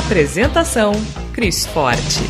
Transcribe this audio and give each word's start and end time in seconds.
Apresentação: 0.00 0.92
Cris 1.32 1.66
Forte. 1.66 2.20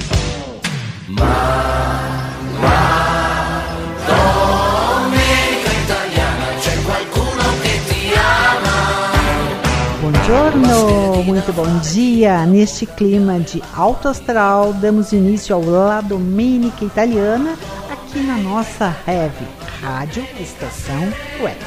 Buongiorno, 10.00 11.22
muito 11.22 11.52
bom 11.52 11.78
dia. 11.78 12.44
Neste 12.44 12.84
clima 12.86 13.38
de 13.38 13.62
alto 13.74 14.08
astral, 14.08 14.72
damos 14.74 15.12
início 15.12 15.54
ao 15.54 15.64
La 15.64 16.00
Domenica 16.00 16.84
Italiana 16.84 17.56
aqui 17.90 18.18
na 18.18 18.36
nossa 18.36 18.94
Heavy 19.06 19.46
Rádio 19.80 20.26
Estação 20.40 21.00
Web. 21.40 21.58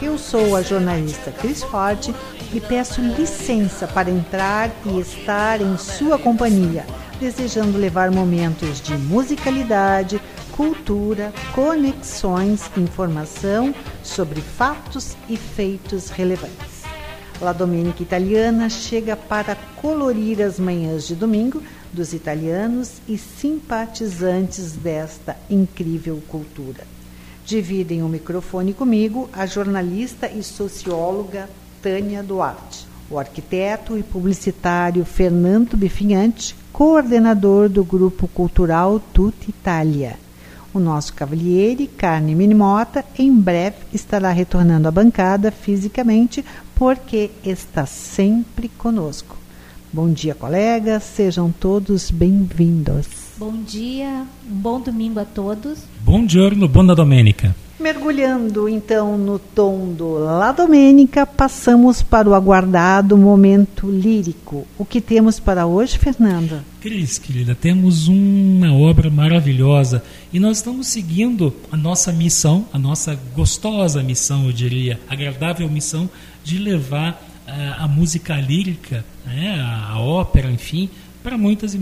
Eu 0.00 0.16
sou 0.16 0.56
a 0.56 0.62
jornalista 0.62 1.30
Cris 1.32 1.62
Forte 1.62 2.14
e 2.52 2.60
peço 2.60 3.00
licença 3.00 3.86
para 3.86 4.10
entrar 4.10 4.70
e 4.84 4.98
estar 4.98 5.60
em 5.60 5.76
sua 5.76 6.18
companhia, 6.18 6.84
desejando 7.20 7.78
levar 7.78 8.10
momentos 8.10 8.80
de 8.80 8.96
musicalidade, 8.96 10.20
cultura, 10.52 11.32
conexões, 11.54 12.70
informação 12.76 13.74
sobre 14.02 14.40
fatos 14.40 15.16
e 15.28 15.36
feitos 15.36 16.10
relevantes. 16.10 16.80
La 17.40 17.52
Domenica 17.52 18.02
Italiana 18.02 18.68
chega 18.68 19.16
para 19.16 19.56
colorir 19.76 20.42
as 20.42 20.58
manhãs 20.58 21.06
de 21.06 21.14
domingo 21.14 21.62
dos 21.92 22.12
italianos 22.12 23.00
e 23.08 23.16
simpatizantes 23.16 24.72
desta 24.72 25.36
incrível 25.48 26.22
cultura. 26.28 26.86
Dividem 27.46 28.02
o 28.02 28.08
microfone 28.08 28.74
comigo 28.74 29.30
a 29.32 29.46
jornalista 29.46 30.28
e 30.28 30.42
socióloga 30.42 31.48
Tânia 31.82 32.22
Duarte, 32.22 32.86
o 33.10 33.18
arquiteto 33.18 33.96
e 33.96 34.02
publicitário 34.02 35.04
Fernando 35.04 35.76
Bifinhante, 35.76 36.54
coordenador 36.72 37.68
do 37.68 37.82
Grupo 37.82 38.28
Cultural 38.28 39.00
Tutta 39.12 39.48
Itália. 39.48 40.18
O 40.72 40.78
nosso 40.78 41.14
cavalheiro, 41.14 41.88
Carne 41.96 42.34
Minimota, 42.34 43.04
em 43.18 43.34
breve 43.34 43.78
estará 43.92 44.30
retornando 44.30 44.86
à 44.86 44.90
bancada 44.90 45.50
fisicamente, 45.50 46.44
porque 46.74 47.30
está 47.44 47.86
sempre 47.86 48.68
conosco. 48.68 49.36
Bom 49.92 50.08
dia, 50.12 50.34
colegas, 50.34 51.02
sejam 51.02 51.50
todos 51.50 52.10
bem-vindos. 52.10 53.08
Bom 53.36 53.62
dia, 53.62 54.24
um 54.48 54.54
bom 54.54 54.80
domingo 54.80 55.18
a 55.18 55.24
todos. 55.24 55.80
Bom 56.04 56.28
giorno, 56.28 56.68
buona 56.68 56.94
domenica. 56.94 57.56
Mergulhando 57.80 58.68
então 58.68 59.16
no 59.16 59.38
tom 59.38 59.94
do 59.94 60.18
La 60.18 60.52
Domênica, 60.52 61.24
passamos 61.24 62.02
para 62.02 62.28
o 62.28 62.34
aguardado 62.34 63.16
momento 63.16 63.90
lírico. 63.90 64.66
O 64.76 64.84
que 64.84 65.00
temos 65.00 65.40
para 65.40 65.64
hoje, 65.64 65.96
Fernanda? 65.96 66.62
Cris, 66.78 67.16
querida, 67.16 67.54
temos 67.54 68.06
uma 68.06 68.74
obra 68.74 69.08
maravilhosa 69.08 70.04
e 70.30 70.38
nós 70.38 70.58
estamos 70.58 70.88
seguindo 70.88 71.54
a 71.72 71.76
nossa 71.76 72.12
missão, 72.12 72.66
a 72.70 72.78
nossa 72.78 73.18
gostosa 73.34 74.02
missão, 74.02 74.44
eu 74.44 74.52
diria, 74.52 75.00
agradável 75.08 75.66
missão 75.66 76.08
de 76.44 76.58
levar 76.58 77.12
uh, 77.48 77.82
a 77.82 77.88
música 77.88 78.36
lírica, 78.36 79.02
né, 79.24 79.58
a, 79.58 79.92
a 79.94 80.00
ópera, 80.00 80.50
enfim, 80.50 80.90
para 81.22 81.36
muitas 81.36 81.76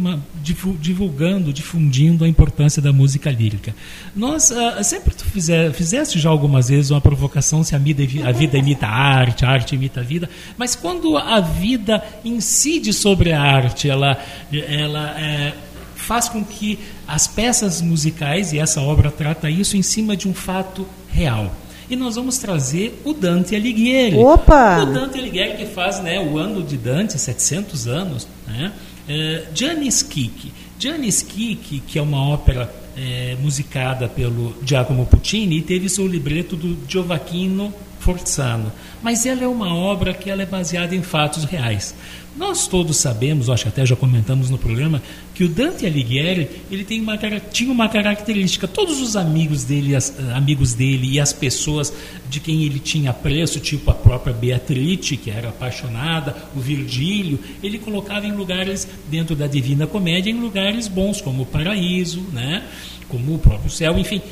divulgando, 0.81 1.53
difundindo 1.53 2.25
a 2.25 2.29
importância 2.29 2.83
da 2.83 2.93
música 2.93 3.31
lírica. 3.31 3.75
Nós 4.15 4.51
uh, 4.51 4.83
sempre 4.83 5.15
tu 5.15 5.25
fizer, 5.25 5.73
fizeste 5.73 6.19
já 6.19 6.29
algumas 6.29 6.69
vezes 6.69 6.91
uma 6.91 7.01
provocação 7.01 7.63
se 7.63 7.75
a 7.75 7.79
vida, 7.79 8.03
a 8.27 8.33
vida 8.33 8.59
imita 8.59 8.87
a 8.87 8.91
arte, 8.91 9.45
a 9.45 9.49
arte 9.49 9.75
imita 9.75 10.01
a 10.01 10.03
vida, 10.03 10.29
mas 10.57 10.75
quando 10.75 11.17
a 11.17 11.41
vida 11.41 12.03
incide 12.25 12.93
sobre 12.93 13.33
a 13.33 13.41
arte, 13.41 13.89
ela, 13.89 14.19
ela 14.53 15.21
é, 15.21 15.55
faz 15.95 16.29
com 16.29 16.45
que 16.45 16.79
as 17.07 17.29
peças 17.29 17.81
musicais, 17.81 18.53
e 18.53 18.59
essa 18.59 18.81
obra 18.81 19.11
trata 19.11 19.49
isso 19.49 19.77
em 19.77 19.83
cima 19.83 20.17
de 20.17 20.29
um 20.29 20.35
fato 20.35 20.87
real. 21.09 21.53
E 21.91 21.97
nós 21.97 22.17
vamos 22.17 22.39
trazer 22.39 23.01
o 23.05 23.15
Dante 23.15 23.57
Alighieri. 23.57 24.17
Opa! 24.17 24.83
O 24.83 24.87
Dante 24.87 25.19
Alighieri 25.19 25.57
que 25.57 25.67
faz 25.67 26.01
né, 26.03 26.21
o 26.21 26.37
ano 26.37 26.63
de 26.63 26.77
Dante, 26.77 27.19
700 27.19 27.87
anos, 27.89 28.29
né? 28.47 28.73
Uh, 29.09 29.47
Giannis 29.55 30.03
Kik. 30.03 30.53
Giannis 30.79 31.23
Kik, 31.23 31.81
que 31.81 31.99
é 31.99 32.03
uma 32.03 32.29
ópera 32.29 32.73
é, 32.97 33.37
musicada 33.41 34.09
pelo 34.09 34.55
Giacomo 34.65 35.07
Puccini, 35.07 35.63
teve 35.63 35.89
seu 35.89 36.07
libreto 36.07 36.57
do 36.57 36.77
Giovacchino 36.89 37.73
Forzano. 38.01 38.73
Mas 39.03 39.27
ela 39.27 39.45
é 39.45 39.47
uma 39.49 39.75
obra 39.75 40.13
que 40.13 40.31
ela 40.31 40.43
é 40.43 40.47
baseada 40.47 40.95
em 40.95 41.03
fatos 41.03 41.45
reais. 41.45 41.95
Nós 42.39 42.69
todos 42.69 42.99
sabemos, 42.99 43.51
acho 43.51 43.65
que 43.65 43.69
até 43.69 43.85
já 43.85 43.97
comentamos 43.97 44.49
no 44.49 44.57
programa, 44.57 45.03
que 45.35 45.43
o 45.43 45.49
Dante 45.49 45.85
Alighieri 45.85 46.49
ele 46.71 46.85
tem 46.85 47.01
uma, 47.01 47.19
tinha 47.51 47.73
uma 47.73 47.89
característica. 47.89 48.69
Todos 48.69 49.01
os 49.01 49.17
amigos 49.17 49.65
dele, 49.65 49.97
as, 49.97 50.15
amigos 50.33 50.73
dele 50.73 51.11
e 51.11 51.19
as 51.19 51.33
pessoas 51.33 51.93
de 52.31 52.39
quem 52.39 52.63
ele 52.63 52.79
tinha 52.79 53.13
preço, 53.13 53.59
tipo 53.59 53.91
a 53.91 53.95
própria 53.95 54.33
Beatrice, 54.33 55.17
que 55.17 55.33
era 55.33 55.49
apaixonada, 55.49 56.37
o 56.55 56.61
Virgílio, 56.61 57.41
ele 57.61 57.77
colocava 57.77 58.25
em 58.25 58.33
lugares 58.33 58.87
dentro 59.11 59.35
da 59.35 59.49
Divina 59.49 59.89
Comédia, 59.89 60.31
em 60.31 60.41
lugares 60.41 60.87
bons, 60.87 61.21
como 61.21 61.43
o 61.43 61.47
paraíso, 61.47 62.21
né? 62.33 62.63
como 63.09 63.35
o 63.35 63.39
próprio 63.39 63.69
céu, 63.69 63.99
enfim. 63.99 64.23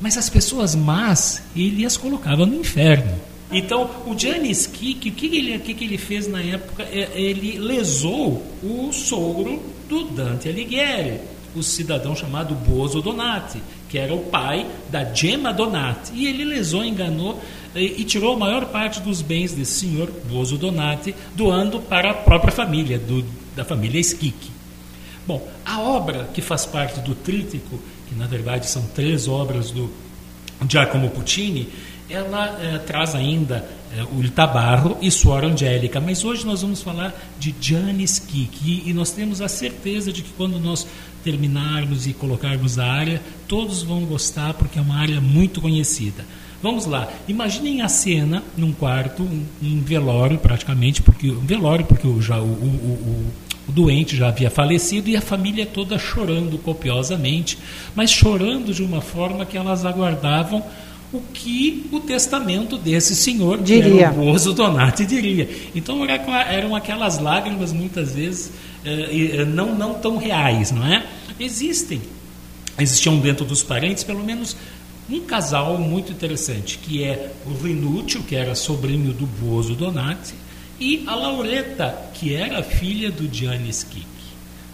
Mas 0.00 0.16
as 0.16 0.30
pessoas 0.30 0.76
más, 0.76 1.42
ele 1.56 1.84
as 1.84 1.96
colocava 1.96 2.46
no 2.46 2.54
inferno. 2.54 3.29
Então, 3.52 3.90
o 4.06 4.16
Giannis 4.16 4.66
Kik, 4.66 5.08
o 5.08 5.12
que 5.12 5.26
ele, 5.26 5.58
que, 5.58 5.74
que 5.74 5.84
ele 5.84 5.98
fez 5.98 6.28
na 6.28 6.40
época? 6.40 6.84
É, 6.84 7.10
ele 7.14 7.58
lesou 7.58 8.42
o 8.62 8.92
sogro 8.92 9.60
do 9.88 10.04
Dante 10.04 10.48
Alighieri, 10.48 11.20
o 11.54 11.62
cidadão 11.62 12.14
chamado 12.14 12.54
Bozo 12.54 13.02
Donati, 13.02 13.60
que 13.88 13.98
era 13.98 14.14
o 14.14 14.20
pai 14.20 14.66
da 14.88 15.12
Gemma 15.12 15.52
Donati. 15.52 16.12
E 16.14 16.26
ele 16.26 16.44
lesou, 16.44 16.84
enganou 16.84 17.42
e, 17.74 18.00
e 18.00 18.04
tirou 18.04 18.34
a 18.34 18.38
maior 18.38 18.66
parte 18.66 19.00
dos 19.00 19.20
bens 19.20 19.52
desse 19.52 19.80
senhor, 19.80 20.10
Bozo 20.30 20.56
Donati, 20.56 21.12
doando 21.34 21.80
para 21.80 22.12
a 22.12 22.14
própria 22.14 22.52
família, 22.52 22.98
do, 22.98 23.24
da 23.56 23.64
família 23.64 24.00
Skik. 24.00 24.50
Bom, 25.26 25.46
a 25.64 25.80
obra 25.80 26.28
que 26.32 26.40
faz 26.40 26.66
parte 26.66 27.00
do 27.00 27.16
trítico, 27.16 27.80
que 28.08 28.14
na 28.14 28.26
verdade 28.26 28.66
são 28.66 28.82
três 28.94 29.26
obras 29.26 29.72
do 29.72 29.90
Giacomo 30.68 31.10
Puccini, 31.10 31.68
ela 32.10 32.58
é, 32.60 32.78
traz 32.78 33.14
ainda 33.14 33.64
é, 33.96 34.02
o 34.02 34.28
Tabarro 34.30 34.96
e 35.00 35.10
Suor 35.10 35.44
Angélica, 35.44 36.00
mas 36.00 36.24
hoje 36.24 36.44
nós 36.44 36.62
vamos 36.62 36.82
falar 36.82 37.14
de 37.38 37.54
Janis 37.60 38.18
Kik 38.18 38.58
e, 38.64 38.90
e 38.90 38.92
nós 38.92 39.10
temos 39.10 39.40
a 39.40 39.48
certeza 39.48 40.12
de 40.12 40.22
que 40.22 40.32
quando 40.32 40.58
nós 40.58 40.86
terminarmos 41.22 42.06
e 42.06 42.12
colocarmos 42.12 42.78
a 42.78 42.86
área, 42.86 43.20
todos 43.46 43.82
vão 43.82 44.04
gostar 44.04 44.54
porque 44.54 44.78
é 44.78 44.82
uma 44.82 44.96
área 44.96 45.20
muito 45.20 45.60
conhecida. 45.60 46.24
Vamos 46.62 46.84
lá, 46.84 47.08
imaginem 47.26 47.80
a 47.80 47.88
cena 47.88 48.42
num 48.56 48.72
quarto, 48.72 49.22
um, 49.22 49.44
um 49.62 49.80
velório 49.80 50.38
praticamente, 50.38 51.00
porque 51.00 51.30
um 51.30 51.46
velório 51.46 51.86
porque 51.86 52.06
o, 52.06 52.20
já, 52.20 52.38
o, 52.38 52.44
o, 52.44 52.46
o 52.46 53.50
o 53.68 53.72
doente 53.72 54.16
já 54.16 54.28
havia 54.28 54.50
falecido 54.50 55.08
e 55.08 55.16
a 55.16 55.20
família 55.20 55.64
toda 55.64 55.96
chorando 55.96 56.58
copiosamente, 56.58 57.56
mas 57.94 58.10
chorando 58.10 58.74
de 58.74 58.82
uma 58.82 59.00
forma 59.00 59.46
que 59.46 59.56
elas 59.56 59.84
aguardavam 59.84 60.60
o 61.12 61.20
que 61.20 61.86
o 61.90 62.00
testamento 62.00 62.76
desse 62.76 63.16
senhor, 63.16 63.58
diria. 63.58 64.10
que 64.10 64.18
o 64.18 64.24
Bozo 64.24 64.52
Donati, 64.52 65.04
diria. 65.04 65.48
Então 65.74 66.04
eram 66.04 66.74
aquelas 66.74 67.18
lágrimas, 67.18 67.72
muitas 67.72 68.14
vezes, 68.14 68.52
eh, 68.84 69.38
eh, 69.38 69.44
não, 69.44 69.74
não 69.74 69.94
tão 69.94 70.16
reais, 70.16 70.70
não 70.70 70.86
é? 70.86 71.04
Existem, 71.38 72.00
existiam 72.78 73.18
dentro 73.18 73.44
dos 73.44 73.62
parentes, 73.62 74.04
pelo 74.04 74.22
menos 74.22 74.56
um 75.08 75.20
casal 75.20 75.76
muito 75.78 76.12
interessante, 76.12 76.78
que 76.78 77.02
é 77.02 77.32
o 77.44 77.54
Rinúcio, 77.54 78.22
que 78.22 78.36
era 78.36 78.54
sobrinho 78.54 79.12
do 79.12 79.26
Bozo 79.26 79.74
Donati, 79.74 80.34
e 80.78 81.02
a 81.06 81.14
Laureta, 81.14 82.10
que 82.14 82.34
era 82.34 82.62
filha 82.62 83.10
do 83.10 83.28
Giannis 83.32 83.82
Kik. 83.82 84.06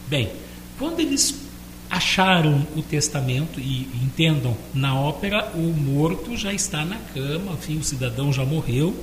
Bem, 0.08 0.30
quando 0.78 1.00
eles 1.00 1.45
acharam 1.90 2.66
o 2.76 2.82
testamento 2.82 3.60
e 3.60 3.88
entendam, 4.02 4.56
na 4.74 4.98
ópera 4.98 5.52
o 5.54 5.72
morto 5.72 6.36
já 6.36 6.52
está 6.52 6.84
na 6.84 6.96
cama, 7.14 7.52
enfim, 7.52 7.78
o 7.78 7.84
cidadão 7.84 8.32
já 8.32 8.44
morreu 8.44 8.94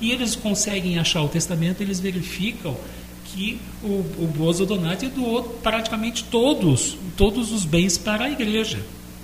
E 0.00 0.12
eles 0.12 0.36
conseguem 0.36 0.98
achar 0.98 1.22
o 1.22 1.28
testamento, 1.28 1.82
eles 1.82 2.00
verificam 2.00 2.76
que 3.24 3.58
o, 3.82 3.86
o 4.18 4.32
Bozo 4.36 4.64
Donati 4.64 5.08
doou 5.08 5.42
praticamente 5.62 6.24
todos, 6.24 6.96
todos 7.16 7.52
os 7.52 7.64
bens 7.64 7.98
para 7.98 8.24
a 8.24 8.30
igreja. 8.30 8.78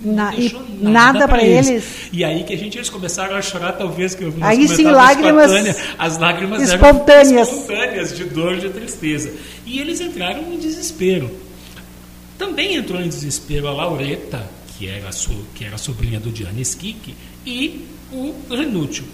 Na, 0.04 0.34
e 0.34 0.52
nada, 0.80 1.28
para 1.28 1.44
eles. 1.44 1.68
eles. 1.68 1.84
E 2.12 2.24
aí 2.24 2.42
que 2.42 2.52
a 2.52 2.58
gente 2.58 2.76
eles 2.76 2.90
começaram 2.90 3.36
a 3.36 3.42
chorar, 3.42 3.72
talvez 3.72 4.14
que 4.14 4.24
eu 4.24 4.34
Aí 4.40 4.66
sim, 4.66 4.84
lágrimas 4.84 5.52
as 5.96 6.18
lágrimas 6.18 6.62
espontâneas. 6.62 7.30
eram 7.30 7.42
espontâneas 7.42 8.16
de 8.16 8.24
dor, 8.24 8.56
de 8.56 8.68
tristeza. 8.70 9.32
E 9.64 9.78
eles 9.78 10.00
entraram 10.00 10.52
em 10.52 10.58
desespero. 10.58 11.30
Também 12.42 12.74
entrou 12.74 13.00
em 13.00 13.08
desespero 13.08 13.68
a 13.68 13.72
Laureta, 13.72 14.50
que 14.76 14.88
era 14.88 15.10
que 15.54 15.64
era 15.64 15.78
sobrinha 15.78 16.18
do 16.18 16.34
Giannis 16.34 16.74
Kik, 16.74 17.14
e 17.46 17.86
o 18.10 18.34
Renúcio. 18.50 19.04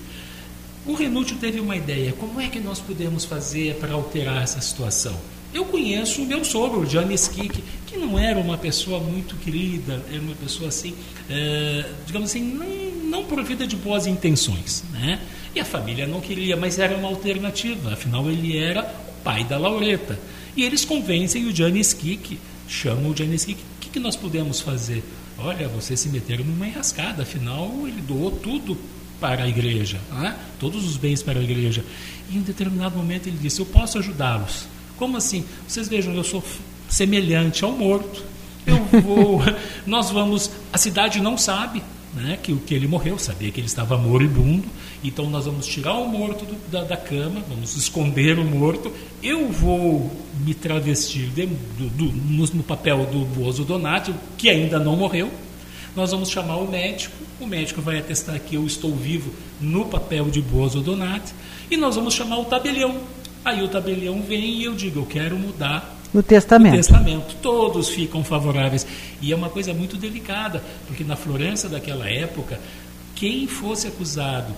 O 0.87 0.95
Renúcio 0.95 1.37
teve 1.37 1.61
uma 1.61 1.77
ideia: 1.77 2.15
como 2.15 2.41
é 2.41 2.49
que 2.49 2.59
nós 2.59 2.81
podemos 2.81 3.27
fazer 3.27 3.75
para 3.75 3.93
alterar 3.93 4.43
essa 4.43 4.63
situação? 4.63 5.15
Eu 5.53 5.67
conheço 5.67 6.23
o 6.23 6.27
meu 6.27 6.43
sogro, 6.43 6.89
Giannis 6.89 7.29
Kik, 7.29 7.63
que 7.87 7.99
não 7.99 8.19
era 8.19 8.39
uma 8.41 8.57
pessoa 8.57 8.99
muito 8.99 9.37
querida, 9.37 10.03
era 10.11 10.23
uma 10.23 10.35
pessoa 10.35 10.71
assim, 10.71 10.95
é, 11.29 11.85
digamos 12.07 12.31
assim, 12.31 12.41
não, 12.41 12.67
não 13.11 13.25
provida 13.27 13.67
de 13.67 13.77
boas 13.77 14.07
intenções. 14.07 14.85
Né? 14.91 15.21
E 15.55 15.61
a 15.61 15.67
família 15.67 16.07
não 16.07 16.23
queria, 16.23 16.57
mas 16.57 16.79
era 16.79 16.97
uma 16.97 17.09
alternativa, 17.09 17.93
afinal 17.93 18.31
ele 18.31 18.57
era 18.57 18.81
o 18.81 19.23
pai 19.23 19.45
da 19.45 19.59
Laureta. 19.59 20.19
E 20.57 20.65
eles 20.65 20.83
convencem 20.83 21.45
o 21.45 21.55
Giannis 21.55 21.93
Kik, 21.93 22.39
chamam 22.69 23.11
o 23.11 23.15
Kik, 23.15 23.53
o 23.53 23.57
que, 23.81 23.89
que 23.89 23.99
nós 23.99 24.15
podemos 24.15 24.61
fazer? 24.61 25.03
Olha, 25.39 25.67
vocês 25.69 25.99
se 25.99 26.09
meteram 26.09 26.45
numa 26.45 26.67
enrascada, 26.67 27.23
afinal 27.23 27.73
ele 27.87 28.03
doou 28.03 28.31
tudo 28.31 28.77
para 29.19 29.45
a 29.45 29.49
igreja, 29.49 29.99
né? 30.13 30.37
todos 30.61 30.85
os 30.85 30.97
bens 30.97 31.23
para 31.23 31.41
a 31.41 31.43
igreja. 31.43 31.85
E 32.31 32.37
em 32.37 32.41
um 32.41 32.43
determinado 32.43 32.97
momento 32.97 33.27
ele 33.27 33.39
disse: 33.39 33.61
Eu 33.61 33.67
posso 33.67 33.99
ajudá-los. 33.99 34.67
Como 34.97 35.17
assim? 35.17 35.45
Vocês 35.67 35.89
vejam, 35.89 36.15
eu 36.15 36.25
sou 36.25 36.45
semelhante 36.89 37.65
ao 37.65 37.73
morto. 37.73 38.23
Eu 38.67 38.85
vou. 39.01 39.41
nós 39.87 40.11
vamos. 40.11 40.51
A 40.73 40.79
cidade 40.79 41.21
não 41.21 41.39
sabe 41.39 41.83
né, 42.19 42.39
que, 42.43 42.55
que 42.57 42.75
ele 42.75 42.87
morreu, 42.87 43.19
sabia 43.19 43.51
que 43.51 43.61
ele 43.61 43.67
estava 43.67 43.97
moribundo. 43.97 44.65
Então 45.03 45.31
nós 45.31 45.47
vamos 45.47 45.67
tirar 45.67 45.95
o 45.95 46.09
morto 46.09 46.45
do, 46.45 46.71
da, 46.71 46.85
da, 46.85 46.97
cama, 46.97 47.43
vamos 47.49 47.77
esconder 47.77 48.39
o 48.39 48.45
morto. 48.45 48.93
Eu 49.23 49.49
vou 49.49 50.11
me 50.45 50.55
travestir 50.55 51.29
de, 51.29 51.47
do, 51.47 51.89
do, 51.89 52.05
no, 52.05 52.47
no, 52.47 52.63
papel 52.63 53.07
do 53.07 53.25
Bozo 53.25 53.65
Donati, 53.65 54.15
que 54.37 54.49
ainda 54.49 54.79
não 54.79 54.97
morreu. 54.97 55.31
Nós 55.97 56.11
vamos 56.11 56.31
chamar 56.31 56.57
o 56.57 56.69
médico. 56.69 57.15
O 57.41 57.47
médico 57.47 57.81
vai 57.81 57.99
atestar 57.99 58.39
que 58.41 58.57
eu 58.57 58.67
estou 58.67 58.95
vivo 58.95 59.33
no 59.61 59.87
papel 59.87 60.27
de 60.27 60.43
Bozo 60.43 60.81
Donati. 60.81 61.33
E 61.71 61.77
nós 61.77 61.97
vamos 61.97 62.15
chamar 62.15 62.39
o 62.39 62.45
tabelião 62.45 63.01
Aí 63.45 63.63
o 63.63 63.69
tabelião 63.69 64.21
vem 64.21 64.57
e 64.57 64.65
eu 64.65 64.75
digo, 64.75 65.01
eu 65.01 65.07
quero 65.07 65.39
mudar 65.39 65.98
o 66.13 66.23
testamento. 66.23 66.75
o 66.75 66.77
testamento. 66.77 67.37
Todos 67.43 67.89
ficam 67.89 68.25
favoráveis. 68.25 68.87
E 69.21 69.33
é 69.33 69.37
uma 69.37 69.49
coisa 69.49 69.75
muito 69.75 69.97
delicada, 69.97 70.63
porque 70.87 71.05
na 71.05 71.17
Florença 71.17 71.69
daquela 71.69 72.09
época, 72.09 72.59
quem 73.15 73.47
fosse 73.47 73.87
acusado 73.89 74.55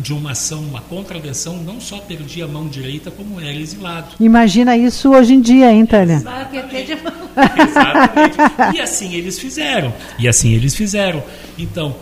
de 0.00 0.12
uma 0.12 0.32
ação, 0.32 0.60
uma 0.60 0.80
contravenção, 0.80 1.56
não 1.62 1.80
só 1.80 1.98
perdia 1.98 2.46
a 2.46 2.48
mão 2.48 2.66
direita, 2.66 3.10
como 3.10 3.40
era 3.40 3.52
exilado. 3.52 4.08
Imagina 4.18 4.76
isso 4.76 5.10
hoje 5.10 5.34
em 5.34 5.40
dia, 5.40 5.72
hein, 5.72 5.86
Tânia? 5.86 6.16
Exatamente. 6.16 6.92
Exatamente. 7.68 8.76
E 8.76 8.80
assim 8.80 9.14
eles 9.14 9.38
fizeram. 9.38 9.94
E 10.18 10.26
assim 10.26 10.52
eles 10.52 10.74
fizeram. 10.74 11.22
Então, 11.56 11.94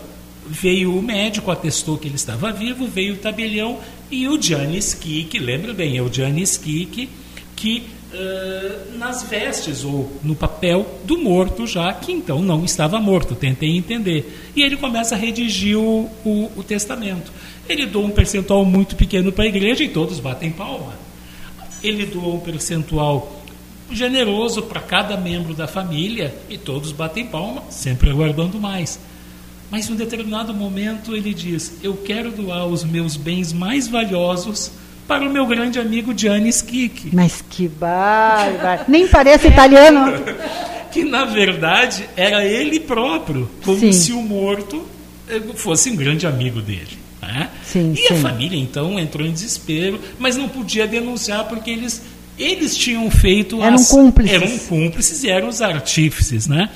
veio 0.47 0.97
o 0.97 1.01
médico, 1.01 1.51
atestou 1.51 1.97
que 1.97 2.07
ele 2.07 2.15
estava 2.15 2.51
vivo, 2.51 2.87
veio 2.87 3.13
o 3.13 3.17
tabelião 3.17 3.77
e 4.09 4.27
o 4.27 4.41
Giannis 4.41 4.93
Kik, 4.93 5.37
lembra 5.39 5.73
bem, 5.73 5.97
é 5.97 6.01
o 6.01 6.11
Giannis 6.11 6.57
Kik 6.57 7.09
que 7.55 7.83
nas 8.97 9.23
vestes 9.23 9.83
ou 9.83 10.11
no 10.23 10.35
papel 10.35 10.99
do 11.03 11.17
morto 11.17 11.65
já, 11.65 11.91
que 11.93 12.11
então 12.11 12.41
não 12.41 12.63
estava 12.63 12.99
morto, 12.99 13.35
tentei 13.35 13.75
entender. 13.75 14.51
E 14.55 14.61
ele 14.61 14.77
começa 14.77 15.15
a 15.15 15.17
redigir 15.17 15.77
o, 15.77 16.09
o, 16.23 16.51
o 16.55 16.63
testamento. 16.63 17.31
Ele 17.67 17.85
doa 17.85 18.05
um 18.05 18.11
percentual 18.11 18.63
muito 18.65 18.95
pequeno 18.95 19.31
para 19.31 19.45
a 19.45 19.47
igreja 19.47 19.83
e 19.83 19.89
todos 19.89 20.19
batem 20.19 20.51
palma. 20.51 20.93
Ele 21.83 22.05
doou 22.05 22.35
um 22.35 22.39
percentual 22.39 23.41
generoso 23.91 24.63
para 24.63 24.79
cada 24.79 25.17
membro 25.17 25.53
da 25.53 25.67
família 25.67 26.33
e 26.49 26.57
todos 26.57 26.91
batem 26.91 27.27
palma, 27.27 27.63
sempre 27.69 28.09
aguardando 28.09 28.59
mais. 28.59 28.99
Mas 29.69 29.89
em 29.89 29.93
um 29.93 29.95
determinado 29.95 30.53
momento 30.53 31.15
ele 31.15 31.33
diz: 31.33 31.79
Eu 31.81 31.97
quero 31.97 32.31
doar 32.31 32.67
os 32.67 32.83
meus 32.83 33.15
bens 33.15 33.51
mais 33.51 33.87
valiosos 33.87 34.71
para 35.07 35.25
o 35.25 35.29
meu 35.29 35.45
grande 35.45 35.79
amigo 35.79 36.17
Gianni 36.17 36.51
Schicchi. 36.51 37.09
Mas 37.13 37.43
que 37.49 37.67
bárbaro! 37.67 38.85
Nem 38.87 39.07
parece 39.07 39.47
italiano. 39.47 40.13
que 40.91 41.03
na 41.03 41.25
verdade 41.25 42.07
era 42.15 42.45
ele 42.45 42.79
próprio, 42.79 43.49
como 43.65 43.79
sim. 43.79 43.91
se 43.91 44.13
o 44.13 44.21
morto 44.21 44.85
eh, 45.27 45.41
fosse 45.55 45.89
um 45.89 45.95
grande 45.95 46.27
amigo 46.27 46.61
dele. 46.61 46.99
Né? 47.19 47.49
Sim, 47.65 47.93
e 47.93 48.07
sim. 48.07 48.13
a 48.13 48.17
família 48.17 48.59
então 48.59 48.99
entrou 48.99 49.25
em 49.25 49.31
desespero, 49.31 49.99
mas 50.19 50.35
não 50.35 50.47
podia 50.47 50.85
denunciar 50.85 51.47
porque 51.47 51.71
eles, 51.71 52.03
eles 52.37 52.77
tinham 52.77 53.09
feito. 53.09 53.61
Eram 53.61 53.75
as, 53.75 53.89
cúmplices. 53.89 54.35
Eram 54.35 54.57
cúmplices 54.59 55.23
e 55.23 55.29
eram 55.29 55.47
os 55.47 55.61
artífices. 55.61 56.47
Né? 56.47 56.69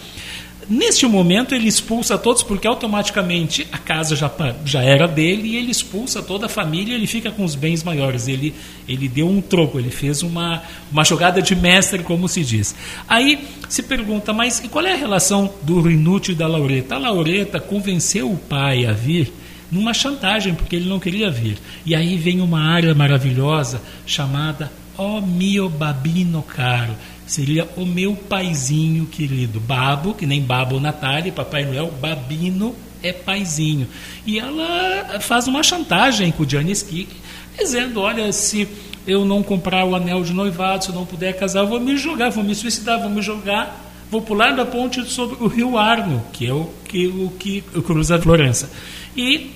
Neste 0.69 1.07
momento, 1.07 1.55
ele 1.55 1.67
expulsa 1.67 2.17
todos, 2.17 2.43
porque 2.43 2.67
automaticamente 2.67 3.65
a 3.71 3.77
casa 3.77 4.17
já, 4.17 4.29
já 4.65 4.83
era 4.83 5.07
dele, 5.07 5.49
e 5.49 5.55
ele 5.55 5.71
expulsa 5.71 6.21
toda 6.21 6.47
a 6.47 6.49
família 6.49 6.93
ele 6.93 7.07
fica 7.07 7.31
com 7.31 7.45
os 7.45 7.55
bens 7.55 7.83
maiores. 7.83 8.27
Ele, 8.27 8.53
ele 8.87 9.07
deu 9.07 9.29
um 9.29 9.39
troco, 9.39 9.79
ele 9.79 9.89
fez 9.89 10.21
uma, 10.23 10.61
uma 10.91 11.05
jogada 11.05 11.41
de 11.41 11.55
mestre, 11.55 12.03
como 12.03 12.27
se 12.27 12.43
diz. 12.43 12.75
Aí 13.07 13.47
se 13.69 13.81
pergunta, 13.81 14.33
mas 14.33 14.59
qual 14.69 14.85
é 14.85 14.93
a 14.93 14.97
relação 14.97 15.53
do 15.63 15.79
Rinuccio 15.81 16.33
e 16.33 16.35
da 16.35 16.47
Laureta? 16.47 16.95
A 16.95 16.99
Laureta 16.99 17.59
convenceu 17.61 18.29
o 18.29 18.37
pai 18.37 18.85
a 18.85 18.91
vir 18.91 19.31
numa 19.71 19.93
chantagem, 19.93 20.53
porque 20.53 20.75
ele 20.75 20.89
não 20.89 20.99
queria 20.99 21.31
vir. 21.31 21.57
E 21.85 21.95
aí 21.95 22.17
vem 22.17 22.41
uma 22.41 22.61
área 22.61 22.93
maravilhosa 22.93 23.81
chamada 24.05 24.71
O 24.97 25.21
mio 25.21 25.69
babino 25.69 26.41
caro 26.41 26.95
seria 27.27 27.67
o 27.75 27.85
meu 27.85 28.15
paizinho 28.15 29.05
querido. 29.05 29.59
Babo, 29.59 30.13
que 30.13 30.25
nem 30.25 30.41
Babo 30.41 30.79
Natália, 30.79 31.31
Papai 31.31 31.65
Noel, 31.65 31.91
Babino 32.01 32.73
é 33.03 33.11
paizinho. 33.11 33.87
E 34.25 34.39
ela 34.39 35.19
faz 35.19 35.47
uma 35.47 35.61
chantagem 35.61 36.31
com 36.31 36.43
o 36.43 36.49
Giannis 36.49 36.81
Kik, 36.81 37.13
dizendo: 37.59 37.99
olha, 37.99 38.31
se 38.31 38.67
eu 39.05 39.25
não 39.25 39.43
comprar 39.43 39.85
o 39.85 39.95
anel 39.95 40.23
de 40.23 40.33
noivado, 40.33 40.85
se 40.85 40.89
eu 40.89 40.95
não 40.95 41.05
puder 41.05 41.37
casar, 41.37 41.61
eu 41.61 41.67
vou 41.67 41.79
me 41.79 41.97
jogar, 41.97 42.29
vou 42.29 42.43
me 42.43 42.55
suicidar, 42.55 42.99
vou 42.99 43.09
me 43.09 43.21
jogar, 43.21 43.93
vou 44.09 44.21
pular 44.21 44.55
da 44.55 44.65
ponte 44.65 45.03
sobre 45.05 45.37
o 45.43 45.47
rio 45.47 45.77
Arno, 45.77 46.23
que 46.33 46.47
é 46.47 46.53
o 46.53 46.69
que, 46.87 47.07
o 47.07 47.31
que 47.37 47.61
cruza 47.61 48.19
Florença. 48.19 48.69
E 49.15 49.51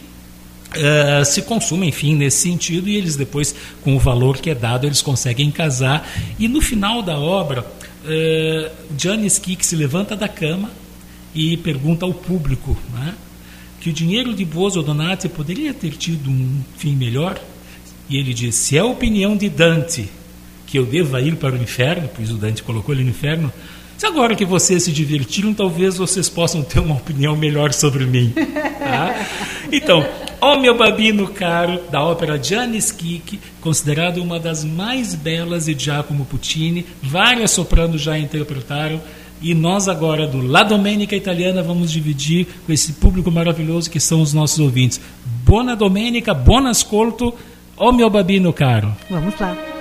Uh, 0.72 1.26
se 1.26 1.42
consuma, 1.42 1.86
enfim, 1.86 2.16
nesse 2.16 2.38
sentido, 2.38 2.88
e 2.88 2.96
eles 2.96 3.18
depois, 3.18 3.54
com 3.84 3.96
o 3.96 4.00
valor 4.00 4.38
que 4.38 4.50
é 4.50 4.56
dado, 4.56 4.88
eles 4.88 5.02
conseguem 5.02 5.52
casar. 5.52 6.10
E 6.40 6.48
no 6.48 6.62
final 6.62 7.02
da 7.02 7.20
obra, 7.20 7.62
uh, 7.62 8.72
Giannis 8.98 9.38
Kik 9.38 9.66
se 9.66 9.76
levanta 9.76 10.16
da 10.16 10.30
cama 10.30 10.70
e 11.36 11.58
pergunta 11.58 12.06
ao 12.06 12.14
público 12.14 12.78
né, 12.94 13.14
que 13.82 13.90
o 13.90 13.94
dinheiro 13.94 14.34
de 14.34 14.46
Bozo 14.46 14.82
Donati 14.82 15.28
poderia 15.28 15.74
ter 15.74 15.92
tido 15.92 16.30
um 16.30 16.62
fim 16.78 16.96
melhor. 16.96 17.38
E 18.10 18.18
ele 18.18 18.34
diz: 18.34 18.56
se 18.56 18.78
é 18.78 18.80
a 18.80 18.86
opinião 18.86 19.36
de 19.36 19.50
Dante 19.50 20.10
que 20.66 20.80
eu 20.80 20.86
deva 20.86 21.20
ir 21.20 21.36
para 21.36 21.54
o 21.54 21.62
inferno, 21.62 22.10
pois 22.16 22.32
o 22.32 22.36
Dante 22.36 22.64
colocou 22.64 22.96
ele 22.96 23.04
no 23.04 23.10
inferno, 23.10 23.52
se 23.98 24.06
agora 24.06 24.36
que 24.36 24.46
vocês 24.46 24.84
se 24.84 24.92
divertiram, 24.92 25.54
talvez 25.54 25.98
vocês 25.98 26.30
possam 26.30 26.64
ter 26.64 26.80
uma 26.80 26.96
opinião 26.96 27.36
melhor 27.36 27.74
sobre 27.74 28.06
mim. 28.06 28.34
Tá? 28.80 29.28
Então, 29.72 30.04
Ó 30.44 30.60
meu 30.60 30.76
babino 30.76 31.28
caro, 31.28 31.80
da 31.92 32.04
ópera 32.04 32.42
Giannis 32.42 32.92
Kik, 32.92 33.40
considerado 33.62 34.18
uma 34.18 34.40
das 34.40 34.64
mais 34.64 35.14
belas 35.14 35.66
de 35.66 35.78
Giacomo 35.78 36.26
Puccini, 36.26 36.84
várias 37.00 37.52
sopranos 37.52 38.02
já 38.02 38.18
interpretaram, 38.18 39.00
e 39.40 39.54
nós 39.54 39.88
agora, 39.88 40.26
do 40.26 40.42
La 40.42 40.64
Domenica 40.64 41.16
Italiana, 41.16 41.62
vamos 41.62 41.92
dividir 41.92 42.48
com 42.66 42.74
esse 42.74 42.94
público 42.94 43.30
maravilhoso 43.30 43.92
que 43.92 44.00
são 44.00 44.20
os 44.20 44.34
nossos 44.34 44.58
ouvintes. 44.58 45.00
Buona 45.46 45.76
Domenica, 45.76 46.34
buon 46.34 46.66
ascolto, 46.66 47.36
ó 47.78 47.92
meu 47.92 48.10
babino 48.10 48.52
caro. 48.52 48.96
Vamos 49.12 49.40
lá. 49.40 49.81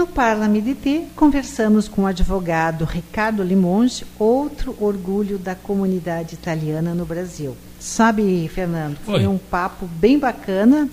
No 0.00 0.06
Parlamento 0.06 1.10
conversamos 1.14 1.86
com 1.86 2.04
o 2.04 2.06
advogado 2.06 2.86
Ricardo 2.86 3.42
Limonge, 3.42 4.06
outro 4.18 4.74
orgulho 4.80 5.36
da 5.36 5.54
comunidade 5.54 6.32
italiana 6.32 6.94
no 6.94 7.04
Brasil. 7.04 7.54
Sabe, 7.78 8.48
Fernando, 8.48 8.96
foi 9.04 9.20
Oi. 9.20 9.26
um 9.26 9.36
papo 9.36 9.86
bem 9.86 10.18
bacana. 10.18 10.88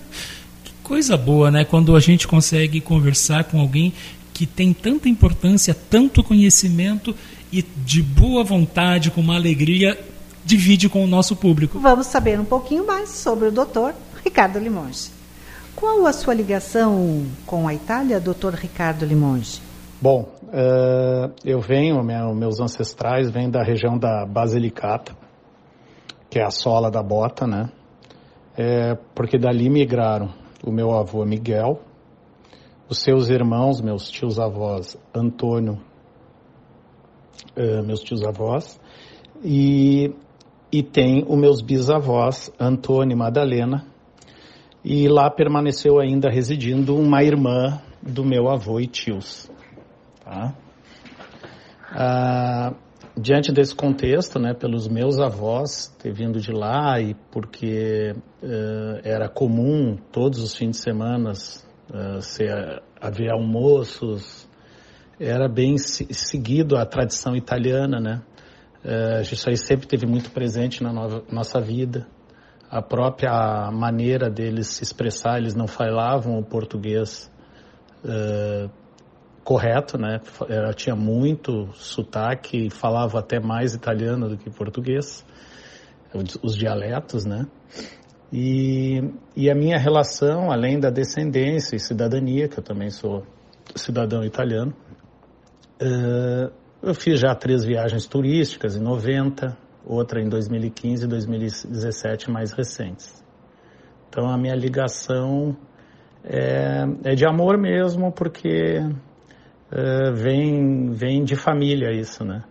Que 0.62 0.72
coisa 0.82 1.16
boa, 1.16 1.50
né? 1.50 1.64
Quando 1.64 1.96
a 1.96 2.00
gente 2.00 2.28
consegue 2.28 2.82
conversar 2.82 3.44
com 3.44 3.58
alguém 3.58 3.94
que 4.34 4.44
tem 4.44 4.74
tanta 4.74 5.08
importância, 5.08 5.74
tanto 5.88 6.22
conhecimento 6.22 7.16
e 7.50 7.62
de 7.62 8.02
boa 8.02 8.44
vontade, 8.44 9.10
com 9.10 9.22
uma 9.22 9.36
alegria, 9.36 9.98
divide 10.44 10.86
com 10.86 11.02
o 11.02 11.06
nosso 11.06 11.34
público. 11.34 11.78
Vamos 11.78 12.08
saber 12.08 12.38
um 12.38 12.44
pouquinho 12.44 12.86
mais 12.86 13.08
sobre 13.08 13.48
o 13.48 13.50
doutor 13.50 13.94
Ricardo 14.22 14.58
Limonge. 14.58 15.17
Qual 15.78 16.06
a 16.06 16.12
sua 16.12 16.34
ligação 16.34 17.24
com 17.46 17.68
a 17.68 17.72
Itália, 17.72 18.18
doutor 18.18 18.52
Ricardo 18.52 19.06
Limonge? 19.06 19.62
Bom, 20.02 20.22
uh, 20.42 21.32
eu 21.44 21.60
venho, 21.60 22.02
meu, 22.02 22.34
meus 22.34 22.58
ancestrais 22.58 23.30
vêm 23.30 23.48
da 23.48 23.62
região 23.62 23.96
da 23.96 24.26
Basilicata, 24.26 25.16
que 26.28 26.40
é 26.40 26.44
a 26.44 26.50
sola 26.50 26.90
da 26.90 27.00
bota, 27.00 27.46
né? 27.46 27.70
É, 28.56 28.96
porque 29.14 29.38
dali 29.38 29.70
migraram 29.70 30.30
o 30.66 30.72
meu 30.72 30.90
avô 30.90 31.24
Miguel, 31.24 31.78
os 32.88 32.98
seus 32.98 33.28
irmãos, 33.28 33.80
meus 33.80 34.10
tios-avós 34.10 34.98
Antônio, 35.14 35.78
uh, 37.56 37.86
meus 37.86 38.00
tios-avós, 38.00 38.80
e, 39.44 40.12
e 40.72 40.82
tem 40.82 41.24
os 41.24 41.38
meus 41.38 41.60
bisavós 41.60 42.50
Antônio 42.58 43.14
e 43.14 43.16
Madalena, 43.16 43.86
e 44.84 45.08
lá 45.08 45.30
permaneceu 45.30 45.98
ainda 45.98 46.30
residindo 46.30 46.96
uma 46.96 47.22
irmã 47.22 47.80
do 48.02 48.24
meu 48.24 48.48
avô 48.48 48.80
e 48.80 48.86
tios. 48.86 49.50
Tá? 50.24 50.54
Ah, 51.90 52.74
diante 53.16 53.52
desse 53.52 53.74
contexto, 53.74 54.38
né, 54.38 54.54
pelos 54.54 54.88
meus 54.88 55.18
avós 55.18 55.88
ter 55.98 56.12
vindo 56.12 56.40
de 56.40 56.52
lá 56.52 57.00
e 57.00 57.14
porque 57.30 58.14
uh, 58.42 59.00
era 59.02 59.28
comum 59.28 59.96
todos 60.12 60.40
os 60.40 60.54
fins 60.54 60.70
de 60.70 60.76
semana 60.76 61.32
uh, 61.32 62.22
ser, 62.22 62.82
haver 63.00 63.30
almoços, 63.30 64.48
era 65.18 65.48
bem 65.48 65.76
seguido 65.78 66.76
a 66.76 66.86
tradição 66.86 67.34
italiana, 67.34 67.98
né? 67.98 68.22
Uh, 68.84 69.20
isso 69.22 69.50
aí 69.50 69.56
sempre 69.56 69.88
teve 69.88 70.06
muito 70.06 70.30
presente 70.30 70.82
na 70.82 70.92
nova, 70.92 71.24
nossa 71.32 71.60
vida 71.60 72.06
a 72.70 72.82
própria 72.82 73.70
maneira 73.70 74.28
deles 74.28 74.68
se 74.68 74.82
expressar, 74.82 75.38
eles 75.38 75.54
não 75.54 75.66
falavam 75.66 76.38
o 76.38 76.44
português 76.44 77.30
uh, 78.04 78.70
correto, 79.42 79.96
né? 79.96 80.20
Ela 80.48 80.74
tinha 80.74 80.94
muito 80.94 81.72
sotaque, 81.72 82.68
falava 82.68 83.18
até 83.20 83.40
mais 83.40 83.74
italiano 83.74 84.28
do 84.28 84.36
que 84.36 84.50
português, 84.50 85.24
os 86.42 86.54
dialetos, 86.54 87.24
né? 87.24 87.46
E, 88.30 89.02
e 89.34 89.50
a 89.50 89.54
minha 89.54 89.78
relação, 89.78 90.50
além 90.52 90.78
da 90.78 90.90
descendência 90.90 91.76
e 91.76 91.80
cidadania, 91.80 92.46
que 92.46 92.58
eu 92.58 92.62
também 92.62 92.90
sou 92.90 93.26
cidadão 93.74 94.22
italiano, 94.22 94.74
uh, 95.80 96.52
eu 96.82 96.94
fiz 96.94 97.18
já 97.18 97.34
três 97.34 97.64
viagens 97.64 98.06
turísticas 98.06 98.76
em 98.76 98.80
90, 98.80 99.56
outra 99.88 100.20
em 100.20 100.28
2015 100.28 101.04
e 101.04 101.08
2017 101.08 102.30
mais 102.30 102.52
recentes. 102.52 103.24
Então 104.08 104.28
a 104.28 104.36
minha 104.36 104.54
ligação 104.54 105.56
é, 106.22 106.84
é 107.04 107.14
de 107.14 107.26
amor 107.26 107.56
mesmo, 107.56 108.12
porque 108.12 108.80
é, 109.72 110.10
vem, 110.12 110.92
vem 110.92 111.24
de 111.24 111.34
família 111.34 111.90
isso, 111.90 112.24
né? 112.24 112.44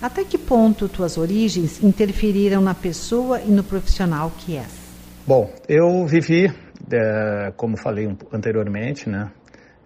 Até 0.00 0.22
que 0.22 0.38
ponto 0.38 0.88
tuas 0.88 1.18
origens 1.18 1.82
interferiram 1.82 2.60
na 2.60 2.74
pessoa 2.74 3.40
e 3.40 3.50
no 3.50 3.64
profissional 3.64 4.30
que 4.38 4.56
és? 4.56 4.88
Bom, 5.26 5.52
eu 5.68 6.06
vivi, 6.06 6.46
é, 6.90 7.52
como 7.56 7.76
falei 7.76 8.08
anteriormente, 8.32 9.10
né, 9.10 9.30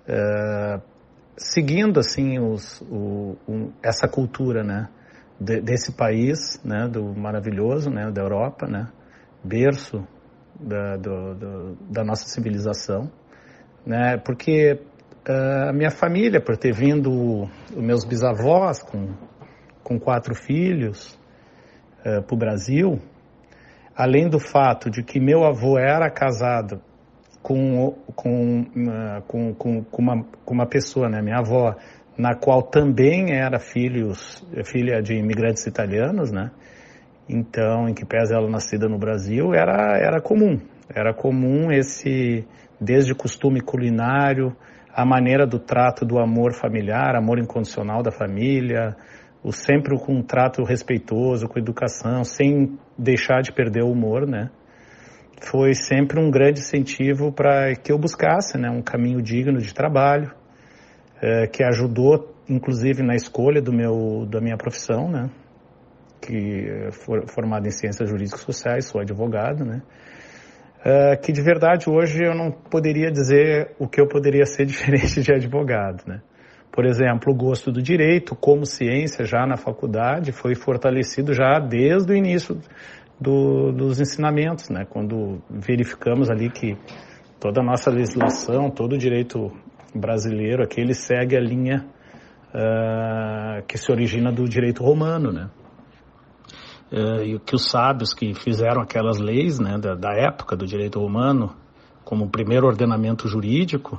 é, 0.07 0.81
seguindo 1.37 1.99
assim 1.99 2.39
os, 2.39 2.81
o, 2.83 3.37
o, 3.49 3.73
essa 3.83 4.07
cultura, 4.07 4.63
né, 4.63 4.89
de, 5.41 5.61
desse 5.61 5.93
país, 5.93 6.61
né, 6.65 6.89
do 6.89 7.15
maravilhoso, 7.15 7.91
né, 7.91 8.11
da 8.11 8.23
Europa, 8.23 8.67
né, 8.67 8.89
berço 9.43 10.07
da, 10.59 10.97
do, 10.97 11.35
do, 11.35 11.77
da 11.91 12.05
nossa 12.05 12.29
civilização, 12.29 13.11
né, 13.85 14.17
porque 14.19 14.81
uh, 15.29 15.71
a 15.71 15.73
minha 15.73 15.91
família, 15.91 16.41
por 16.41 16.57
ter 16.57 16.73
vindo 16.73 17.45
os 17.71 17.83
meus 17.83 18.05
bisavós 18.05 18.83
com, 18.83 19.15
com 19.83 19.99
quatro 19.99 20.35
filhos 20.35 21.19
uh, 22.01 22.23
para 22.23 22.35
o 22.35 22.39
Brasil, 22.39 23.01
além 23.97 24.29
do 24.29 24.39
fato 24.39 24.91
de 24.91 25.03
que 25.03 25.21
meu 25.21 25.45
avô 25.45 25.79
era 25.79 26.09
casado 26.11 26.81
com, 27.43 27.93
com, 28.15 28.61
uh, 28.61 29.23
com, 29.27 29.55
com, 29.55 29.85
com, 29.85 30.03
uma, 30.03 30.25
com 30.45 30.55
uma 30.55 30.67
pessoa, 30.67 31.09
né, 31.09 31.21
minha 31.21 31.39
avó, 31.39 31.75
na 32.17 32.35
qual 32.35 32.63
também 32.63 33.35
era 33.35 33.59
filhos, 33.59 34.47
filha 34.65 35.03
de 35.03 35.15
imigrantes 35.15 35.67
italianos, 35.67 36.31
né? 36.31 36.51
Então, 37.29 37.89
em 37.89 37.95
que 37.95 38.05
pese 38.05 38.35
ela 38.35 38.49
nascida 38.49 38.89
no 38.89 38.99
Brasil, 38.99 39.55
era, 39.55 39.97
era 39.97 40.21
comum. 40.21 40.61
Era 40.95 41.15
comum 41.15 41.71
esse, 41.71 42.45
desde 42.81 43.15
costume 43.15 43.61
culinário, 43.61 44.55
a 44.95 45.05
maneira 45.07 45.47
do 45.47 45.59
trato 45.59 46.05
do 46.05 46.19
amor 46.19 46.53
familiar, 46.53 47.17
amor 47.17 47.39
incondicional 47.39 48.03
da 48.03 48.11
família, 48.11 48.95
o 49.43 49.51
sempre 49.51 49.99
com 49.99 50.17
um 50.17 50.23
trato 50.23 50.63
respeitoso, 50.63 51.49
com 51.49 51.59
educação, 51.59 52.25
sem 52.25 52.79
deixar 52.99 53.41
de 53.41 53.53
perder 53.53 53.83
o 53.83 53.91
humor, 53.91 54.27
né? 54.27 54.51
Foi 55.41 55.75
sempre 55.75 56.21
um 56.21 56.31
grande 56.31 56.61
incentivo 56.61 57.33
para 57.33 57.75
que 57.75 57.91
eu 57.91 57.99
buscasse, 57.99 58.57
né, 58.57 58.71
um 58.71 58.81
caminho 58.81 59.21
digno 59.21 59.59
de 59.59 59.75
trabalho, 59.75 60.31
é, 61.23 61.47
que 61.47 61.63
ajudou, 61.63 62.35
inclusive, 62.49 63.01
na 63.03 63.15
escolha 63.15 63.63
do 63.63 63.73
meu, 63.73 64.27
da 64.29 64.41
minha 64.41 64.57
profissão, 64.57 65.09
né? 65.09 65.31
Que 66.21 66.69
é 66.69 66.91
for, 66.91 67.29
formado 67.29 67.67
em 67.67 67.71
ciências 67.71 68.11
jurídicas 68.11 68.41
sociais, 68.41 68.87
sou 68.87 69.01
advogado, 69.01 69.65
né? 69.65 69.83
É, 70.85 71.17
que 71.17 71.31
de 71.31 71.41
verdade 71.41 71.89
hoje 71.89 72.25
eu 72.25 72.35
não 72.35 72.51
poderia 72.51 73.09
dizer 73.09 73.71
o 73.79 73.87
que 73.87 74.01
eu 74.01 74.09
poderia 74.09 74.45
ser 74.45 74.67
diferente 74.67 75.23
de 75.23 75.33
advogado, 75.33 76.03
né? 76.07 76.21
Por 76.73 76.87
exemplo, 76.87 77.33
o 77.33 77.37
gosto 77.37 77.71
do 77.71 77.83
direito 77.83 78.35
como 78.35 78.67
ciência 78.67 79.25
já 79.25 79.47
na 79.47 79.57
faculdade 79.57 80.33
foi 80.33 80.55
fortalecido 80.55 81.35
já 81.35 81.59
desde 81.61 82.13
o 82.13 82.17
início 82.17 82.59
do, 83.21 83.71
dos 83.71 84.01
ensinamentos, 84.01 84.71
né? 84.71 84.85
Quando 84.89 85.41
verificamos 85.49 86.31
ali 86.31 86.51
que 86.51 86.77
toda 87.39 87.61
a 87.61 87.65
nossa 87.65 87.91
legislação, 87.91 88.71
todo 88.71 88.95
o 88.95 88.99
direito 88.99 89.53
brasileiro 89.95 90.63
aqui, 90.63 90.81
ele 90.81 90.95
segue 90.95 91.37
a 91.37 91.41
linha 91.41 91.87
uh, 92.53 93.63
que 93.67 93.77
se 93.79 93.91
origina 93.91 94.31
do 94.31 94.49
direito 94.49 94.83
romano, 94.83 95.33
né? 95.33 95.51
Uh, 96.91 97.23
e 97.25 97.39
que 97.39 97.55
os 97.55 97.71
sábios 97.71 98.13
que 98.13 98.35
fizeram 98.35 98.83
aquelas 98.83 99.19
leis, 99.19 99.59
né, 99.59 99.79
da, 99.79 99.95
da 99.95 100.13
época 100.13 100.55
do 100.55 100.67
direito 100.67 101.01
romano, 101.01 101.55
como 102.05 102.29
primeiro 102.29 102.67
ordenamento 102.67 103.27
jurídico, 103.27 103.99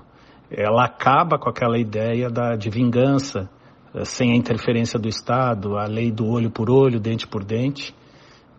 ela 0.52 0.86
acaba 0.86 1.40
com 1.40 1.50
aquela 1.50 1.80
ideia 1.80 2.30
da, 2.30 2.56
de 2.56 2.70
vingança, 2.70 3.50
uh, 3.94 4.06
sem 4.06 4.32
a 4.32 4.36
interferência 4.36 5.00
do 5.00 5.08
Estado, 5.08 5.78
a 5.78 5.86
lei 5.86 6.12
do 6.12 6.28
olho 6.28 6.52
por 6.52 6.70
olho, 6.70 7.00
dente 7.00 7.28
por 7.28 7.44
dente, 7.44 7.96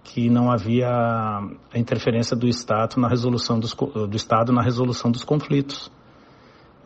que 0.02 0.28
não 0.28 0.50
havia 0.50 0.88
a 0.88 1.78
interferência 1.78 2.36
do 2.36 2.46
Estado 2.46 3.00
na 3.00 3.08
resolução 3.08 3.58
dos, 3.58 3.72
do 3.72 4.16
Estado 4.16 4.52
na 4.52 4.62
resolução 4.62 5.10
dos 5.10 5.24
conflitos. 5.24 5.90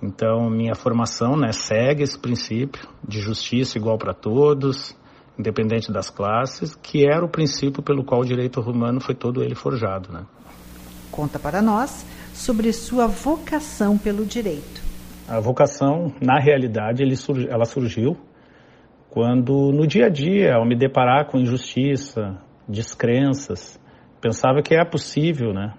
Então, 0.02 0.48
minha 0.48 0.74
formação 0.74 1.36
né, 1.36 1.50
segue 1.52 2.02
esse 2.02 2.18
princípio 2.18 2.88
de 3.06 3.20
justiça 3.20 3.78
igual 3.78 3.98
para 3.98 4.14
todos, 4.14 4.96
independente 5.38 5.92
das 5.92 6.08
classes, 6.10 6.74
que 6.76 7.06
era 7.06 7.24
o 7.24 7.28
princípio 7.28 7.82
pelo 7.82 8.04
qual 8.04 8.20
o 8.20 8.24
direito 8.24 8.60
romano 8.60 9.00
foi 9.00 9.14
todo 9.14 9.42
ele 9.42 9.54
forjado. 9.54 10.12
Né? 10.12 10.24
Conta 11.10 11.38
para 11.38 11.60
nós 11.60 12.06
sobre 12.32 12.72
sua 12.72 13.06
vocação 13.06 13.98
pelo 13.98 14.24
direito. 14.24 14.82
A 15.28 15.40
vocação, 15.40 16.12
na 16.22 16.38
realidade, 16.40 17.02
ela 17.50 17.64
surgiu 17.64 18.16
quando, 19.10 19.72
no 19.72 19.86
dia 19.86 20.06
a 20.06 20.08
dia, 20.08 20.54
ao 20.54 20.64
me 20.64 20.76
deparar 20.76 21.26
com 21.26 21.38
injustiça, 21.38 22.38
descrenças, 22.68 23.80
pensava 24.20 24.62
que 24.62 24.74
é 24.74 24.84
possível, 24.84 25.52
né? 25.52 25.74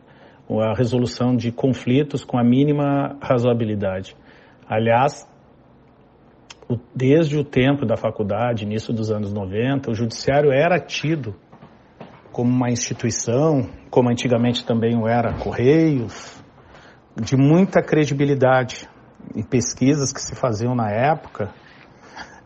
A 0.50 0.74
resolução 0.74 1.36
de 1.36 1.52
conflitos 1.52 2.24
com 2.24 2.38
a 2.38 2.44
mínima 2.44 3.18
razoabilidade. 3.22 4.16
Aliás, 4.68 5.28
desde 6.96 7.38
o 7.38 7.44
tempo 7.44 7.86
da 7.86 7.96
faculdade, 7.96 8.64
início 8.64 8.94
dos 8.94 9.12
anos 9.12 9.32
90, 9.32 9.92
o 9.92 9.94
judiciário 9.94 10.52
era 10.52 10.80
tido 10.80 11.36
como 12.32 12.50
uma 12.50 12.70
instituição, 12.70 13.70
como 13.90 14.10
antigamente 14.10 14.66
também 14.66 14.96
o 14.96 15.08
era 15.08 15.34
Correios, 15.34 16.42
de 17.16 17.36
muita 17.36 17.82
credibilidade. 17.82 18.88
em 19.36 19.44
pesquisas 19.44 20.14
que 20.14 20.22
se 20.22 20.34
faziam 20.34 20.74
na 20.74 20.90
época, 20.90 21.54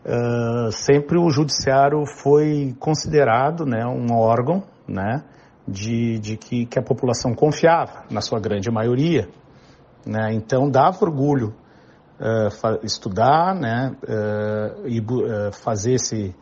uh, 0.04 0.72
sempre 0.72 1.18
o 1.18 1.30
judiciário 1.30 2.04
foi 2.04 2.74
considerado 2.78 3.64
né, 3.64 3.86
um 3.86 4.12
órgão 4.14 4.64
né, 4.86 5.22
de, 5.66 6.18
de 6.18 6.36
que, 6.36 6.66
que 6.66 6.78
a 6.78 6.82
população 6.82 7.34
confiava, 7.34 8.04
na 8.10 8.20
sua 8.20 8.38
grande 8.38 8.70
maioria. 8.70 9.28
Né? 10.06 10.34
Então 10.34 10.70
dava 10.70 11.04
orgulho 11.04 11.54
uh, 12.20 12.84
estudar 12.84 13.54
né, 13.54 13.96
uh, 14.02 14.86
e 14.86 15.00
uh, 15.00 15.52
fazer 15.52 15.94
esse, 15.94 16.34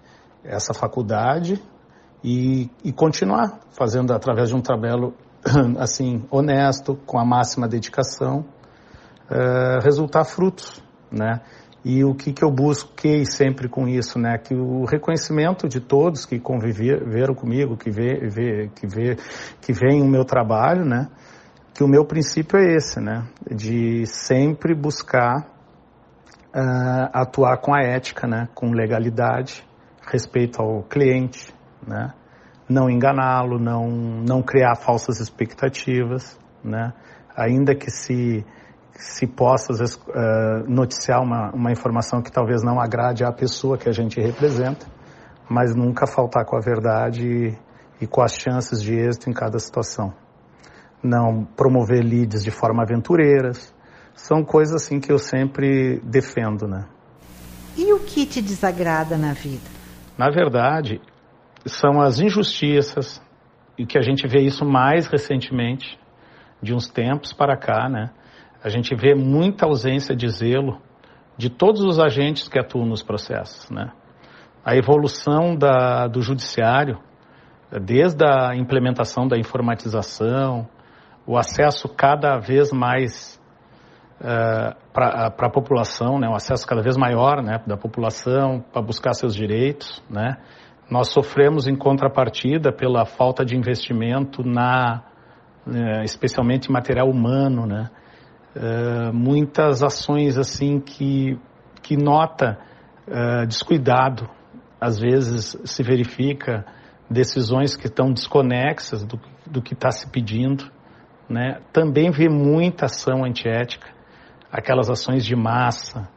essa 0.45 0.75
faculdade 0.75 1.63
e, 2.23 2.71
e, 2.85 2.93
continuar 2.93 3.61
fazendo 3.71 4.13
através 4.13 4.49
de 4.49 4.55
um 4.55 4.61
trabalho 4.61 5.15
assim 5.79 6.25
honesto, 6.31 6.97
com 7.05 7.19
a 7.19 7.25
máxima 7.25 7.67
dedicação, 7.67 8.45
resultar 9.83 10.25
frutos, 10.25 10.83
né? 11.11 11.41
E 11.85 12.05
o 12.05 12.15
que, 12.15 12.33
que 12.33 12.45
eu 12.45 12.51
busquei 12.51 13.25
sempre 13.25 13.69
com 13.69 13.89
isso, 13.89 14.19
né? 14.19 14.39
Que 14.39 14.55
o 14.55 14.85
reconhecimento 14.85 15.69
de 15.69 15.81
todos 15.81 16.25
que 16.25 16.39
conviveram 16.39 17.35
comigo, 17.35 17.77
que 17.77 17.91
vê, 17.91 18.29
vê, 18.29 18.69
que 18.69 18.87
vê, 18.87 19.17
que 19.61 19.73
veem 19.73 20.01
o 20.01 20.07
meu 20.07 20.25
trabalho, 20.25 20.85
né? 20.85 21.09
Que 21.75 21.83
o 21.83 21.89
meu 21.89 22.05
princípio 22.05 22.57
é 22.57 22.77
esse, 22.77 23.01
né? 23.01 23.27
De 23.51 24.07
sempre 24.07 24.75
buscar 24.77 25.41
uh, 26.55 27.11
atuar 27.13 27.59
com 27.59 27.75
a 27.75 27.83
ética, 27.83 28.29
né? 28.29 28.49
Com 28.55 28.71
legalidade, 28.71 29.67
respeito 30.07 30.63
ao 30.63 30.85
cliente, 30.85 31.53
né? 31.85 32.13
Não 32.69 32.89
enganá-lo, 32.89 33.59
não, 33.59 33.89
não 33.89 34.41
criar 34.41 34.77
falsas 34.77 35.19
expectativas, 35.19 36.39
né? 36.63 36.93
Ainda 37.37 37.75
que 37.75 37.91
se 37.91 38.47
se 38.95 39.27
possa, 39.27 39.73
às 39.73 39.79
vezes, 39.79 39.97
uh, 39.97 40.69
noticiar 40.69 41.23
uma, 41.23 41.51
uma 41.53 41.73
informação 41.73 42.23
que 42.23 42.31
talvez 42.31 42.63
não 42.63 42.81
agrade 42.81 43.25
à 43.25 43.33
pessoa 43.33 43.79
que 43.79 43.89
a 43.89 43.93
gente 43.93 44.21
representa, 44.21 44.87
mas 45.49 45.75
nunca 45.75 46.07
faltar 46.07 46.45
com 46.45 46.57
a 46.57 46.61
verdade 46.61 47.27
e, 47.27 47.59
e 48.05 48.07
com 48.07 48.23
as 48.23 48.35
chances 48.35 48.83
de 48.83 48.95
êxito 48.95 49.29
em 49.29 49.33
cada 49.33 49.59
situação. 49.59 50.13
Não 51.03 51.45
promover 51.45 52.03
leads 52.03 52.45
de 52.45 52.51
forma 52.51 52.83
aventureiras, 52.83 53.75
são 54.15 54.45
coisas 54.45 54.83
assim 54.83 55.01
que 55.01 55.11
eu 55.11 55.19
sempre 55.19 56.01
defendo, 56.05 56.69
né? 56.69 56.87
E 57.77 57.93
o 57.93 58.01
que 58.01 58.27
te 58.27 58.43
desagrada 58.43 59.17
na 59.17 59.33
vida? 59.33 59.69
Na 60.17 60.31
verdade, 60.31 61.01
são 61.65 62.01
as 62.01 62.21
injustiças, 62.21 63.21
e 63.79 63.87
que 63.87 63.99
a 63.99 64.03
gente 64.03 64.29
vê 64.29 64.41
isso 64.41 64.65
mais 64.65 65.07
recentemente, 65.07 65.99
de 66.63 66.75
uns 66.75 66.89
tempos 66.89 67.33
para 67.33 67.57
cá, 67.57 67.89
né? 67.89 68.11
A 68.63 68.69
gente 68.69 68.95
vê 68.95 69.15
muita 69.15 69.67
ausência 69.67 70.15
de 70.15 70.29
zelo 70.29 70.81
de 71.37 71.51
todos 71.51 71.83
os 71.83 71.99
agentes 71.99 72.49
que 72.49 72.59
atuam 72.59 72.87
nos 72.87 73.03
processos. 73.03 73.69
Né? 73.71 73.91
A 74.65 74.77
evolução 74.77 75.57
da, 75.57 76.07
do 76.07 76.23
judiciário, 76.23 76.99
desde 77.83 78.25
a 78.25 78.55
implementação 78.55 79.27
da 79.27 79.37
informatização, 79.37 80.69
o 81.27 81.37
acesso 81.37 81.89
cada 81.89 82.39
vez 82.39 82.71
mais 82.73 83.41
uh, 84.21 84.27
eh, 84.27 84.77
para 84.93 85.27
a 85.27 85.51
população, 85.51 86.19
né? 86.19 86.29
um 86.29 86.35
acesso 86.35 86.67
cada 86.67 86.83
vez 86.83 86.97
maior 86.97 87.43
né? 87.43 87.61
da 87.67 87.77
população 87.77 88.63
para 88.73 88.83
buscar 88.83 89.15
seus 89.15 89.35
direitos. 89.35 90.03
Né? 90.11 90.37
Nós 90.91 91.09
sofremos 91.09 91.67
em 91.67 91.75
contrapartida 91.75 92.73
pela 92.73 93.07
falta 93.07 93.45
de 93.45 93.57
investimento 93.57 94.45
na, 94.45 95.03
uh, 95.67 96.03
especialmente 96.05 96.69
em 96.69 96.73
material 96.73 97.09
humano, 97.09 97.67
né? 97.67 97.91
Uh, 98.57 99.13
muitas 99.13 99.83
ações 99.83 100.39
assim 100.39 100.81
que, 100.81 101.39
que 101.83 101.97
nota 101.97 102.59
uh, 103.07 103.47
descuidado, 103.47 104.29
às 104.81 104.99
vezes 104.99 105.57
se 105.65 105.83
verifica 105.83 106.65
decisões 107.09 107.77
que 107.77 107.87
estão 107.87 108.13
desconexas 108.13 109.05
do, 109.05 109.21
do 109.47 109.63
que 109.63 109.75
está 109.75 109.91
se 109.91 110.09
pedindo, 110.09 110.71
né? 111.29 111.61
Também 111.73 112.11
vê 112.11 112.29
muita 112.29 112.87
ação 112.87 113.25
antiética, 113.25 113.89
aquelas 114.51 114.91
ações 114.91 115.25
de 115.25 115.37
massa, 115.37 116.09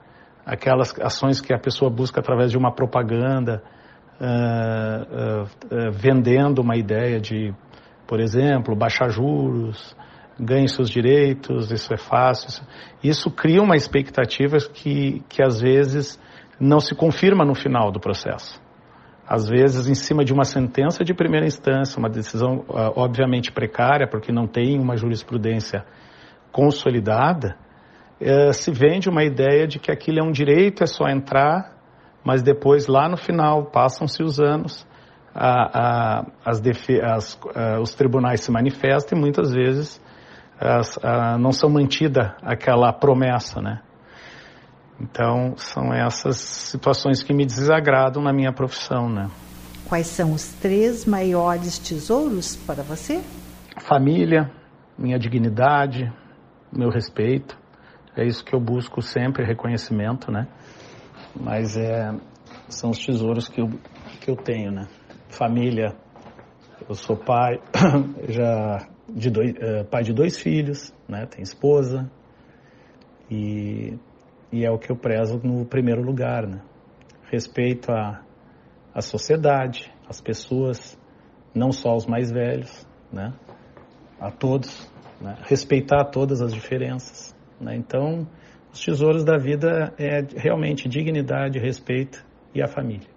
aquelas 0.45 0.93
ações 0.99 1.41
que 1.41 1.53
a 1.53 1.59
pessoa 1.59 1.89
busca 1.89 2.19
através 2.19 2.51
de 2.51 2.57
uma 2.57 2.73
propaganda, 2.73 3.63
uh, 4.19 5.91
vendendo 5.91 6.59
uma 6.59 6.75
ideia 6.75 7.19
de, 7.19 7.53
por 8.07 8.19
exemplo, 8.19 8.75
baixar 8.75 9.09
juros, 9.09 9.95
ganhe 10.39 10.67
seus 10.67 10.89
direitos, 10.89 11.71
isso 11.71 11.93
é 11.93 11.97
fácil. 11.97 12.63
Isso 13.03 13.31
cria 13.31 13.61
uma 13.61 13.75
expectativa 13.75 14.57
que, 14.57 15.23
que 15.29 15.41
às 15.41 15.61
vezes 15.61 16.19
não 16.59 16.79
se 16.79 16.95
confirma 16.95 17.45
no 17.45 17.55
final 17.55 17.91
do 17.91 17.99
processo. 17.99 18.61
Às 19.27 19.47
vezes, 19.47 19.87
em 19.87 19.95
cima 19.95 20.23
de 20.23 20.33
uma 20.33 20.43
sentença 20.43 21.03
de 21.03 21.13
primeira 21.13 21.47
instância, 21.47 21.97
uma 21.97 22.09
decisão 22.09 22.59
uh, 22.69 22.93
obviamente 22.95 23.51
precária, 23.51 24.07
porque 24.07 24.31
não 24.31 24.45
tem 24.45 24.79
uma 24.79 24.95
jurisprudência 24.95 25.83
consolidada, 26.51 27.57
uh, 28.21 28.53
se 28.53 28.71
vende 28.71 29.09
uma 29.09 29.23
ideia 29.23 29.67
de 29.67 29.79
que 29.79 29.91
aquilo 29.91 30.19
é 30.19 30.23
um 30.23 30.31
direito, 30.31 30.83
é 30.83 30.85
só 30.85 31.07
entrar, 31.07 31.75
mas 32.23 32.43
depois, 32.43 32.85
lá 32.87 33.09
no 33.09 33.17
final, 33.17 33.65
passam-se 33.65 34.21
os 34.21 34.39
anos, 34.39 34.85
a, 35.33 36.19
a, 36.19 36.25
as, 36.45 36.61
as, 37.03 37.33
uh, 37.33 37.81
os 37.81 37.95
tribunais 37.95 38.41
se 38.41 38.51
manifestam 38.51 39.17
e 39.17 39.21
muitas 39.21 39.51
vezes 39.51 39.99
não 41.39 41.51
são 41.51 41.69
mantida 41.69 42.35
aquela 42.41 42.91
promessa, 42.93 43.61
né? 43.61 43.81
Então, 44.99 45.55
são 45.57 45.93
essas 45.93 46.37
situações 46.37 47.21
que 47.21 47.33
me 47.33 47.45
desagradam 47.45 48.23
na 48.23 48.31
minha 48.31 48.53
profissão, 48.53 49.09
né? 49.09 49.29
Quais 49.87 50.07
são 50.07 50.31
os 50.31 50.47
três 50.53 51.05
maiores 51.05 51.77
tesouros 51.77 52.55
para 52.55 52.81
você? 52.81 53.21
Família, 53.77 54.49
minha 54.97 55.19
dignidade, 55.19 56.11
meu 56.71 56.89
respeito. 56.89 57.57
É 58.15 58.25
isso 58.25 58.43
que 58.43 58.55
eu 58.55 58.59
busco 58.59 59.01
sempre, 59.01 59.45
reconhecimento, 59.45 60.31
né? 60.31 60.47
Mas 61.35 61.75
é, 61.75 62.13
são 62.69 62.91
os 62.91 63.05
tesouros 63.05 63.49
que 63.49 63.61
eu, 63.61 63.67
que 64.21 64.31
eu 64.31 64.37
tenho, 64.37 64.71
né? 64.71 64.87
Família, 65.27 65.93
eu 66.87 66.95
sou 66.95 67.17
pai, 67.17 67.59
já 68.29 68.87
de 69.09 69.29
dois, 69.29 69.51
uh, 69.51 69.85
pai 69.85 70.03
de 70.03 70.13
dois 70.13 70.37
filhos, 70.37 70.93
né? 71.07 71.25
Tem 71.25 71.41
esposa 71.41 72.09
e, 73.29 73.97
e 74.51 74.65
é 74.65 74.71
o 74.71 74.77
que 74.77 74.91
eu 74.91 74.95
prezo 74.95 75.39
no 75.43 75.65
primeiro 75.65 76.01
lugar, 76.01 76.47
né? 76.47 76.61
Respeito 77.31 77.91
à, 77.91 78.21
à 78.93 79.01
sociedade, 79.01 79.91
às 80.07 80.21
pessoas, 80.21 80.97
não 81.53 81.71
só 81.71 81.95
os 81.95 82.05
mais 82.05 82.31
velhos, 82.31 82.87
né? 83.11 83.33
A 84.19 84.31
todos, 84.31 84.89
né? 85.21 85.37
respeitar 85.43 86.05
todas 86.05 86.41
as 86.41 86.53
diferenças, 86.53 87.35
né? 87.59 87.75
Então, 87.75 88.27
os 88.71 88.83
tesouros 88.83 89.23
da 89.23 89.37
vida 89.37 89.93
é 89.97 90.21
realmente 90.35 90.89
dignidade, 90.89 91.59
respeito 91.59 92.25
e 92.53 92.61
a 92.61 92.67
família. 92.67 93.07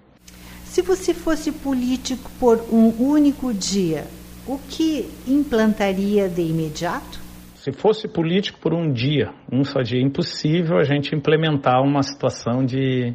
Se 0.65 0.83
você 0.83 1.15
fosse 1.15 1.51
político 1.51 2.31
por 2.39 2.61
um 2.71 2.91
único 3.03 3.53
dia, 3.53 4.07
o 4.49 4.59
que 4.59 5.07
implantaria 5.27 6.27
de 6.27 6.41
imediato? 6.41 7.21
Se 7.55 7.71
fosse 7.71 8.09
político 8.09 8.59
por 8.59 8.73
um 8.73 8.91
dia, 8.91 9.31
um 9.53 9.63
só 9.63 9.83
dia, 9.83 10.01
é 10.01 10.03
impossível 10.03 10.79
a 10.79 10.85
gente 10.85 11.15
implementar 11.15 11.83
uma 11.83 12.03
situação 12.03 12.65
de, 12.65 13.15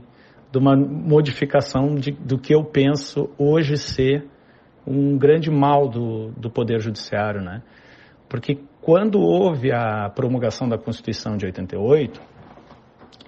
de 0.51 0.57
uma 0.59 0.75
modificação 0.75 1.95
de, 1.95 2.11
do 2.11 2.37
que 2.37 2.53
eu 2.53 2.63
penso 2.63 3.31
hoje 3.37 3.77
ser 3.77 4.27
um 4.85 5.17
grande 5.17 5.49
mal 5.49 5.89
do, 5.89 6.29
do 6.37 6.51
Poder 6.51 6.79
Judiciário, 6.79 7.41
né? 7.41 7.63
Porque 8.29 8.59
quando 8.79 9.19
houve 9.19 9.71
a 9.71 10.09
promulgação 10.09 10.67
da 10.67 10.77
Constituição 10.77 11.35
de 11.35 11.45
88, 11.45 12.21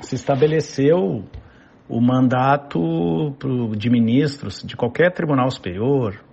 se 0.02 0.16
estabeleceu 0.16 1.24
o 1.88 2.02
mandato 2.02 3.36
de 3.78 3.90
ministros 3.90 4.62
de 4.64 4.76
qualquer 4.76 5.14
tribunal 5.14 5.50
superior, 5.50 6.25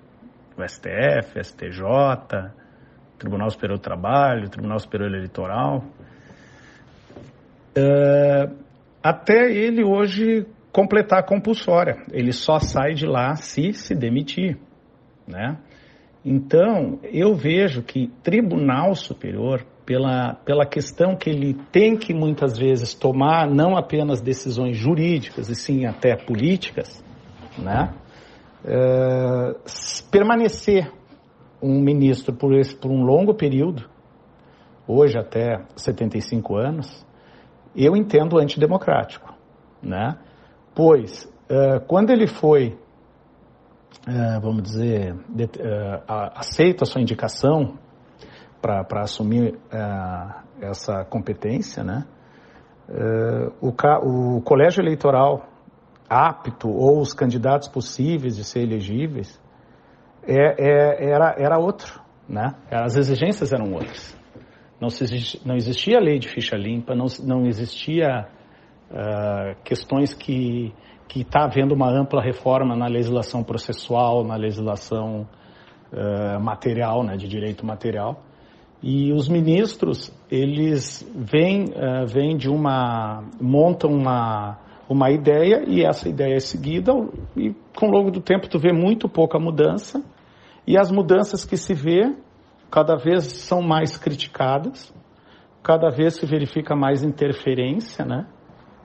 o 0.62 0.68
STF, 0.68 1.42
STJ, 1.42 2.52
Tribunal 3.18 3.50
Superior 3.50 3.78
do 3.78 3.82
Trabalho, 3.82 4.48
Tribunal 4.48 4.78
Superior 4.78 5.12
Eleitoral, 5.14 5.84
é, 7.74 8.50
até 9.02 9.50
ele 9.50 9.84
hoje 9.84 10.46
completar 10.72 11.20
a 11.20 11.22
compulsória. 11.22 11.96
Ele 12.10 12.32
só 12.32 12.58
sai 12.58 12.94
de 12.94 13.06
lá 13.06 13.34
se 13.36 13.72
se 13.72 13.94
demitir, 13.94 14.58
né? 15.26 15.58
Então, 16.24 17.00
eu 17.02 17.34
vejo 17.34 17.82
que 17.82 18.08
Tribunal 18.22 18.94
Superior, 18.94 19.64
pela, 19.84 20.34
pela 20.44 20.64
questão 20.64 21.16
que 21.16 21.28
ele 21.28 21.54
tem 21.72 21.96
que 21.96 22.14
muitas 22.14 22.56
vezes 22.56 22.94
tomar 22.94 23.48
não 23.50 23.76
apenas 23.76 24.20
decisões 24.20 24.76
jurídicas, 24.76 25.48
e 25.48 25.56
sim 25.56 25.84
até 25.84 26.16
políticas, 26.16 27.04
né? 27.58 27.92
É, 28.64 29.56
permanecer 30.10 30.92
um 31.60 31.80
ministro 31.80 32.34
por, 32.34 32.54
esse, 32.54 32.74
por 32.74 32.90
um 32.90 33.02
longo 33.02 33.34
período, 33.34 33.88
hoje 34.86 35.18
até 35.18 35.64
75 35.76 36.56
anos, 36.56 37.06
eu 37.74 37.96
entendo 37.96 38.38
antidemocrático, 38.38 39.32
né? 39.82 40.18
Pois, 40.74 41.24
uh, 41.50 41.80
quando 41.86 42.10
ele 42.10 42.26
foi, 42.26 42.78
uh, 44.08 44.40
vamos 44.40 44.62
dizer, 44.62 45.14
de, 45.28 45.44
uh, 45.44 46.02
aceito 46.34 46.82
a 46.82 46.86
sua 46.86 47.00
indicação 47.00 47.78
para 48.60 49.02
assumir 49.02 49.58
essa 50.60 51.04
competência, 51.04 51.82
né? 51.82 52.06
O, 53.60 53.70
o, 54.36 54.40
colégio 54.42 54.80
eleitoral 54.80 55.48
apto 56.12 56.68
ou 56.68 57.00
os 57.00 57.14
candidatos 57.14 57.68
possíveis 57.68 58.36
de 58.36 58.44
ser 58.44 58.60
elegíveis 58.60 59.40
é, 60.24 60.34
é, 60.36 61.10
era, 61.10 61.34
era 61.38 61.58
outro, 61.58 62.00
né? 62.28 62.54
As 62.70 62.96
exigências 62.96 63.52
eram 63.52 63.72
outras. 63.72 64.16
Não, 64.80 64.88
se, 64.88 65.40
não 65.46 65.56
existia 65.56 65.98
lei 65.98 66.18
de 66.18 66.28
ficha 66.28 66.56
limpa, 66.56 66.94
não, 66.94 67.06
não 67.24 67.46
existia 67.46 68.28
uh, 68.90 69.62
questões 69.64 70.12
que 70.14 70.72
que 71.12 71.20
está 71.20 71.44
havendo 71.44 71.74
uma 71.74 71.90
ampla 71.90 72.22
reforma 72.22 72.74
na 72.74 72.86
legislação 72.86 73.44
processual, 73.44 74.24
na 74.24 74.34
legislação 74.34 75.28
uh, 75.92 76.40
material, 76.40 77.04
né, 77.04 77.18
de 77.18 77.28
direito 77.28 77.66
material. 77.66 78.22
E 78.82 79.12
os 79.12 79.28
ministros, 79.28 80.10
eles 80.30 81.06
vêm, 81.14 81.64
uh, 81.64 82.06
vêm 82.06 82.34
de 82.34 82.48
uma, 82.48 83.24
montam 83.38 83.90
uma, 83.92 84.58
uma 84.88 85.10
ideia 85.10 85.64
e 85.66 85.84
essa 85.84 86.08
ideia 86.08 86.34
é 86.34 86.40
seguida 86.40 86.92
e 87.36 87.54
com 87.76 87.86
o 87.86 87.90
longo 87.90 88.10
do 88.10 88.20
tempo 88.20 88.48
tu 88.48 88.58
vê 88.58 88.72
muito 88.72 89.08
pouca 89.08 89.38
mudança 89.38 90.02
e 90.66 90.78
as 90.78 90.90
mudanças 90.90 91.44
que 91.44 91.56
se 91.56 91.74
vê 91.74 92.14
cada 92.70 92.96
vez 92.96 93.24
são 93.24 93.60
mais 93.60 93.98
criticadas, 93.98 94.92
cada 95.62 95.90
vez 95.90 96.14
se 96.14 96.26
verifica 96.26 96.74
mais 96.74 97.02
interferência, 97.02 98.04
né? 98.04 98.26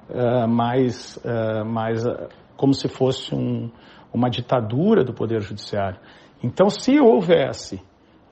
Uh, 0.10 0.47
mais, 0.47 1.17
uh, 1.17 1.65
mais 1.65 2.05
uh, 2.05 2.27
como 2.55 2.73
se 2.73 2.88
fosse 2.88 3.33
um, 3.36 3.69
uma 4.13 4.29
ditadura 4.29 5.03
do 5.03 5.13
Poder 5.13 5.41
Judiciário. 5.41 5.99
Então, 6.43 6.69
se 6.69 6.99
houvesse 6.99 7.81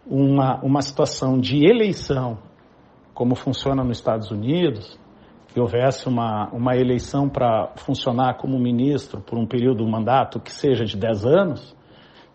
uma, 0.06 0.60
uma 0.63 0.82
situação 0.82 1.39
de 1.39 1.65
eleição, 1.65 2.38
como 3.13 3.36
funciona 3.36 3.84
nos 3.84 3.97
Estados 3.97 4.32
Unidos, 4.32 4.99
que 5.56 5.62
houvesse 5.62 6.10
uma, 6.10 6.50
uma 6.50 6.76
eleição 6.76 7.30
para 7.30 7.72
funcionar 7.78 8.36
como 8.36 8.60
ministro 8.60 9.22
por 9.22 9.39
um 9.39 9.48
período, 9.48 9.86
um 9.86 9.89
mandato 9.89 10.38
que 10.38 10.52
seja 10.52 10.84
de 10.84 10.98
10 10.98 11.26
anos, 11.26 11.78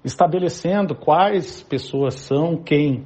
estabelecendo 0.03 0.95
quais 0.95 1.63
pessoas 1.63 2.15
são 2.15 2.57
quem, 2.57 3.05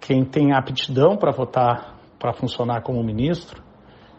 quem 0.00 0.24
tem 0.24 0.52
aptidão 0.52 1.16
para 1.16 1.30
votar, 1.30 1.96
para 2.18 2.32
funcionar 2.32 2.82
como 2.82 3.00
ministro, 3.04 3.62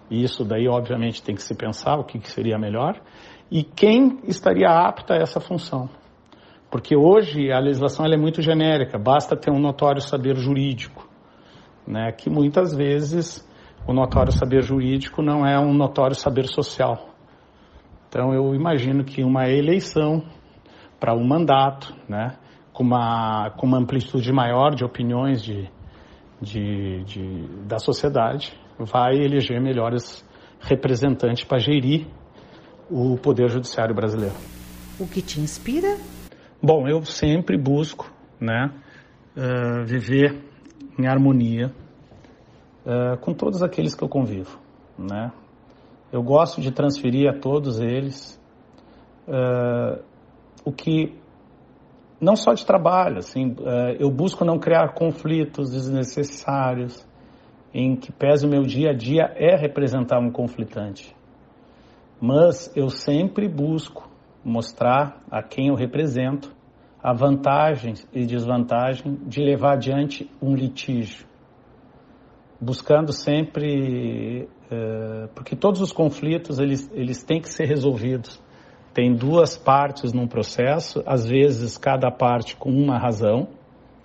e 0.09 0.23
isso 0.23 0.45
daí 0.45 0.69
obviamente 0.69 1.21
tem 1.21 1.35
que 1.35 1.43
se 1.43 1.53
pensar 1.55 1.99
o 1.99 2.05
que, 2.05 2.17
que 2.17 2.31
seria 2.31 2.57
melhor, 2.57 3.01
e 3.51 3.65
quem 3.65 4.21
estaria 4.29 4.69
apta 4.69 5.15
a 5.15 5.17
essa 5.17 5.41
função. 5.41 5.89
Porque 6.71 6.95
hoje 6.95 7.51
a 7.51 7.59
legislação 7.59 8.05
é 8.05 8.15
muito 8.15 8.41
genérica, 8.41 8.97
basta 8.97 9.35
ter 9.35 9.51
um 9.51 9.59
notório 9.59 9.99
saber 9.99 10.37
jurídico, 10.37 11.05
né, 11.85 12.13
que 12.13 12.29
muitas 12.29 12.73
vezes 12.73 13.45
o 13.87 13.93
notório 13.93 14.31
saber 14.31 14.61
jurídico 14.61 15.21
não 15.21 15.45
é 15.45 15.59
um 15.59 15.73
notório 15.73 16.15
saber 16.15 16.47
social. 16.47 17.09
Então 18.07 18.33
eu 18.33 18.53
imagino 18.53 19.03
que 19.03 19.23
uma 19.23 19.49
eleição 19.49 20.23
para 20.99 21.13
um 21.13 21.25
mandato, 21.25 21.93
né, 22.07 22.37
com 22.71 22.83
uma, 22.83 23.51
com 23.57 23.67
uma 23.67 23.77
amplitude 23.77 24.31
maior 24.31 24.73
de 24.73 24.85
opiniões 24.85 25.43
de, 25.43 25.69
de, 26.41 27.03
de 27.03 27.47
da 27.65 27.77
sociedade, 27.77 28.53
vai 28.79 29.15
eleger 29.15 29.61
melhores 29.61 30.27
representantes 30.61 31.43
para 31.43 31.59
gerir 31.59 32.07
o 32.89 33.17
Poder 33.17 33.49
Judiciário 33.49 33.93
brasileiro. 33.93 34.35
O 34.99 35.07
que 35.07 35.21
te 35.21 35.39
inspira? 35.39 35.97
Bom, 36.61 36.87
eu 36.87 37.03
sempre 37.03 37.57
busco 37.57 38.09
né, 38.39 38.71
uh, 39.35 39.85
viver 39.85 40.39
em 40.97 41.07
harmonia 41.07 41.73
uh, 42.85 43.17
com 43.19 43.33
todos 43.33 43.61
aqueles 43.61 43.95
que 43.95 44.03
eu 44.03 44.09
convivo. 44.09 44.59
Né? 44.97 45.31
Eu 46.11 46.21
gosto 46.21 46.61
de 46.61 46.71
transferir 46.71 47.29
a 47.29 47.33
todos 47.33 47.79
eles 47.79 48.39
uh, 49.27 50.03
o 50.63 50.71
que 50.71 51.17
não 52.23 52.35
só 52.35 52.53
de 52.53 52.65
trabalho, 52.65 53.17
assim, 53.17 53.53
eh, 53.65 53.97
eu 53.99 54.09
busco 54.09 54.45
não 54.45 54.57
criar 54.57 54.93
conflitos 54.93 55.71
desnecessários, 55.71 57.05
em 57.73 57.97
que 57.97 58.13
pese 58.13 58.45
o 58.45 58.49
meu 58.49 58.61
dia 58.61 58.91
a 58.91 58.93
dia 58.93 59.33
é 59.35 59.57
representar 59.57 60.19
um 60.19 60.31
conflitante. 60.31 61.13
Mas 62.21 62.71
eu 62.77 62.89
sempre 62.89 63.49
busco 63.49 64.09
mostrar 64.43 65.21
a 65.29 65.43
quem 65.43 65.67
eu 65.67 65.75
represento 65.75 66.55
a 67.01 67.11
vantagem 67.11 67.95
e 68.13 68.25
desvantagem 68.25 69.19
de 69.25 69.41
levar 69.43 69.73
adiante 69.73 70.29
um 70.41 70.55
litígio, 70.55 71.25
buscando 72.63 73.11
sempre, 73.11 74.47
uh, 74.71 75.27
porque 75.35 75.55
todos 75.55 75.81
os 75.81 75.91
conflitos 75.91 76.59
eles, 76.59 76.89
eles 76.93 77.23
têm 77.23 77.41
que 77.41 77.49
ser 77.49 77.65
resolvidos 77.65 78.41
tem 78.93 79.15
duas 79.15 79.57
partes 79.57 80.13
num 80.13 80.27
processo, 80.27 81.01
às 81.05 81.25
vezes 81.25 81.77
cada 81.77 82.11
parte 82.11 82.55
com 82.55 82.69
uma 82.69 82.97
razão, 82.97 83.47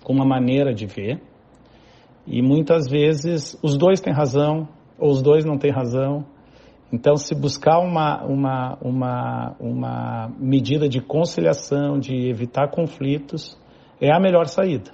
com 0.03 0.11
uma 0.11 0.25
maneira 0.25 0.73
de 0.73 0.87
ver, 0.87 1.21
e 2.25 2.41
muitas 2.41 2.89
vezes 2.89 3.57
os 3.61 3.77
dois 3.77 4.01
têm 4.01 4.11
razão 4.11 4.67
ou 4.97 5.11
os 5.11 5.21
dois 5.21 5.45
não 5.45 5.57
têm 5.57 5.71
razão. 5.71 6.25
Então, 6.91 7.15
se 7.15 7.35
buscar 7.35 7.79
uma, 7.79 8.23
uma, 8.25 8.77
uma, 8.81 9.55
uma 9.59 10.31
medida 10.39 10.89
de 10.89 10.99
conciliação, 10.99 11.99
de 11.99 12.27
evitar 12.27 12.71
conflitos, 12.71 13.59
é 14.01 14.11
a 14.11 14.19
melhor 14.19 14.47
saída 14.47 14.91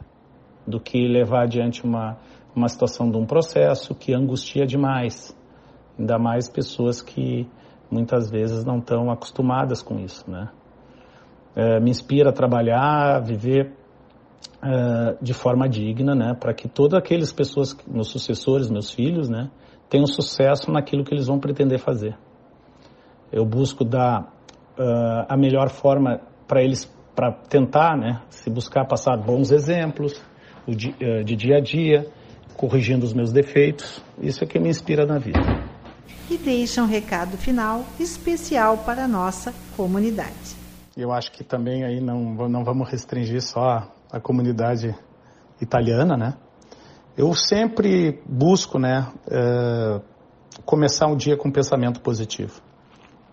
do 0.68 0.78
que 0.80 1.08
levar 1.08 1.44
adiante 1.44 1.86
uma, 1.86 2.18
uma 2.56 2.70
situação 2.70 3.10
de 3.10 3.18
um 3.18 3.26
processo 3.26 3.94
que 3.94 4.14
angustia 4.14 4.66
demais, 4.66 5.36
ainda 6.00 6.18
mais 6.18 6.50
pessoas 6.50 7.02
que 7.02 7.48
muitas 7.92 8.30
vezes 8.30 8.64
não 8.64 8.80
estão 8.80 9.12
acostumadas 9.12 9.82
com 9.82 10.00
isso, 10.00 10.30
né? 10.30 10.50
É, 11.56 11.80
me 11.80 11.90
inspira 11.90 12.30
a 12.30 12.34
trabalhar, 12.34 13.16
a 13.16 13.20
viver 13.20 13.74
é, 14.62 15.18
de 15.22 15.34
forma 15.34 15.68
digna, 15.70 16.16
né? 16.16 16.34
Para 16.34 16.54
que 16.54 16.68
todas 16.68 16.98
aquelas 16.98 17.32
pessoas, 17.32 17.76
meus 17.88 18.10
sucessores, 18.10 18.70
meus 18.70 18.92
filhos, 18.92 19.30
né? 19.30 19.50
Tenham 19.90 20.08
sucesso 20.08 20.72
naquilo 20.72 21.04
que 21.04 21.14
eles 21.14 21.28
vão 21.28 21.40
pretender 21.40 21.80
fazer. 21.80 22.18
Eu 23.32 23.46
busco 23.46 23.84
dar 23.84 24.34
uh, 24.78 25.26
a 25.28 25.38
melhor 25.38 25.70
forma 25.70 26.22
para 26.48 26.64
eles, 26.64 26.86
para 27.16 27.32
tentar, 27.32 27.98
né? 27.98 28.22
Se 28.30 28.50
buscar 28.50 28.86
passar 28.86 29.18
bons 29.18 29.52
exemplos 29.52 30.22
de, 30.68 30.90
uh, 30.90 31.24
de 31.24 31.36
dia 31.36 31.58
a 31.58 31.60
dia, 31.60 32.08
corrigindo 32.56 33.06
os 33.06 33.14
meus 33.14 33.32
defeitos. 33.32 34.02
Isso 34.22 34.44
é 34.44 34.48
que 34.48 34.60
me 34.60 34.70
inspira 34.70 35.06
na 35.06 35.18
vida 35.18 35.40
e 36.30 36.38
deixa 36.38 36.82
um 36.82 36.86
recado 36.86 37.38
final 37.38 37.84
especial 38.00 38.80
para 38.80 39.06
a 39.06 39.08
nossa 39.08 39.54
comunidade. 39.76 40.56
Eu 40.98 41.12
acho 41.12 41.32
que 41.32 41.44
também 41.44 41.84
aí 41.84 42.00
não, 42.02 42.50
não 42.50 42.64
vamos 42.64 42.90
restringir 42.90 43.42
só 43.42 43.92
a 44.12 44.20
comunidade 44.20 44.96
italiana, 45.62 46.16
né? 46.18 46.34
Eu 47.18 47.34
sempre 47.34 48.22
busco, 48.26 48.78
né, 48.78 49.08
é, 49.30 50.02
começar 50.66 51.08
um 51.08 51.16
dia 51.16 51.38
com 51.38 51.48
um 51.48 51.52
pensamento 51.52 52.02
positivo. 52.02 52.62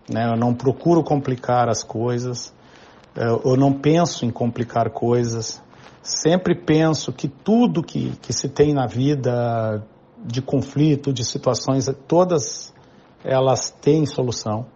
Né? 0.09 0.29
Eu 0.33 0.37
não 0.37 0.55
procuro 0.55 1.03
complicar 1.03 1.69
as 1.69 1.83
coisas, 1.83 2.55
é, 3.17 3.25
eu 3.25 3.57
não 3.57 3.73
penso 3.73 4.25
em 4.25 4.31
complicar 4.31 4.91
coisas. 4.91 5.63
Sempre 6.03 6.55
penso 6.55 7.13
que 7.13 7.29
tudo 7.29 7.83
que, 7.83 8.11
que 8.21 8.33
se 8.33 8.49
tem 8.49 8.75
na 8.75 8.87
vida 8.87 9.87
de 10.25 10.43
conflito, 10.43 11.13
de 11.13 11.25
situações, 11.25 11.87
todas 12.09 12.73
elas 13.25 13.71
têm 13.71 14.05
solução, 14.05 14.67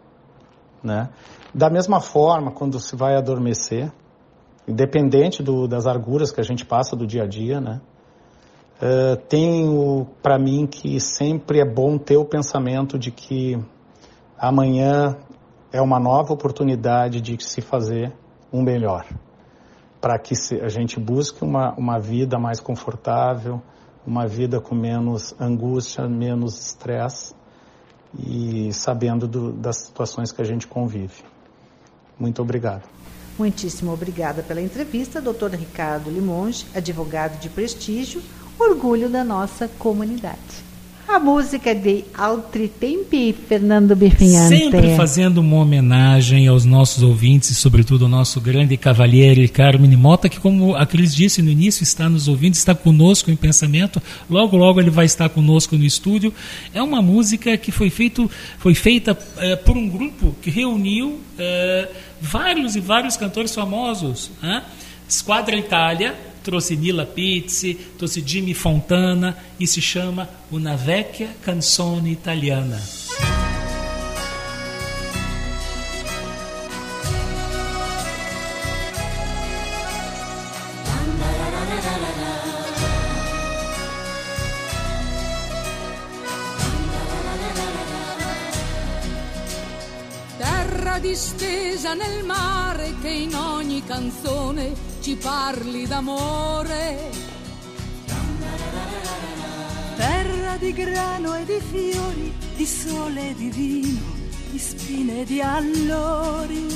né? 0.83 1.09
Da 1.53 1.71
mesma 1.71 2.01
forma, 2.01 2.53
quando 2.53 2.79
se 2.79 2.95
vai 2.95 3.17
adormecer, 3.17 3.91
independente 4.69 5.43
do, 5.43 5.67
das 5.67 5.87
arguras 5.87 6.31
que 6.31 6.41
a 6.41 6.45
gente 6.45 6.65
passa 6.65 6.95
do 6.95 7.07
dia 7.07 7.25
a 7.25 7.27
dia, 7.27 7.61
né? 7.61 7.81
Uh, 8.77 9.17
tenho 9.29 10.07
para 10.23 10.39
mim 10.39 10.67
que 10.67 11.01
sempre 11.01 11.61
é 11.61 11.65
bom 11.65 11.97
ter 11.97 12.19
o 12.19 12.27
pensamento 12.27 12.99
de 12.99 13.11
que 13.11 13.59
amanhã 14.39 15.17
é 15.73 15.81
uma 15.81 15.99
nova 15.99 16.35
oportunidade 16.35 17.23
de 17.23 17.43
se 17.43 17.62
fazer 17.62 18.12
um 18.53 18.62
melhor, 18.62 19.07
para 20.07 20.21
que 20.21 20.35
a 20.62 20.69
gente 20.69 21.01
busque 21.01 21.42
uma, 21.42 21.75
uma 21.75 21.99
vida 21.99 22.38
mais 22.38 22.61
confortável, 22.61 23.61
uma 24.07 24.25
vida 24.25 24.61
com 24.61 24.73
menos 24.73 25.35
angústia, 25.40 26.09
menos 26.09 26.61
estresse 26.64 27.35
e 28.16 28.73
sabendo 28.73 29.27
do, 29.27 29.51
das 29.51 29.79
situações 29.79 30.31
que 30.31 30.40
a 30.40 30.45
gente 30.45 30.64
convive. 30.69 31.25
Muito 32.16 32.40
obrigado. 32.40 32.88
Muitíssimo 33.37 33.92
obrigada 33.92 34.45
pela 34.45 34.61
entrevista, 34.61 35.21
doutor 35.21 35.51
Ricardo 35.51 36.09
Limonge, 36.09 36.69
advogado 36.73 37.40
de 37.40 37.49
prestígio, 37.51 38.23
orgulho 38.61 39.09
da 39.09 39.25
nossa 39.25 39.66
comunidade. 39.66 40.65
A 41.09 41.21
música 41.21 41.73
de 41.73 42.05
Altri 42.12 42.69
Tempi, 42.69 43.33
Fernando 43.33 43.95
Bifinhante. 43.95 44.59
Sempre 44.59 44.97
fazendo 44.97 45.38
uma 45.38 45.59
homenagem 45.59 46.49
aos 46.49 46.64
nossos 46.64 47.03
ouvintes 47.03 47.51
e, 47.51 47.55
sobretudo, 47.55 48.07
ao 48.07 48.11
nosso 48.11 48.40
grande 48.40 48.77
cavalheiro 48.77 49.49
Carmine 49.49 49.97
Mota, 49.97 50.29
que, 50.29 50.40
como 50.40 50.75
a 50.75 50.85
Cris 50.85 51.14
disse 51.14 51.40
no 51.40 51.49
início, 51.49 51.85
está 51.85 52.09
nos 52.09 52.27
ouvindo, 52.27 52.55
está 52.55 52.75
conosco 52.75 53.31
em 53.31 53.37
pensamento. 53.37 54.03
Logo, 54.29 54.57
logo 54.57 54.81
ele 54.81 54.90
vai 54.90 55.07
estar 55.07 55.29
conosco 55.29 55.77
no 55.77 55.85
estúdio. 55.85 56.35
É 56.75 56.83
uma 56.83 57.01
música 57.01 57.57
que 57.57 57.71
foi, 57.71 57.88
feito, 57.88 58.29
foi 58.59 58.75
feita 58.75 59.16
é, 59.38 59.55
por 59.55 59.77
um 59.77 59.88
grupo 59.88 60.35
que 60.42 60.51
reuniu 60.51 61.21
é, 61.38 61.88
vários 62.21 62.75
e 62.75 62.81
vários 62.81 63.16
cantores 63.16 63.55
famosos. 63.55 64.33
Né? 64.42 64.62
Squadra 65.09 65.57
Itália, 65.57 66.14
trouxe 66.46 66.70
Nila 66.70 67.04
Pizzi, 67.04 67.76
trouxe 67.98 68.22
Jimmy 68.24 68.54
Fontana 68.54 69.37
e 69.59 69.66
se 69.66 69.80
chama 69.80 70.28
Una 70.52 70.76
Vecchia 70.76 71.35
Canzone 71.42 72.09
Italiana. 72.09 73.06
Distesa 91.16 91.94
nel 91.94 92.24
mare 92.24 92.94
che 93.00 93.09
in 93.09 93.35
ogni 93.35 93.83
canzone 93.83 94.74
ci 95.00 95.16
parli 95.16 95.87
d'amore. 95.87 97.11
Terra 99.96 100.57
di 100.59 100.72
grano 100.74 101.35
e 101.37 101.44
di 101.46 101.59
fiori, 101.70 102.35
di 102.55 102.66
sole 102.66 103.31
e 103.31 103.35
di 103.35 103.48
vino, 103.48 104.05
di 104.50 104.59
spine 104.59 105.22
e 105.22 105.24
di 105.24 105.40
allori. 105.40 106.66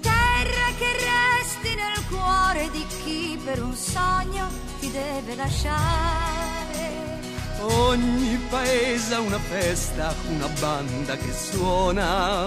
Terra 0.00 0.68
che 0.76 0.90
resti 0.90 1.76
nel 1.76 2.04
cuore 2.08 2.68
di 2.72 2.84
chi 3.04 3.38
per 3.44 3.62
un 3.62 3.76
sogno 3.76 4.48
ti 4.80 4.90
deve 4.90 5.36
lasciare. 5.36 7.22
Ogni 7.60 8.36
paese 8.50 9.14
ha 9.14 9.20
una 9.20 9.38
festa, 9.38 10.12
una 10.28 10.48
banda 10.58 11.16
che 11.16 11.32
suona, 11.32 12.46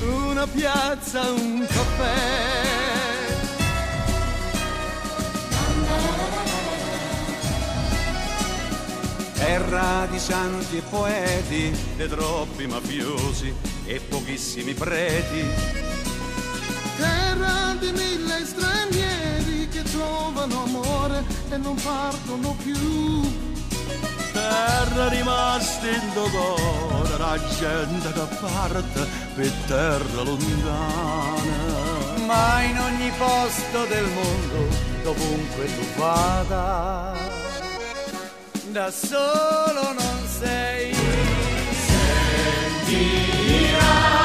una 0.00 0.46
piazza, 0.46 1.30
un 1.30 1.66
caffè 1.66 2.68
terra 9.48 10.06
di 10.10 10.18
santi 10.18 10.76
e 10.76 10.82
poeti, 10.82 11.76
dei 11.96 12.08
troppi 12.08 12.66
mafiosi 12.66 13.52
e 13.86 14.00
pochissimi 14.00 14.74
preti. 14.74 15.42
Terra 16.96 17.74
di 17.78 17.90
mille 17.92 18.44
stranieri 18.44 19.68
che 19.68 19.82
trovano 19.84 20.64
amore 20.64 21.24
e 21.50 21.56
non 21.56 21.76
partono 21.76 22.56
più. 22.62 23.47
Terra 24.38 25.08
rimasta 25.08 25.86
in 25.88 26.12
dolore, 26.14 27.18
la 27.18 27.36
gente 27.58 28.12
che 28.12 28.26
parte 28.40 29.06
per 29.34 29.50
terra 29.66 30.22
lontana. 30.22 31.56
Ma 32.24 32.62
in 32.62 32.78
ogni 32.78 33.10
posto 33.18 33.84
del 33.86 34.04
mondo, 34.04 34.68
dovunque 35.02 35.64
tu 35.74 35.84
vada 35.96 37.16
da 38.70 38.90
solo 38.90 39.92
non 39.92 40.28
sei. 40.40 40.94
Sentirai. 42.86 44.17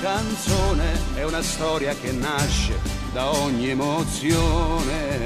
Canzone? 0.00 0.98
È 1.14 1.24
una 1.24 1.42
storia 1.42 1.94
che 1.94 2.10
nasce 2.12 2.78
da 3.12 3.30
ogni 3.30 3.68
emozione. 3.68 5.18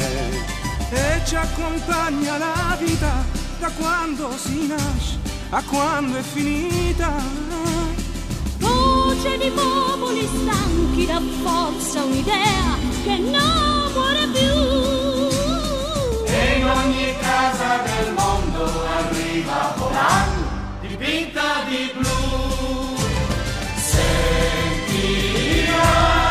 E 0.90 1.20
ci 1.24 1.36
accompagna 1.36 2.36
la 2.38 2.76
vita 2.78 3.24
da 3.58 3.70
quando 3.70 4.36
si 4.36 4.66
nasce 4.66 5.18
a 5.50 5.62
quando 5.62 6.18
è 6.18 6.22
finita. 6.22 7.12
Voce 8.58 9.38
di 9.38 9.50
popoli 9.50 10.26
stanchi 10.26 11.06
da 11.06 11.20
forza 11.42 12.02
un'idea 12.02 12.76
che 13.04 13.16
non 13.18 13.92
muore 13.92 14.26
più. 14.28 14.52
E 16.26 16.58
in 16.58 16.68
ogni 16.68 17.14
casa 17.20 17.82
del 17.84 18.12
mondo 18.12 18.64
arriva 18.86 19.74
volando, 19.76 20.42
dipinta 20.80 21.62
di 21.68 21.92
blu. 21.96 22.53
Lord. 25.84 26.23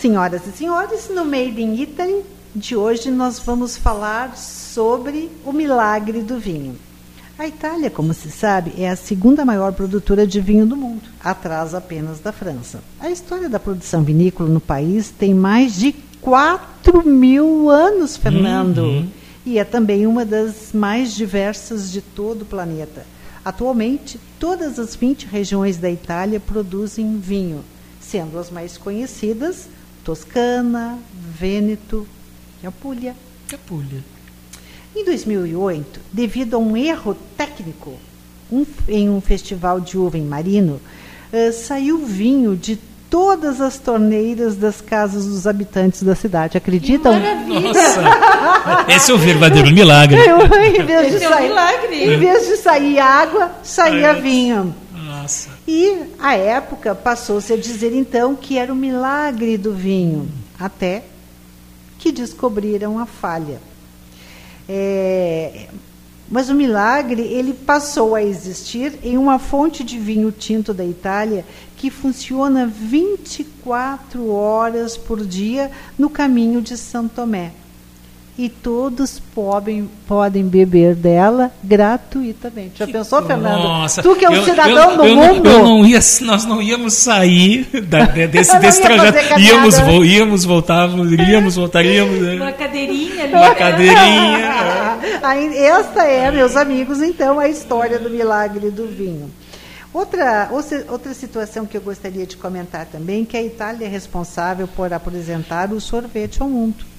Senhoras 0.00 0.46
e 0.46 0.52
senhores, 0.52 1.08
no 1.08 1.24
Made 1.24 1.60
in 1.60 1.74
Italy 1.82 2.22
de 2.54 2.76
hoje 2.76 3.10
nós 3.10 3.40
vamos 3.40 3.76
falar 3.76 4.36
sobre 4.36 5.32
o 5.44 5.52
milagre 5.52 6.22
do 6.22 6.38
vinho. 6.38 6.76
A 7.36 7.48
Itália, 7.48 7.90
como 7.90 8.14
se 8.14 8.30
sabe, 8.30 8.72
é 8.78 8.88
a 8.88 8.94
segunda 8.94 9.44
maior 9.44 9.72
produtora 9.72 10.24
de 10.28 10.40
vinho 10.40 10.64
do 10.64 10.76
mundo, 10.76 11.02
atrás 11.20 11.74
apenas 11.74 12.20
da 12.20 12.30
França. 12.30 12.84
A 13.00 13.10
história 13.10 13.48
da 13.48 13.58
produção 13.58 14.04
vinícola 14.04 14.48
no 14.48 14.60
país 14.60 15.10
tem 15.10 15.34
mais 15.34 15.74
de 15.74 15.92
4 16.20 17.04
mil 17.04 17.68
anos, 17.68 18.16
Fernando, 18.16 18.78
uhum. 18.78 19.08
e 19.44 19.58
é 19.58 19.64
também 19.64 20.06
uma 20.06 20.24
das 20.24 20.72
mais 20.72 21.12
diversas 21.12 21.90
de 21.90 22.00
todo 22.00 22.42
o 22.42 22.46
planeta. 22.46 23.04
Atualmente, 23.44 24.20
todas 24.38 24.78
as 24.78 24.94
20 24.94 25.26
regiões 25.26 25.78
da 25.78 25.90
Itália 25.90 26.38
produzem 26.38 27.18
vinho, 27.18 27.64
sendo 28.12 28.38
as 28.38 28.50
mais 28.50 28.76
conhecidas 28.76 29.68
Toscana, 30.04 30.98
Vêneto 31.14 32.06
e 32.62 32.66
Apulia. 32.66 33.14
Apulia. 33.50 34.04
Em 34.94 35.02
2008, 35.02 35.98
devido 36.12 36.54
a 36.54 36.58
um 36.58 36.76
erro 36.76 37.16
técnico 37.38 37.94
um, 38.50 38.66
em 38.86 39.08
um 39.08 39.20
festival 39.22 39.80
de 39.80 39.96
uva 39.96 40.18
em 40.18 40.24
Marino, 40.24 40.78
uh, 41.32 41.52
saiu 41.54 42.04
vinho 42.04 42.54
de 42.54 42.78
todas 43.08 43.62
as 43.62 43.78
torneiras 43.78 44.56
das 44.56 44.82
casas 44.82 45.24
dos 45.24 45.46
habitantes 45.46 46.02
da 46.02 46.14
cidade. 46.14 46.58
Acreditam? 46.58 47.14
Nossa! 47.46 48.02
Esse 48.94 49.10
é 49.10 49.14
o 49.14 49.18
verdadeiro 49.18 49.70
milagre. 49.70 50.18
em, 50.20 50.84
vez 50.84 51.12
de 51.12 51.18
sair, 51.20 51.32
é 51.32 51.38
um 51.38 51.48
milagre. 51.48 52.04
em 52.04 52.18
vez 52.18 52.46
de 52.46 52.56
sair 52.56 52.98
água, 52.98 53.52
saía 53.62 54.12
vinho. 54.14 54.74
E 55.66 56.04
a 56.18 56.34
época 56.34 56.94
passou-se 56.94 57.52
a 57.52 57.56
dizer 57.56 57.94
então 57.94 58.34
que 58.34 58.58
era 58.58 58.72
o 58.72 58.76
milagre 58.76 59.56
do 59.56 59.72
vinho, 59.72 60.28
até 60.58 61.04
que 61.98 62.10
descobriram 62.10 62.98
a 62.98 63.06
falha. 63.06 63.60
É, 64.68 65.68
mas 66.28 66.48
o 66.48 66.54
milagre 66.54 67.22
ele 67.22 67.52
passou 67.52 68.14
a 68.14 68.22
existir 68.22 68.98
em 69.02 69.18
uma 69.18 69.38
fonte 69.38 69.84
de 69.84 69.98
vinho 69.98 70.32
tinto 70.32 70.72
da 70.72 70.84
Itália 70.84 71.44
que 71.76 71.90
funciona 71.90 72.66
24 72.66 74.30
horas 74.30 74.96
por 74.96 75.24
dia 75.24 75.70
no 75.98 76.08
caminho 76.08 76.62
de 76.62 76.76
São 76.76 77.06
Tomé. 77.06 77.52
E 78.36 78.48
todos 78.48 79.20
podem, 79.34 79.90
podem 80.08 80.48
beber 80.48 80.94
dela 80.94 81.50
gratuitamente. 81.62 82.78
Já 82.78 82.86
pensou, 82.86 83.22
Fernando? 83.22 83.62
Nossa, 83.62 84.02
tu 84.02 84.16
que 84.16 84.24
é 84.24 84.30
um 84.30 84.34
eu, 84.34 84.44
cidadão 84.44 84.90
eu, 84.90 84.96
do 84.96 85.04
eu 85.04 85.16
mundo. 85.16 85.44
Não, 85.44 85.52
eu 85.52 85.64
não 85.64 85.86
ia, 85.86 86.00
nós 86.22 86.46
não 86.46 86.62
íamos 86.62 86.94
sair 86.94 87.64
da, 87.82 88.06
desse, 88.26 88.58
desse 88.58 88.80
ia 88.80 88.86
trajeto. 88.86 89.38
Íamos, 89.38 89.78
vo, 89.78 90.02
íamos, 90.02 90.44
voltávamos, 90.46 91.12
iríamos, 91.12 91.56
voltaríamos. 91.56 92.40
Uma 92.40 92.52
cadeirinha 92.52 93.24
ali. 93.24 93.34
Uma 93.34 93.54
cadeirinha. 93.54 94.98
Aí, 95.22 95.56
Esta 95.58 96.04
é, 96.04 96.30
meus 96.30 96.56
amigos, 96.56 97.02
então, 97.02 97.38
a 97.38 97.48
história 97.48 97.98
do 97.98 98.08
milagre 98.08 98.70
do 98.70 98.86
vinho. 98.86 99.30
Outra, 99.92 100.48
outra 100.88 101.12
situação 101.12 101.66
que 101.66 101.76
eu 101.76 101.82
gostaria 101.82 102.26
de 102.26 102.38
comentar 102.38 102.86
também, 102.86 103.26
que 103.26 103.36
a 103.36 103.42
Itália 103.42 103.84
é 103.84 103.88
responsável 103.88 104.66
por 104.66 104.90
apresentar 104.90 105.70
o 105.70 105.78
sorvete 105.78 106.40
ao 106.40 106.48
mundo. 106.48 106.91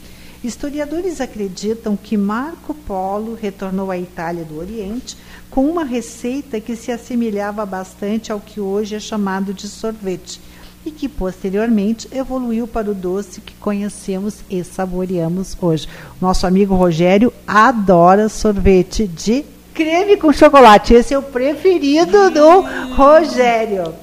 Historiadores 0.44 1.22
acreditam 1.22 1.96
que 1.96 2.18
Marco 2.18 2.74
Polo 2.74 3.34
retornou 3.34 3.90
à 3.90 3.98
Itália 3.98 4.44
do 4.44 4.60
Oriente 4.60 5.16
com 5.50 5.66
uma 5.66 5.86
receita 5.86 6.60
que 6.60 6.76
se 6.76 6.92
assemelhava 6.92 7.66
bastante 7.66 8.30
ao 8.30 8.42
que 8.42 8.60
hoje 8.60 8.94
é 8.94 9.00
chamado 9.00 9.54
de 9.54 9.70
sorvete 9.70 10.42
e 10.86 10.92
que 10.92 11.08
posteriormente 11.08 12.10
evoluiu 12.12 12.68
para 12.68 12.92
o 12.92 12.94
doce 12.94 13.40
que 13.40 13.54
conhecemos 13.54 14.40
e 14.50 14.62
saboreamos 14.66 15.56
hoje. 15.62 15.88
Nosso 16.20 16.46
amigo 16.46 16.76
Rogério 16.76 17.32
adora 17.48 18.28
sorvete 18.28 19.08
de 19.08 19.46
creme 19.74 20.18
com 20.18 20.34
chocolate. 20.34 20.94
Esse 20.94 21.14
é 21.14 21.18
o 21.18 21.24
preferido 21.24 22.30
do 22.30 22.62
Rogério. 22.96 23.94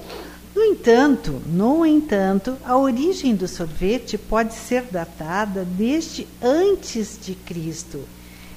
No 0.55 0.63
entanto, 0.65 1.41
no 1.47 1.87
entanto, 1.87 2.57
a 2.65 2.77
origem 2.77 3.35
do 3.37 3.47
sorvete 3.47 4.19
pode 4.19 4.55
ser 4.55 4.83
datada 4.91 5.65
desde 5.65 6.27
antes 6.43 7.19
de 7.23 7.35
Cristo. 7.35 8.01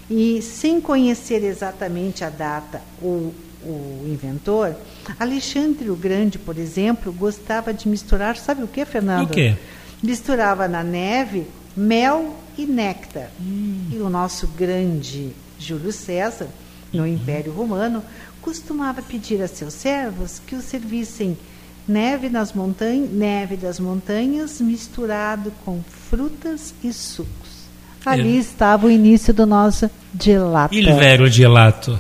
E 0.09 0.41
sem 0.41 0.81
conhecer 0.81 1.43
exatamente 1.43 2.23
a 2.23 2.29
data 2.29 2.81
ou 3.01 3.33
o 3.65 4.03
inventor, 4.05 4.75
Alexandre 5.19 5.89
o 5.89 5.95
Grande, 5.95 6.37
por 6.37 6.57
exemplo, 6.57 7.13
gostava 7.13 7.73
de 7.73 7.87
misturar, 7.87 8.35
sabe 8.35 8.63
o 8.63 8.67
que, 8.67 8.83
Fernando? 8.83 9.29
O 9.29 9.33
quê? 9.33 9.55
Misturava 10.01 10.67
na 10.67 10.83
neve 10.83 11.47
mel 11.75 12.35
e 12.57 12.65
néctar. 12.65 13.29
Hum. 13.39 13.87
E 13.91 13.97
o 13.97 14.09
nosso 14.09 14.47
grande 14.47 15.31
Júlio 15.57 15.91
César, 15.91 16.47
no 16.91 17.07
Império 17.07 17.53
Romano, 17.53 18.03
costumava 18.41 19.01
pedir 19.01 19.41
a 19.41 19.47
seus 19.47 19.73
servos 19.73 20.41
que 20.45 20.55
o 20.55 20.61
servissem 20.61 21.37
neve 21.87 22.29
nas 22.29 22.53
montanhas, 22.53 23.11
neve 23.11 23.55
das 23.55 23.79
montanhas 23.79 24.61
misturado 24.61 25.51
com 25.65 25.81
frutas 26.09 26.73
e 26.83 26.93
sucos. 26.93 27.63
Ali 28.05 28.37
é. 28.37 28.39
estava 28.39 28.87
o 28.87 28.91
início 28.91 29.33
do 29.33 29.45
nosso 29.45 29.89
gelato. 30.19 30.75
Il 30.75 30.93
vero 30.95 31.27
gelato. 31.27 31.97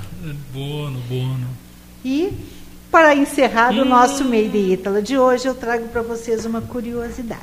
Bono, 0.53 0.99
bono. 1.09 1.47
E 2.03 2.31
para 2.91 3.15
encerrar 3.15 3.73
hum. 3.73 3.81
o 3.81 3.85
nosso 3.85 4.23
Made 4.23 4.57
in 4.57 4.73
Italy 4.73 5.01
de 5.01 5.17
hoje, 5.17 5.47
eu 5.47 5.55
trago 5.55 5.87
para 5.87 6.01
vocês 6.01 6.45
uma 6.45 6.61
curiosidade. 6.61 7.41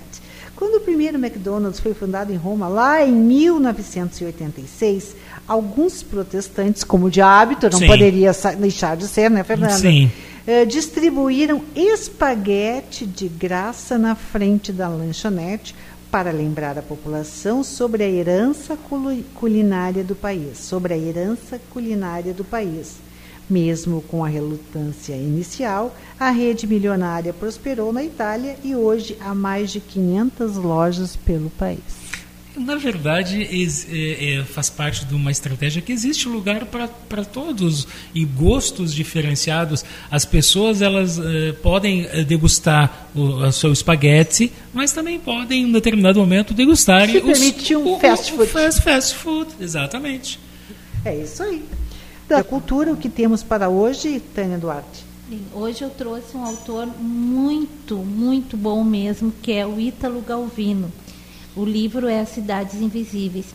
Quando 0.55 0.77
o 0.77 0.81
primeiro 0.81 1.17
McDonald's 1.17 1.81
foi 1.81 1.95
fundado 1.95 2.33
em 2.33 2.37
Roma, 2.37 2.69
lá 2.69 3.03
em 3.03 3.13
1986, 3.13 5.17
alguns 5.49 6.03
protestantes, 6.03 6.85
como 6.85 7.11
de 7.11 7.23
hábito, 7.23 7.71
não 7.71 7.79
Sim. 7.79 7.87
poderia 7.87 8.33
deixar 8.59 8.95
de 8.95 9.09
ser, 9.09 9.31
né, 9.31 9.43
Fernanda? 9.43 9.73
Sim. 9.73 10.13
Eh, 10.47 10.65
distribuíram 10.65 11.63
espaguete 11.75 13.05
de 13.05 13.29
graça 13.29 13.99
na 13.99 14.15
frente 14.15 14.73
da 14.73 14.89
lanchonete 14.89 15.75
para 16.11 16.33
lembrar 16.33 16.79
a 16.79 16.83
população 16.83 17.63
sobre 17.63 18.03
a 18.03 18.09
herança 18.09 18.77
culinária 19.35 20.03
do 20.03 20.15
país, 20.15 20.59
sobre 20.59 20.95
a 20.95 20.99
herança 20.99 21.61
culinária 21.71 22.33
do 22.33 22.45
país. 22.45 22.97
Mesmo 23.49 24.01
com 24.03 24.25
a 24.25 24.29
relutância 24.29 25.15
inicial, 25.15 25.95
a 26.19 26.31
rede 26.31 26.67
milionária 26.67 27.33
prosperou 27.33 27.93
na 27.93 28.03
Itália 28.03 28.57
e 28.65 28.75
hoje 28.75 29.17
há 29.21 29.35
mais 29.35 29.71
de 29.71 29.81
500 29.81 30.57
lojas 30.57 31.17
pelo 31.17 31.51
país. 31.51 32.10
Na 32.57 32.75
verdade, 32.75 33.43
é, 33.43 34.39
é, 34.39 34.45
faz 34.45 34.69
parte 34.69 35.05
de 35.05 35.15
uma 35.15 35.31
estratégia 35.31 35.81
que 35.81 35.93
existe 35.93 36.29
lugar 36.29 36.67
para 36.67 37.25
todos 37.25 37.87
e 38.15 38.25
gostos 38.25 38.93
diferenciados. 38.93 39.85
As 40.11 40.25
pessoas 40.25 40.83
elas 40.83 41.19
é, 41.19 41.53
podem 41.53 42.07
é, 42.07 42.25
degustar 42.25 43.09
o, 43.15 43.47
o 43.47 43.53
seu 43.53 43.73
espaguete, 43.73 44.53
mas 44.75 44.93
também 44.93 45.19
podem, 45.19 45.63
em 45.63 45.73
determinado 45.73 46.19
momento, 46.19 46.53
degustar 46.53 47.09
Se 47.09 47.21
permitir 47.21 47.77
um 47.77 47.95
o, 47.95 48.01
fast 48.01 48.33
food. 48.33 48.43
O 48.43 48.47
fast, 48.47 48.83
fast 48.83 49.15
food, 49.15 49.51
exatamente. 49.61 50.41
É 51.05 51.17
isso 51.17 51.43
aí. 51.43 51.65
Da 52.29 52.43
cultura, 52.43 52.93
o 52.93 52.97
que 52.97 53.09
temos 53.09 53.43
para 53.43 53.69
hoje, 53.69 54.21
Tânia 54.35 54.59
Duarte? 54.59 55.05
Hoje 55.55 55.83
eu 55.83 55.91
trouxe 55.91 56.37
um 56.37 56.45
autor 56.45 56.89
muito, 56.99 57.97
muito 57.99 58.57
bom 58.57 58.83
mesmo, 58.83 59.33
que 59.41 59.53
é 59.53 59.65
o 59.65 59.79
Ítalo 59.81 60.21
Galvino. 60.21 60.93
O 61.57 61.65
livro 61.65 62.07
é 62.07 62.21
As 62.21 62.29
Cidades 62.29 62.81
Invisíveis. 62.81 63.47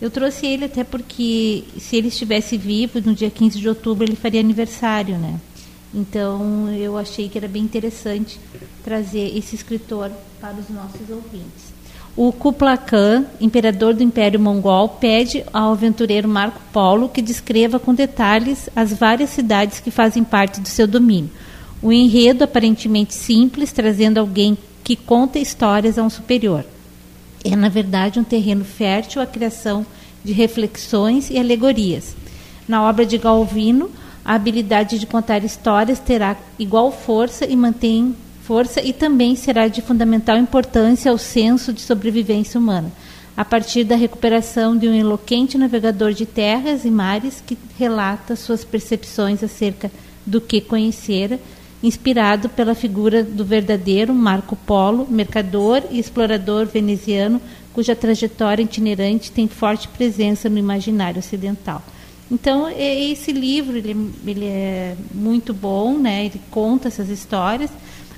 Eu 0.00 0.10
trouxe 0.10 0.46
ele 0.46 0.66
até 0.66 0.84
porque, 0.84 1.64
se 1.78 1.96
ele 1.96 2.08
estivesse 2.08 2.56
vivo, 2.56 3.00
no 3.00 3.14
dia 3.14 3.30
15 3.30 3.58
de 3.58 3.68
outubro 3.68 4.04
ele 4.04 4.14
faria 4.14 4.40
aniversário, 4.40 5.16
né? 5.18 5.40
Então, 5.92 6.68
eu 6.74 6.96
achei 6.98 7.28
que 7.28 7.38
era 7.38 7.48
bem 7.48 7.62
interessante 7.62 8.38
trazer 8.84 9.36
esse 9.36 9.56
escritor 9.56 10.10
para 10.40 10.54
os 10.54 10.68
nossos 10.68 11.08
ouvintes. 11.10 11.72
O 12.14 12.32
Kublai 12.32 12.76
Khan, 12.76 13.24
imperador 13.40 13.94
do 13.94 14.02
Império 14.02 14.38
Mongol, 14.38 14.88
pede 14.88 15.44
ao 15.52 15.72
aventureiro 15.72 16.28
Marco 16.28 16.60
Polo 16.72 17.08
que 17.08 17.22
descreva 17.22 17.78
com 17.78 17.94
detalhes 17.94 18.68
as 18.76 18.92
várias 18.92 19.30
cidades 19.30 19.80
que 19.80 19.90
fazem 19.90 20.22
parte 20.22 20.60
do 20.60 20.68
seu 20.68 20.86
domínio. 20.86 21.30
O 21.80 21.92
enredo 21.92 22.44
aparentemente 22.44 23.14
simples, 23.14 23.72
trazendo 23.72 24.18
alguém 24.18 24.58
que 24.84 24.96
conta 24.96 25.38
histórias 25.38 25.98
a 25.98 26.02
um 26.02 26.10
superior 26.10 26.64
é, 27.52 27.56
na 27.56 27.68
verdade, 27.68 28.18
um 28.18 28.24
terreno 28.24 28.64
fértil 28.64 29.22
à 29.22 29.26
criação 29.26 29.86
de 30.24 30.32
reflexões 30.32 31.30
e 31.30 31.38
alegorias. 31.38 32.16
Na 32.66 32.82
obra 32.82 33.06
de 33.06 33.16
Galvino, 33.16 33.90
a 34.24 34.34
habilidade 34.34 34.98
de 34.98 35.06
contar 35.06 35.44
histórias 35.44 35.98
terá 35.98 36.36
igual 36.58 36.92
força 36.92 37.46
e 37.46 37.56
mantém 37.56 38.14
força 38.42 38.80
e 38.82 38.92
também 38.92 39.36
será 39.36 39.68
de 39.68 39.82
fundamental 39.82 40.36
importância 40.38 41.10
ao 41.10 41.18
senso 41.18 41.72
de 41.72 41.80
sobrevivência 41.80 42.58
humana, 42.58 42.90
a 43.36 43.44
partir 43.44 43.84
da 43.84 43.94
recuperação 43.94 44.76
de 44.76 44.88
um 44.88 44.94
eloquente 44.94 45.56
navegador 45.58 46.12
de 46.12 46.26
terras 46.26 46.84
e 46.84 46.90
mares 46.90 47.42
que 47.46 47.56
relata 47.78 48.34
suas 48.36 48.64
percepções 48.64 49.42
acerca 49.44 49.90
do 50.26 50.40
que 50.40 50.60
conhecera 50.60 51.38
inspirado 51.82 52.48
pela 52.48 52.74
figura 52.74 53.22
do 53.22 53.44
verdadeiro 53.44 54.12
Marco 54.12 54.56
Polo, 54.56 55.06
mercador 55.08 55.82
e 55.90 55.98
explorador 55.98 56.66
veneziano, 56.66 57.40
cuja 57.72 57.94
trajetória 57.94 58.62
itinerante 58.62 59.30
tem 59.30 59.46
forte 59.46 59.86
presença 59.88 60.48
no 60.48 60.58
imaginário 60.58 61.20
ocidental. 61.20 61.82
Então, 62.30 62.68
esse 62.68 63.32
livro 63.32 63.76
ele, 63.76 64.12
ele 64.26 64.44
é 64.44 64.96
muito 65.14 65.54
bom, 65.54 65.96
né? 65.96 66.26
ele 66.26 66.40
conta 66.50 66.88
essas 66.88 67.08
histórias. 67.08 67.70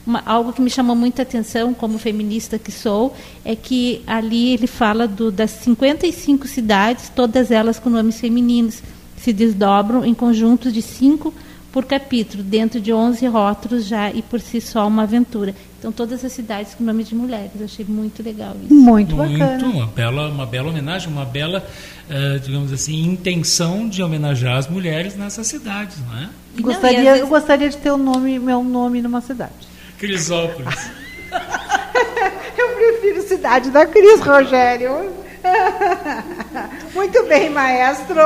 Uma, 0.04 0.22
algo 0.24 0.52
que 0.52 0.62
me 0.62 0.70
chamou 0.70 0.96
muita 0.96 1.22
atenção, 1.22 1.72
como 1.74 1.98
feminista 1.98 2.58
que 2.58 2.72
sou, 2.72 3.14
é 3.44 3.54
que 3.54 4.02
ali 4.06 4.54
ele 4.54 4.66
fala 4.66 5.06
do, 5.06 5.30
das 5.30 5.50
55 5.50 6.48
cidades, 6.48 7.12
todas 7.14 7.50
elas 7.50 7.78
com 7.78 7.90
nomes 7.90 8.18
femininos, 8.18 8.82
se 9.16 9.32
desdobram 9.32 10.04
em 10.04 10.14
conjuntos 10.14 10.72
de 10.72 10.80
cinco 10.80 11.32
por 11.73 11.85
capítulo, 11.85 12.43
dentro 12.43 12.81
de 12.81 12.93
11 12.93 13.27
rótulos 13.27 13.85
já 13.85 14.11
e 14.11 14.23
por 14.23 14.41
si 14.41 14.61
só 14.61 14.87
uma 14.87 15.05
aventura. 15.05 15.55
Então 15.79 15.93
todas 15.93 16.25
as 16.25 16.33
cidades 16.33 16.75
com 16.75 16.85
nome 16.85 17.05
de 17.05 17.14
mulheres. 17.14 17.53
Eu 17.59 17.64
achei 17.64 17.85
muito 17.89 18.23
legal 18.23 18.55
isso. 18.62 18.75
Muito 18.75 19.16
bacana. 19.16 19.59
Muito, 19.59 19.66
uma 19.66 19.87
bela, 19.87 20.29
uma 20.29 20.47
bela 20.47 20.68
homenagem, 20.68 21.09
uma 21.09 21.25
bela, 21.25 21.66
uh, 22.09 22.39
digamos 22.41 22.73
assim, 22.73 23.05
intenção 23.05 23.89
de 23.89 24.03
homenagear 24.03 24.57
as 24.57 24.68
mulheres 24.68 25.16
nessas 25.16 25.47
cidades, 25.47 25.97
não 26.07 26.18
é? 26.18 26.29
Gostaria, 26.61 26.99
não, 26.99 27.05
vezes... 27.05 27.21
Eu 27.21 27.27
gostaria 27.29 27.71
de 27.71 27.77
ter 27.77 27.91
o 27.91 27.97
nome, 27.97 28.39
meu 28.39 28.62
nome 28.64 29.01
numa 29.01 29.21
cidade. 29.21 29.53
Crisópolis. 29.99 30.91
eu 32.59 32.68
prefiro 32.75 33.23
cidade 33.23 33.71
da 33.71 33.87
Cris, 33.87 34.21
Rogério. 34.21 35.12
Muito 36.95 37.23
bem, 37.25 37.49
maestro. 37.49 38.21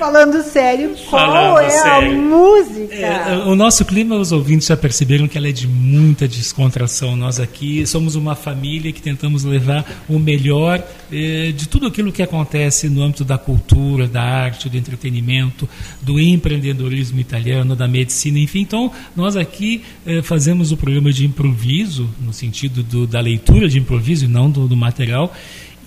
Falando 0.00 0.42
sério, 0.42 0.96
qual 1.10 1.26
Falando 1.26 1.58
é 1.58 1.68
sério. 1.68 2.12
a 2.12 2.22
música? 2.22 2.94
É, 2.94 3.36
o 3.44 3.54
nosso 3.54 3.84
clima, 3.84 4.16
os 4.16 4.32
ouvintes 4.32 4.66
já 4.66 4.74
perceberam 4.74 5.28
que 5.28 5.36
ela 5.36 5.46
é 5.46 5.52
de 5.52 5.68
muita 5.68 6.26
descontração. 6.26 7.14
Nós 7.14 7.38
aqui 7.38 7.86
somos 7.86 8.14
uma 8.14 8.34
família 8.34 8.90
que 8.92 9.02
tentamos 9.02 9.44
levar 9.44 9.84
o 10.08 10.18
melhor 10.18 10.82
eh, 11.12 11.52
de 11.54 11.68
tudo 11.68 11.86
aquilo 11.86 12.10
que 12.10 12.22
acontece 12.22 12.88
no 12.88 13.02
âmbito 13.02 13.26
da 13.26 13.36
cultura, 13.36 14.08
da 14.08 14.22
arte, 14.22 14.70
do 14.70 14.76
entretenimento, 14.78 15.68
do 16.00 16.18
empreendedorismo 16.18 17.20
italiano, 17.20 17.76
da 17.76 17.86
medicina, 17.86 18.38
enfim. 18.38 18.60
Então, 18.60 18.90
nós 19.14 19.36
aqui 19.36 19.82
eh, 20.06 20.22
fazemos 20.22 20.72
o 20.72 20.78
programa 20.78 21.12
de 21.12 21.26
improviso, 21.26 22.08
no 22.18 22.32
sentido 22.32 22.82
do, 22.82 23.06
da 23.06 23.20
leitura 23.20 23.68
de 23.68 23.78
improviso 23.78 24.24
e 24.24 24.28
não 24.28 24.50
do, 24.50 24.66
do 24.66 24.76
material. 24.76 25.30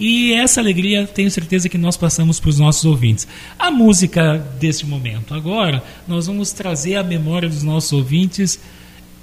E 0.06 0.34
essa 0.34 0.60
alegria 0.60 1.08
tenho 1.08 1.32
certeza 1.32 1.70
que 1.70 1.78
nós 1.78 1.95
passamos 1.95 2.38
para 2.38 2.49
os 2.49 2.60
nossos 2.60 2.84
ouvintes. 2.84 3.26
A 3.58 3.72
música 3.72 4.38
desse 4.60 4.86
momento 4.86 5.34
agora, 5.34 5.82
nós 6.06 6.28
vamos 6.28 6.51
trazer 6.51 6.97
à 6.97 7.04
memória 7.04 7.47
dos 7.47 7.64
nossos 7.64 7.93
ouvintes 7.93 8.60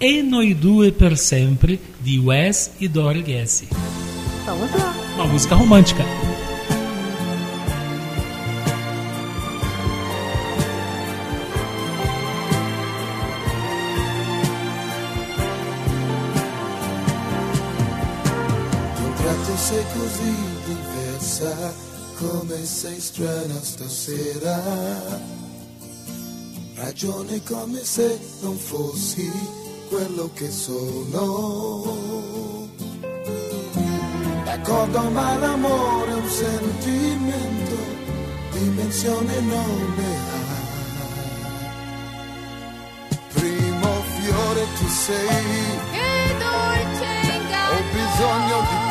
E 0.01 0.23
Noi 0.23 0.55
Due 0.55 0.91
Per 0.91 1.19
Sempre, 1.19 1.79
de 2.01 2.19
Wes 2.19 2.73
e 2.81 2.89
Dori 2.89 3.23
Gessi. 3.23 3.69
Vamos 4.47 4.71
lá. 4.73 4.95
Uma 5.17 5.27
música 5.27 5.55
romântica. 5.55 6.03
Come 22.21 22.65
sei 22.67 23.01
strana 23.01 23.63
stasera. 23.63 24.61
Ragione 26.75 27.43
come 27.43 27.83
se 27.83 28.19
non 28.41 28.57
fossi 28.57 29.31
quello 29.89 30.31
che 30.35 30.51
sono. 30.51 32.29
D'accordo 34.45 35.01
ma 35.11 35.37
l'amore 35.39 36.11
è 36.11 36.15
un 36.15 36.29
sentimento, 36.29 37.77
dimensione 38.53 39.41
non 39.41 39.95
ne 39.97 40.15
ha. 40.17 40.59
Primo 43.33 44.03
fiore 44.19 44.67
tu 44.79 44.89
sei, 44.89 45.79
che 45.93 46.37
dolce 46.39 47.09
inganno, 47.37 47.73
ho 47.73 47.81
bisogno 47.93 48.59
di 48.69 48.90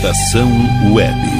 Estação 0.00 0.50
Web. 0.94 1.39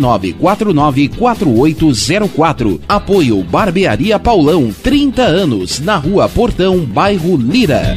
51999494804. 0.00 2.80
Apoio 2.88 3.42
Barbearia 3.42 4.18
Paulão, 4.18 4.72
30 4.82 5.22
anos, 5.22 5.78
na 5.80 5.96
Rua 5.96 6.26
Portão, 6.28 6.80
bairro 6.80 7.36
Lira. 7.36 7.96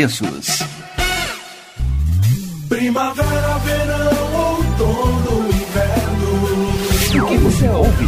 Primavera, 2.67 3.57
verão, 3.59 4.33
outono, 4.33 5.47
inverno. 5.47 7.23
O 7.23 7.27
que 7.27 7.37
você 7.37 7.69
ouve? 7.69 8.07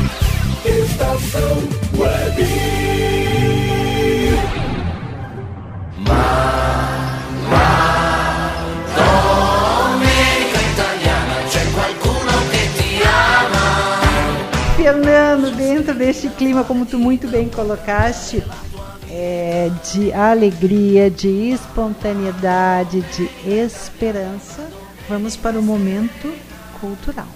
Estação 0.66 1.58
Web. 1.96 2.48
Ma, 6.00 6.26
ma, 7.50 8.52
domenica 8.96 10.60
italiana, 10.72 11.36
c'è 11.48 11.64
qualcuno 11.74 12.32
che 12.50 12.70
ti 12.76 13.02
ama. 13.04 14.76
Fernando, 14.78 15.52
dentro 15.52 15.94
deste 15.94 16.30
clima, 16.30 16.64
como 16.64 16.86
tu 16.86 16.98
muito 16.98 17.28
bem 17.28 17.50
colocaste, 17.50 18.44
é, 19.16 19.70
de 19.94 20.12
alegria, 20.12 21.10
de 21.10 21.28
espontaneidade, 21.28 23.06
de 23.16 23.30
esperança, 23.48 24.68
vamos 25.08 25.36
para 25.36 25.60
o 25.60 25.62
momento 25.62 26.34
cultural. 26.82 27.28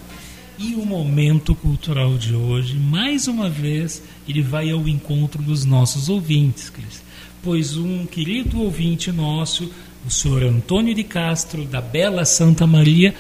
E 0.57 0.73
o 0.73 0.84
momento 0.84 1.53
cultural 1.53 2.17
de 2.17 2.34
hoje, 2.34 2.75
mais 2.75 3.28
uma 3.28 3.47
vez, 3.47 4.01
ele 4.28 4.41
vai 4.41 4.71
ao 4.71 4.88
encontro 4.88 5.39
dos 5.43 5.65
nossos 5.65 6.09
ouvintes, 6.09 6.71
Cris. 6.71 7.03
Pois 7.43 7.78
um 7.78 8.07
querido 8.07 8.59
ouvinte 8.59 9.11
nosso, 9.11 9.71
o 10.03 10.09
senhor 10.09 10.41
Antônio 10.41 10.95
de 10.95 11.03
Castro, 11.03 11.63
da 11.63 11.80
Bela 11.80 12.25
Santa 12.25 12.65
Maria, 12.65 13.13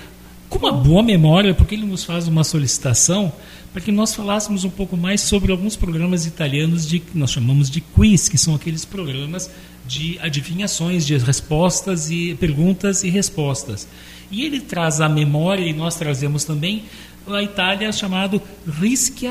com 0.49 0.59
uma 0.59 0.71
boa 0.71 1.03
memória, 1.03 1.53
porque 1.53 1.75
ele 1.75 1.85
nos 1.85 2.03
faz 2.03 2.27
uma 2.27 2.43
solicitação 2.43 3.31
para 3.73 3.81
que 3.81 3.91
nós 3.91 4.15
falássemos 4.15 4.63
um 4.63 4.69
pouco 4.69 4.95
mais 4.95 5.21
sobre 5.21 5.51
alguns 5.51 5.75
programas 5.75 6.25
italianos 6.25 6.87
de 6.87 6.99
que 6.99 7.17
nós 7.17 7.31
chamamos 7.31 7.69
de 7.69 7.81
quiz, 7.81 8.29
que 8.29 8.37
são 8.37 8.55
aqueles 8.55 8.85
programas 8.85 9.51
de 9.85 10.17
adivinhações, 10.19 11.05
de 11.05 11.17
respostas 11.17 12.09
e 12.09 12.35
perguntas 12.35 13.03
e 13.03 13.09
respostas. 13.09 13.87
E 14.31 14.45
ele 14.45 14.59
traz 14.59 14.99
a 14.99 15.07
memória 15.07 15.63
e 15.63 15.73
nós 15.73 15.95
trazemos 15.95 16.43
também 16.43 16.83
a 17.27 17.43
Itália 17.43 17.91
chamado 17.91 18.41
Rischi 18.67 19.27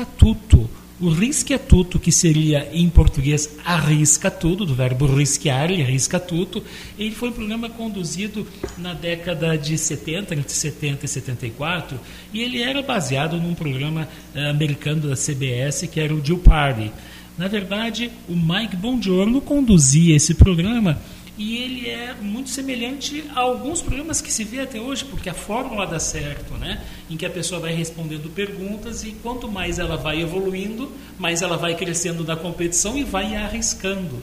a 0.97 0.99
tutto, 0.99 1.05
o 1.05 1.09
risquetuto, 1.09 1.99
que 1.99 2.11
seria 2.11 2.67
em 2.73 2.89
português 2.89 3.57
arrisca 3.63 4.31
tudo, 4.31 4.65
do 4.65 4.73
verbo 4.73 5.05
risquear, 5.05 5.71
ele 5.71 5.83
arrisca 5.83 6.19
tudo, 6.19 6.63
ele 6.97 7.11
foi 7.11 7.29
um 7.29 7.33
programa 7.33 7.69
conduzido 7.69 8.47
na 8.77 8.93
década 8.93 9.57
de 9.57 9.77
70, 9.77 10.35
entre 10.35 10.51
70 10.51 11.05
e 11.05 11.07
74, 11.07 11.99
e 12.33 12.41
ele 12.41 12.61
era 12.61 12.81
baseado 12.81 13.37
num 13.37 13.53
programa 13.53 14.07
uh, 14.35 14.49
americano 14.49 15.07
da 15.09 15.15
CBS, 15.15 15.87
que 15.91 15.99
era 15.99 16.13
o 16.13 16.23
Jill 16.23 16.39
Party. 16.39 16.91
Na 17.37 17.47
verdade, 17.47 18.09
o 18.27 18.35
Mike 18.35 18.75
Bongiorno 18.75 19.39
conduzia 19.39 20.15
esse 20.15 20.33
programa 20.33 20.99
e 21.37 21.57
ele 21.57 21.89
é 21.89 22.13
muito 22.13 22.49
semelhante 22.49 23.23
a 23.35 23.41
alguns 23.41 23.81
programas 23.81 24.21
que 24.21 24.31
se 24.31 24.43
vê 24.43 24.59
até 24.59 24.79
hoje, 24.79 25.05
porque 25.05 25.29
a 25.29 25.33
fórmula 25.33 25.85
dá 25.85 25.99
certo, 25.99 26.53
né? 26.55 26.83
Em 27.09 27.15
que 27.15 27.25
a 27.25 27.29
pessoa 27.29 27.61
vai 27.61 27.73
respondendo 27.73 28.29
perguntas 28.33 29.03
e 29.03 29.11
quanto 29.11 29.47
mais 29.49 29.77
ela 29.77 29.95
vai 29.95 30.21
evoluindo, 30.21 30.91
mais 31.19 31.41
ela 31.41 31.55
vai 31.55 31.75
crescendo 31.75 32.23
na 32.23 32.35
competição 32.35 32.97
e 32.97 33.03
vai 33.03 33.35
arriscando. 33.35 34.21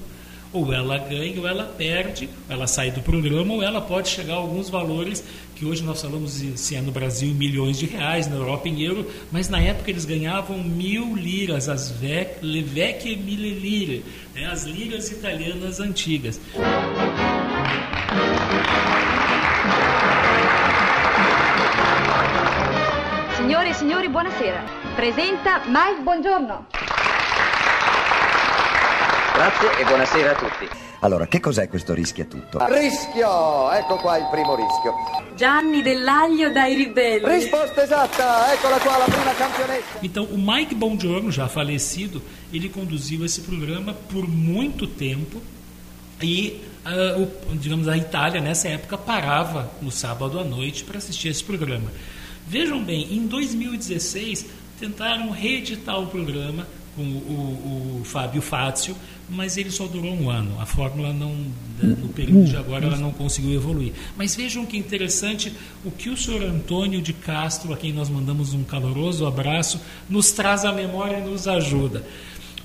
Ou 0.54 0.72
ela 0.72 0.96
ganha 0.96 1.38
ou 1.40 1.48
ela 1.48 1.64
perde, 1.64 2.30
ela 2.48 2.66
sai 2.66 2.92
do 2.92 3.02
programa 3.02 3.52
ou 3.52 3.62
ela 3.62 3.80
pode 3.80 4.08
chegar 4.08 4.34
a 4.34 4.36
alguns 4.36 4.70
valores 4.70 5.22
que 5.56 5.66
hoje 5.66 5.82
nós 5.82 6.00
falamos 6.00 6.32
se 6.32 6.76
é 6.76 6.80
no 6.80 6.92
Brasil 6.92 7.34
milhões 7.34 7.78
de 7.78 7.86
reais, 7.86 8.28
na 8.28 8.36
Europa 8.36 8.68
em 8.68 8.80
euro, 8.82 9.10
mas 9.30 9.48
na 9.48 9.60
época 9.60 9.90
eles 9.90 10.04
ganhavam 10.04 10.58
mil 10.58 11.14
liras, 11.16 11.68
as 11.68 11.90
vec, 11.90 12.38
vecchie 12.42 13.16
mille 13.16 13.50
lire, 13.50 14.04
né, 14.34 14.46
as 14.46 14.64
liras 14.64 15.10
italianas 15.10 15.80
antigas. 15.80 16.40
Signore 23.36 23.70
e 23.70 23.74
signori, 23.74 24.08
buonasera. 24.08 24.64
Presenta 24.96 25.62
Mike 25.66 26.02
Buongiorno. 26.02 26.66
Grazie 29.34 29.80
e 29.80 29.84
buonasera 29.84 30.30
a 30.30 30.34
tutti. 30.36 30.68
Allora, 31.00 31.26
che 31.26 31.40
cos'è 31.40 31.68
questo 31.68 31.92
rischia 31.92 32.24
tutto? 32.24 32.64
Rischio! 32.66 33.68
Ecco 33.72 33.96
qua 33.96 34.16
il 34.16 34.28
primo 34.30 34.54
rischio. 34.54 34.94
Gianni 35.34 35.82
Dell'Aglio 35.82 36.52
dai 36.52 36.76
Ribelli. 36.76 37.28
Risposta 37.28 37.82
esatta! 37.82 38.52
Eccola 38.52 38.78
qua 38.78 38.98
la 38.98 39.04
prima 39.06 39.34
campionessa. 39.34 39.98
Então, 40.02 40.22
o 40.30 40.36
Mike 40.38 40.76
Bongiorno, 40.76 41.32
já 41.32 41.48
falecido, 41.48 42.22
ele 42.52 42.68
conduziu 42.68 43.24
esse 43.24 43.40
programa 43.40 43.92
por 43.92 44.28
muito 44.28 44.86
tempo 44.86 45.42
e, 46.22 46.62
uh, 46.86 47.20
o, 47.20 47.56
digamos, 47.56 47.88
a 47.88 47.96
Itália, 47.96 48.40
nessa 48.40 48.68
época, 48.68 48.96
parava 48.96 49.68
no 49.82 49.90
sábado 49.90 50.38
à 50.38 50.44
noite 50.44 50.84
para 50.84 50.98
assistir 50.98 51.26
esse 51.26 51.42
programa. 51.42 51.90
Vejam 52.46 52.80
bem, 52.84 53.12
em 53.12 53.26
2016 53.26 54.46
tentaram 54.78 55.30
reeditar 55.30 56.00
o 56.00 56.06
programa 56.06 56.68
com 56.94 57.02
o, 57.02 58.00
o, 58.00 58.04
Fábio 58.04 58.40
Fácio, 58.42 58.96
mas 59.28 59.56
ele 59.56 59.70
só 59.70 59.86
durou 59.86 60.12
um 60.12 60.30
ano. 60.30 60.60
A 60.60 60.66
fórmula 60.66 61.12
não, 61.12 61.34
no 61.82 62.08
período 62.08 62.44
de 62.44 62.56
agora, 62.56 62.86
ela 62.86 62.96
não 62.96 63.10
conseguiu 63.10 63.54
evoluir. 63.54 63.92
Mas 64.16 64.34
vejam 64.34 64.64
que 64.66 64.76
interessante 64.76 65.52
o 65.84 65.90
que 65.90 66.10
o 66.10 66.16
senhor 66.16 66.42
Antônio 66.42 67.00
de 67.00 67.12
Castro, 67.12 67.72
a 67.72 67.76
quem 67.76 67.92
nós 67.92 68.08
mandamos 68.08 68.52
um 68.52 68.64
caloroso 68.64 69.26
abraço, 69.26 69.80
nos 70.08 70.32
traz 70.32 70.64
à 70.64 70.72
memória 70.72 71.18
e 71.18 71.22
nos 71.22 71.48
ajuda. 71.48 72.04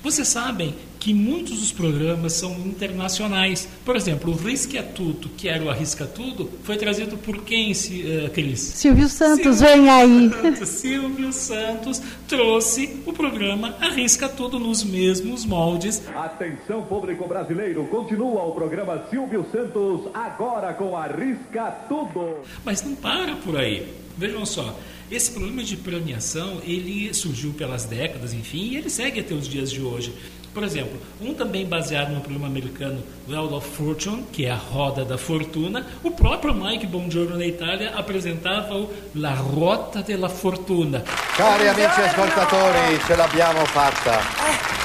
Vocês 0.02 0.28
sabem 0.28 0.74
que 0.98 1.14
muitos 1.14 1.60
dos 1.60 1.72
programas 1.72 2.34
são 2.34 2.52
internacionais. 2.52 3.68
Por 3.84 3.96
exemplo, 3.96 4.32
o 4.32 4.36
Risque 4.36 4.80
Tudo, 4.94 5.28
que 5.30 5.48
era 5.48 5.64
o 5.64 5.70
Arrisca 5.70 6.06
Tudo, 6.06 6.50
foi 6.62 6.76
trazido 6.76 7.16
por 7.16 7.42
quem, 7.42 7.72
uh, 7.72 8.30
Cris? 8.30 8.60
Silvio 8.60 9.08
Santos, 9.08 9.58
Silvio 9.58 9.76
vem 9.76 9.90
aí. 9.90 10.30
Santos. 10.30 10.68
Silvio 10.68 11.32
Santos 11.32 12.02
trouxe 12.28 13.00
o 13.06 13.12
programa 13.12 13.76
Arrisca 13.80 14.28
Tudo 14.28 14.58
nos 14.58 14.84
mesmos 14.84 15.44
moldes. 15.44 16.02
Atenção, 16.14 16.82
público 16.82 17.26
brasileiro, 17.26 17.84
continua 17.86 18.42
o 18.44 18.52
programa 18.52 19.04
Silvio 19.10 19.46
Santos, 19.50 20.10
agora 20.14 20.74
com 20.74 20.96
Arrisca 20.96 21.70
Tudo. 21.88 22.38
Mas 22.64 22.82
não 22.82 22.94
para 22.94 23.36
por 23.36 23.56
aí. 23.56 23.86
Vejam 24.18 24.44
só, 24.44 24.78
esse 25.10 25.30
problema 25.32 25.62
de 25.62 25.76
premiação, 25.76 26.60
ele 26.64 27.12
surgiu 27.12 27.52
pelas 27.52 27.84
décadas, 27.84 28.32
enfim, 28.32 28.70
e 28.70 28.76
ele 28.76 28.88
segue 28.88 29.20
até 29.20 29.34
os 29.34 29.48
dias 29.48 29.70
de 29.70 29.82
hoje. 29.82 30.14
Por 30.52 30.64
exemplo, 30.64 30.98
um 31.20 31.32
também 31.32 31.64
baseado 31.64 32.10
no 32.12 32.20
programa 32.20 32.48
americano 32.48 33.02
Wheel 33.28 33.54
of 33.54 33.68
Fortune, 33.76 34.24
que 34.32 34.46
é 34.46 34.50
a 34.50 34.56
Roda 34.56 35.04
da 35.04 35.16
Fortuna, 35.16 35.86
o 36.02 36.10
próprio 36.10 36.52
Mike 36.52 36.86
Bongiorno 36.86 37.36
na 37.36 37.46
Itália 37.46 37.92
apresentava 37.94 38.74
o 38.74 38.92
La 39.14 39.34
Rota 39.34 40.02
della 40.02 40.28
Fortuna. 40.28 41.02
Cari 41.36 41.68
amici 41.68 42.00
ascoltatori, 42.00 43.00
ce 43.06 43.14
l'abbiamo 43.14 43.64
fatta, 43.66 44.20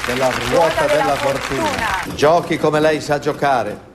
della 0.06 0.30
Ruota 0.30 0.86
della 0.86 1.16
Fortuna. 1.16 2.14
Giochi 2.14 2.58
come 2.58 2.78
lei 2.78 3.00
sa 3.00 3.18
giocare. 3.18 3.94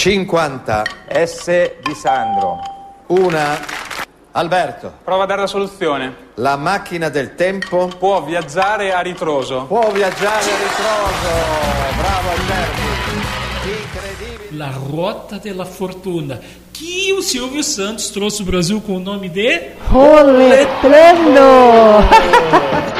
Cinquanta. 0.00 0.82
S 1.06 1.76
di 1.82 1.94
Sandro. 1.94 2.58
Una. 3.08 3.60
Alberto. 4.30 4.94
Prova 5.04 5.24
a 5.24 5.26
dare 5.26 5.42
la 5.42 5.46
soluzione. 5.46 6.30
La 6.36 6.56
macchina 6.56 7.10
del 7.10 7.34
tempo. 7.34 7.90
Può 7.98 8.22
viaggiare 8.22 8.94
a 8.94 9.00
ritroso. 9.00 9.66
Può 9.66 9.90
viaggiare 9.90 10.42
a 10.42 10.56
ritroso. 10.56 11.28
Bravo 11.98 12.30
Alberto. 12.30 12.80
Incredibile. 13.66 14.56
La 14.56 14.72
Rota 14.88 15.36
della 15.36 15.66
Fortuna. 15.66 16.40
Que 16.72 17.12
o 17.12 17.20
Silvio 17.20 17.62
Santos 17.62 18.08
trouxe 18.08 18.40
o 18.40 18.46
Brasil 18.46 18.80
com 18.80 18.94
o 18.94 18.98
nome 18.98 19.28
de 19.28 19.72
Roletrando. 19.90 21.40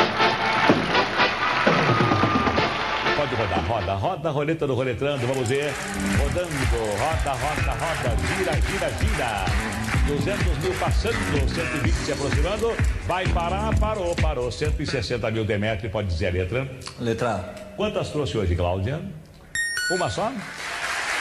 roda, 4.21 4.29
a 4.29 4.33
roleta 4.33 4.67
do 4.67 4.75
Roletrando, 4.75 5.27
vamos 5.27 5.49
ver. 5.49 5.73
Rodando, 6.19 6.51
roda, 6.99 7.33
roda, 7.33 7.73
roda, 7.73 8.17
gira, 8.37 8.53
gira, 8.53 8.91
gira. 9.01 9.45
200 10.07 10.59
mil 10.59 10.75
passando, 10.75 11.15
120 11.49 11.95
se 11.95 12.13
aproximando, 12.13 12.77
vai 13.07 13.27
parar, 13.29 13.75
parou, 13.79 14.15
parou. 14.17 14.51
160 14.51 15.31
mil 15.31 15.45
Demetri, 15.45 15.89
pode 15.89 16.09
dizer 16.09 16.29
a 16.29 16.31
letra. 16.33 16.71
Letra 16.99 17.31
A. 17.31 17.77
Quantas 17.77 18.11
trouxe 18.11 18.37
hoje, 18.37 18.55
Cláudia? 18.55 19.01
Uma 19.91 20.11
só? 20.11 20.31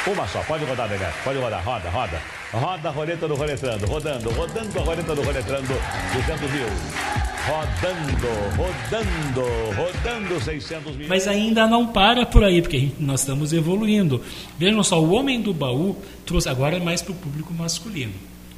Uma 0.06 0.28
só, 0.28 0.42
pode 0.44 0.66
rodar, 0.66 0.90
Demetri, 0.90 1.24
pode 1.24 1.40
rodar, 1.40 1.64
roda, 1.64 1.90
roda. 1.90 2.22
Roda 2.52 2.90
a 2.90 2.92
roleta 2.92 3.28
do 3.28 3.36
Roletrando, 3.36 3.86
rodando, 3.86 4.30
rodando 4.32 4.80
a 4.80 4.82
roleta 4.82 5.16
do 5.16 5.22
Roletrando, 5.22 5.74
200 6.14 6.52
mil. 6.52 7.19
Rodando, 7.48 8.28
rodando, 8.58 9.76
rodando 9.76 10.44
600 10.44 10.96
mil. 10.96 11.08
Mas 11.08 11.28
ainda 11.28 11.68
não 11.68 11.88
para 11.88 12.26
por 12.26 12.44
aí, 12.44 12.62
porque 12.62 12.92
nós 13.00 13.22
estamos 13.22 13.54
evoluindo. 13.54 14.22
Vejam 14.58 14.84
só, 14.84 15.02
o 15.02 15.12
Homem 15.12 15.42
do 15.42 15.54
Baú 15.54 15.98
trouxe 16.26 16.50
agora 16.50 16.80
mais 16.80 17.02
para 17.02 17.14
o 17.14 17.16
público 17.16 17.54
masculino. 17.54 18.14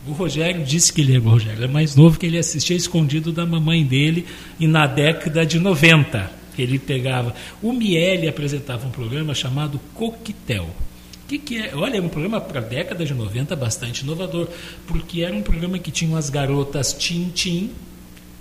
O 0.07 0.13
Rogério 0.13 0.63
disse 0.63 0.91
que 0.91 1.01
ele 1.01 1.15
é 1.15 1.19
o 1.19 1.21
Rogério, 1.21 1.63
é 1.63 1.67
mais 1.67 1.95
novo 1.95 2.17
que 2.17 2.25
ele 2.25 2.37
assistia 2.37 2.75
escondido 2.75 3.31
da 3.31 3.45
mamãe 3.45 3.85
dele 3.85 4.25
e 4.59 4.65
na 4.65 4.87
década 4.87 5.45
de 5.45 5.59
90 5.59 6.41
que 6.55 6.61
ele 6.61 6.79
pegava. 6.79 7.33
O 7.61 7.71
Miele 7.71 8.27
apresentava 8.27 8.87
um 8.87 8.91
programa 8.91 9.33
chamado 9.33 9.79
Coquetel. 9.93 10.69
Que, 11.27 11.37
que 11.37 11.57
é? 11.59 11.75
Olha, 11.75 11.97
é 11.97 12.01
um 12.01 12.09
programa 12.09 12.41
para 12.41 12.59
a 12.59 12.63
década 12.63 13.05
de 13.05 13.13
90 13.13 13.55
bastante 13.55 14.01
inovador, 14.01 14.49
porque 14.85 15.21
era 15.21 15.33
um 15.33 15.41
programa 15.41 15.79
que 15.79 15.89
tinha 15.89 16.17
as 16.17 16.29
garotas 16.29 16.93
Tintim, 16.93 17.71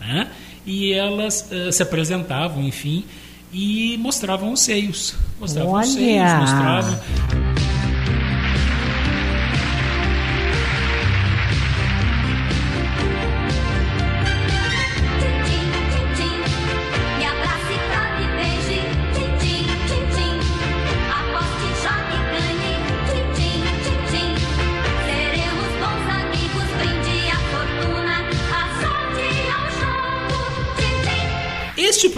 né? 0.00 0.28
e 0.66 0.92
elas 0.92 1.48
uh, 1.50 1.72
se 1.72 1.82
apresentavam, 1.82 2.62
enfim, 2.62 3.04
e 3.52 3.96
mostravam 3.98 4.52
os 4.52 4.60
seios. 4.60 5.14
Mostravam 5.38 5.72
Olha. 5.72 5.86
os 5.86 5.92
seios, 5.92 6.32
mostravam. 6.32 7.00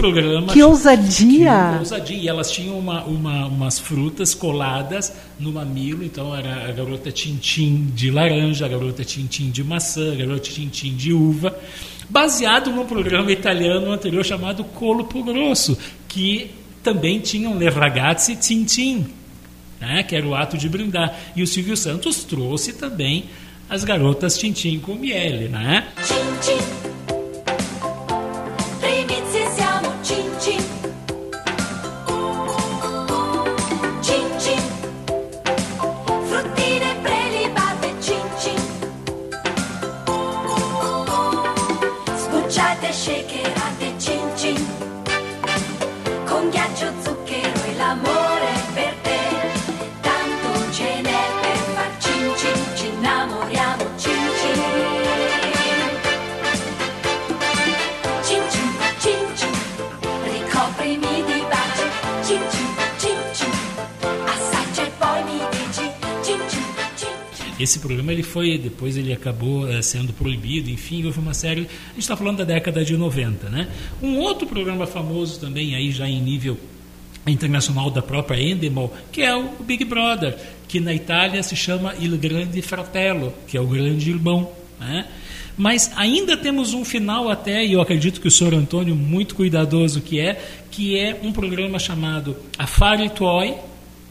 Programa. 0.02 0.52
Que 0.52 0.62
ousadia! 0.62 1.70
Que 1.74 1.78
ousadia. 1.78 2.16
E 2.18 2.28
elas 2.28 2.50
tinham 2.50 2.78
uma, 2.78 3.04
uma- 3.04 3.46
umas 3.46 3.78
frutas 3.78 4.34
coladas 4.34 5.12
no 5.38 5.52
mamilo, 5.52 6.02
então 6.04 6.34
era 6.34 6.68
a 6.68 6.72
garota 6.72 7.10
Tintim 7.12 7.86
de 7.94 8.10
laranja, 8.10 8.66
a 8.66 8.68
garota 8.68 9.04
Tintim 9.04 9.50
de 9.50 9.62
maçã, 9.62 10.12
a 10.12 10.16
garota 10.16 10.40
Tintim 10.50 10.94
de 10.94 11.12
uva, 11.12 11.56
baseado 12.10 12.70
num 12.70 12.84
programa 12.84 13.30
italiano 13.30 13.90
anterior 13.92 14.24
chamado 14.24 14.64
Colpo 14.64 15.22
Grosso, 15.22 15.78
que 16.08 16.50
também 16.82 17.20
tinha 17.20 17.48
um 17.48 17.56
Le 17.56 17.68
Ragazzi 17.68 18.34
Tintim, 18.36 19.06
né, 19.80 20.02
que 20.02 20.14
era 20.16 20.26
o 20.26 20.34
ato 20.34 20.58
de 20.58 20.68
brindar. 20.68 21.16
E 21.36 21.42
o 21.42 21.46
Silvio 21.46 21.76
Santos 21.76 22.24
trouxe 22.24 22.72
também 22.72 23.24
as 23.70 23.84
garotas 23.84 24.36
Tintim 24.36 24.78
com 24.80 24.94
miele, 24.96 25.48
né? 25.48 25.86
that 42.82 42.94
shake 42.94 43.32
it. 43.36 43.46
I 43.46 43.81
Esse 67.62 67.78
programa 67.78 68.12
ele 68.12 68.24
foi, 68.24 68.58
depois 68.58 68.96
ele 68.96 69.12
acabou 69.12 69.70
eh, 69.70 69.80
sendo 69.82 70.12
proibido, 70.12 70.68
enfim, 70.68 71.04
houve 71.04 71.20
uma 71.20 71.32
série. 71.32 71.60
A 71.60 71.94
gente 71.94 72.00
está 72.00 72.16
falando 72.16 72.38
da 72.38 72.44
década 72.44 72.84
de 72.84 72.96
90, 72.96 73.48
né? 73.48 73.68
Um 74.02 74.18
outro 74.18 74.48
programa 74.48 74.84
famoso 74.84 75.38
também, 75.38 75.76
aí 75.76 75.92
já 75.92 76.08
em 76.08 76.20
nível 76.20 76.58
internacional 77.24 77.88
da 77.88 78.02
própria 78.02 78.42
Endemol, 78.42 78.92
que 79.12 79.22
é 79.22 79.36
o 79.36 79.62
Big 79.62 79.84
Brother, 79.84 80.36
que 80.66 80.80
na 80.80 80.92
Itália 80.92 81.40
se 81.40 81.54
chama 81.54 81.94
Il 82.00 82.18
Grande 82.18 82.60
Fratello, 82.62 83.32
que 83.46 83.56
é 83.56 83.60
o 83.60 83.66
grande 83.68 84.10
irmão. 84.10 84.50
Né? 84.80 85.06
Mas 85.56 85.92
ainda 85.94 86.36
temos 86.36 86.74
um 86.74 86.84
final 86.84 87.28
até, 87.28 87.64
e 87.64 87.74
eu 87.74 87.80
acredito 87.80 88.20
que 88.20 88.26
o 88.26 88.30
senhor 88.30 88.54
Antônio, 88.54 88.96
muito 88.96 89.36
cuidadoso 89.36 90.00
que 90.00 90.18
é, 90.18 90.42
que 90.68 90.98
é 90.98 91.20
um 91.22 91.30
programa 91.30 91.78
chamado 91.78 92.34
Affari 92.58 93.08
Tuoi, 93.08 93.54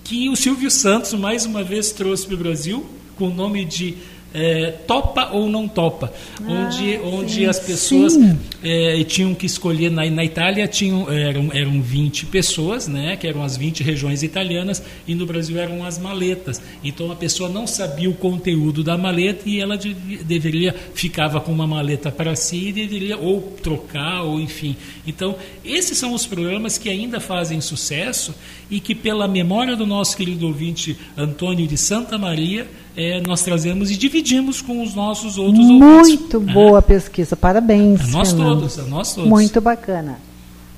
que 0.06 0.30
o 0.30 0.38
Silvio 0.38 0.72
Santos 0.72 1.14
mais 1.14 1.45
uma 1.45 1.64
vez 1.64 1.91
trouxe 1.91 2.26
para 2.26 2.36
o 2.36 2.38
Brasil, 2.38 3.01
com 3.22 3.28
o 3.28 3.34
nome 3.34 3.63
de 3.65 3.93
é, 4.34 4.72
Topa 4.88 5.30
ou 5.32 5.47
Não 5.49 5.67
Topa, 5.67 6.11
onde, 6.41 6.97
onde 7.03 7.34
sim, 7.34 7.45
as 7.45 7.59
pessoas 7.59 8.17
é, 8.63 9.03
tinham 9.03 9.36
que 9.36 9.45
escolher, 9.45 9.91
na, 9.91 10.09
na 10.09 10.24
Itália 10.24 10.67
tinham, 10.67 11.11
eram, 11.11 11.49
eram 11.53 11.82
20 11.82 12.28
pessoas, 12.28 12.88
né, 12.88 13.15
que 13.15 13.28
eram 13.28 13.43
as 13.43 13.57
20 13.57 13.84
regiões 13.84 14.24
italianas, 14.24 14.82
e 15.07 15.13
no 15.13 15.26
Brasil 15.26 15.59
eram 15.59 15.84
as 15.86 15.99
maletas. 15.99 16.61
Então 16.84 17.11
a 17.11 17.15
pessoa 17.15 17.49
não 17.49 17.67
sabia 17.67 18.09
o 18.09 18.13
conteúdo 18.15 18.84
da 18.84 18.97
maleta 18.97 19.47
e 19.47 19.59
ela 19.59 19.78
de- 19.78 19.93
deveria, 19.93 20.74
ficava 20.95 21.39
com 21.41 21.51
uma 21.51 21.67
maleta 21.67 22.11
para 22.11 22.36
si 22.36 22.69
e 22.69 22.74
deveria 22.74 23.17
ou 23.17 23.41
trocar, 23.61 24.24
ou 24.24 24.39
enfim. 24.39 24.76
Então, 25.05 25.36
esses 25.63 25.97
são 25.97 26.13
os 26.13 26.26
programas 26.26 26.78
que 26.78 26.89
ainda 26.89 27.19
fazem 27.19 27.59
sucesso 27.59 28.34
e 28.69 28.80
que, 28.80 28.95
pela 28.95 29.28
memória 29.28 29.76
do 29.76 29.86
nosso 29.86 30.15
querido 30.15 30.47
ouvinte 30.47 30.95
Antônio 31.17 31.67
de 31.67 31.78
Santa 31.78 32.17
Maria, 32.17 32.65
eh, 32.96 33.22
nós 33.22 33.42
trazemos 33.42 33.89
e 33.92 33.98
dividimos 33.98 34.62
com 34.62 34.82
os 34.84 34.94
nossos 34.94 35.38
outros 35.38 35.66
ouvintes. 35.70 35.80
Muito 35.80 36.39
boa 36.39 36.82
pesquisa, 36.82 37.36
parabéns. 37.36 38.02
A 38.02 38.08
nós 38.08 38.30
Fernando. 38.30 38.60
todos, 38.60 38.80
a 38.80 38.84
nós 38.84 39.14
todos. 39.16 39.30
Muito 39.30 39.62
bacana. 39.62 40.20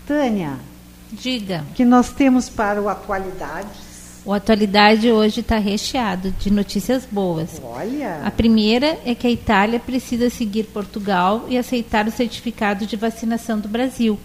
Tânia, 0.07 0.57
Diga. 1.11 1.63
que 1.75 1.85
nós 1.85 2.11
temos 2.11 2.49
para 2.49 2.81
o 2.81 2.89
Atualidades. 2.89 3.93
O 4.25 4.31
Atualidade 4.31 5.11
hoje 5.11 5.41
está 5.41 5.57
recheado 5.57 6.31
de 6.39 6.49
notícias 6.49 7.05
boas. 7.09 7.61
Olha. 7.61 8.21
A 8.23 8.31
primeira 8.31 8.97
é 9.05 9.13
que 9.13 9.27
a 9.27 9.31
Itália 9.31 9.79
precisa 9.79 10.29
seguir 10.29 10.63
Portugal 10.65 11.45
e 11.49 11.57
aceitar 11.57 12.07
o 12.07 12.11
certificado 12.11 12.85
de 12.85 12.95
vacinação 12.95 13.59
do 13.59 13.67
Brasil. 13.67 14.17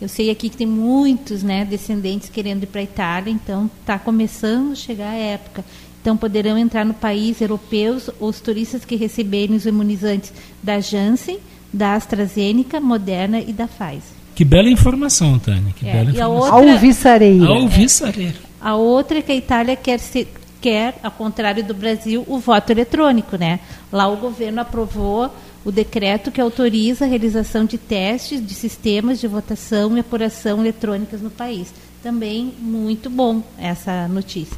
Eu 0.00 0.08
sei 0.08 0.30
aqui 0.30 0.50
que 0.50 0.56
tem 0.56 0.66
muitos 0.66 1.42
né, 1.42 1.64
descendentes 1.64 2.28
querendo 2.28 2.64
ir 2.64 2.66
para 2.66 2.80
a 2.80 2.84
Itália, 2.84 3.30
então 3.30 3.70
está 3.80 3.98
começando 3.98 4.72
a 4.72 4.74
chegar 4.74 5.10
a 5.10 5.16
época. 5.16 5.64
Então 6.06 6.16
poderão 6.16 6.56
entrar 6.56 6.84
no 6.84 6.94
país 6.94 7.40
europeus 7.40 8.08
os 8.20 8.38
turistas 8.40 8.84
que 8.84 8.94
receberem 8.94 9.56
os 9.56 9.66
imunizantes 9.66 10.32
da 10.62 10.78
Janssen, 10.78 11.40
da 11.72 11.94
AstraZeneca, 11.94 12.80
Moderna 12.80 13.40
e 13.40 13.52
da 13.52 13.66
Pfizer. 13.66 14.14
Que 14.32 14.44
bela 14.44 14.70
informação, 14.70 15.36
Tânia. 15.36 15.74
Que 15.74 15.84
É, 15.88 15.92
bela 15.94 16.10
a 16.10 16.12
informação. 16.12 16.54
outra- 16.58 16.72
Alvissareira. 16.74 17.46
Alvissareira. 17.48 18.34
A 18.60 18.76
outra 18.76 19.18
é 19.18 19.22
que 19.22 19.32
a 19.32 19.34
Itália 19.34 19.74
quer, 19.74 19.98
se- 19.98 20.28
quer, 20.60 20.96
ao 21.02 21.10
contrário 21.10 21.64
do 21.64 21.74
Brasil, 21.74 22.22
o 22.28 22.38
voto 22.38 22.70
eletrônico. 22.70 23.36
Né? 23.36 23.58
Lá 23.90 24.06
o 24.06 24.16
governo 24.16 24.60
aprovou 24.60 25.28
o 25.64 25.72
decreto 25.72 26.30
que 26.30 26.40
autoriza 26.40 27.04
a 27.04 27.08
realização 27.08 27.64
de 27.64 27.78
testes 27.78 28.46
de 28.46 28.54
sistemas 28.54 29.18
de 29.20 29.26
votação 29.26 29.96
e 29.96 29.98
apuração 30.00 30.60
eletrônicas 30.60 31.20
no 31.20 31.30
país. 31.30 31.74
Também 32.00 32.52
muito 32.60 33.10
bom 33.10 33.42
essa 33.58 34.06
notícia. 34.06 34.56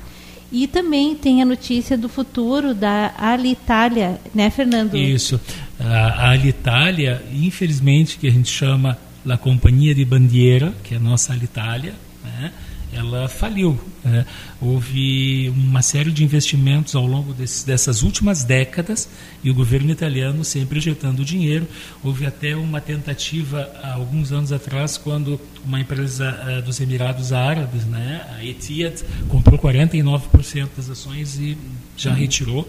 E 0.50 0.66
também 0.66 1.14
tem 1.14 1.42
a 1.42 1.44
notícia 1.44 1.96
do 1.96 2.08
futuro 2.08 2.74
da 2.74 3.12
Alitalia, 3.18 4.18
né, 4.34 4.48
Fernando? 4.48 4.96
Isso. 4.96 5.38
A, 5.78 6.30
Alitalia, 6.30 7.22
infelizmente, 7.32 8.18
que 8.18 8.26
a 8.26 8.30
gente 8.30 8.50
chama 8.50 8.96
La 9.24 9.36
Companhia 9.36 9.94
de 9.94 10.04
Bandiera, 10.04 10.72
que 10.82 10.94
é 10.94 10.96
a 10.96 11.00
nossa 11.00 11.34
Alitalia, 11.34 11.94
né, 12.24 12.52
ela 12.92 13.28
faliu. 13.28 13.78
né. 14.04 14.24
Houve 14.60 15.48
uma 15.50 15.82
série 15.82 16.10
de 16.10 16.24
investimentos 16.24 16.94
ao 16.94 17.06
longo 17.06 17.32
desses, 17.32 17.62
dessas 17.62 18.02
últimas 18.02 18.44
décadas 18.44 19.08
e 19.42 19.50
o 19.50 19.54
governo 19.54 19.90
italiano 19.90 20.44
sempre 20.44 20.78
injetando 20.78 21.24
dinheiro. 21.24 21.66
Houve 22.02 22.26
até 22.26 22.56
uma 22.56 22.80
tentativa 22.80 23.70
há 23.82 23.94
alguns 23.94 24.32
anos 24.32 24.52
atrás, 24.52 24.96
quando 24.96 25.40
uma 25.64 25.80
empresa 25.80 26.38
eh, 26.46 26.62
dos 26.62 26.80
Emirados 26.80 27.32
Árabes, 27.32 27.84
né, 27.84 28.26
a 28.36 28.44
Etihad, 28.44 29.02
comprou 29.28 29.58
49% 29.58 30.68
das 30.76 30.90
ações 30.90 31.38
e 31.38 31.56
já 31.96 32.12
retirou. 32.12 32.68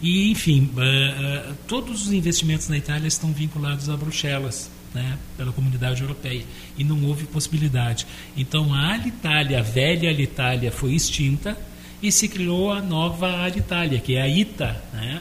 E, 0.00 0.30
enfim, 0.30 0.70
eh, 0.76 1.14
eh, 1.18 1.52
todos 1.66 2.06
os 2.06 2.12
investimentos 2.12 2.68
na 2.68 2.76
Itália 2.76 3.08
estão 3.08 3.32
vinculados 3.32 3.88
a 3.88 3.96
Bruxelas, 3.96 4.70
né, 4.96 5.18
pela 5.36 5.52
comunidade 5.52 6.00
europeia, 6.00 6.42
e 6.78 6.82
não 6.82 7.04
houve 7.04 7.26
possibilidade. 7.26 8.06
Então, 8.36 8.72
a 8.72 8.94
Alitalia, 8.94 9.58
a 9.60 9.62
velha 9.62 10.08
Alitalia, 10.08 10.72
foi 10.72 10.94
extinta 10.94 11.56
e 12.02 12.10
se 12.10 12.28
criou 12.28 12.72
a 12.72 12.80
nova 12.80 13.42
Alitalia, 13.42 14.00
que 14.00 14.16
é 14.16 14.22
a 14.22 14.28
ITA, 14.28 14.74
né, 14.94 15.20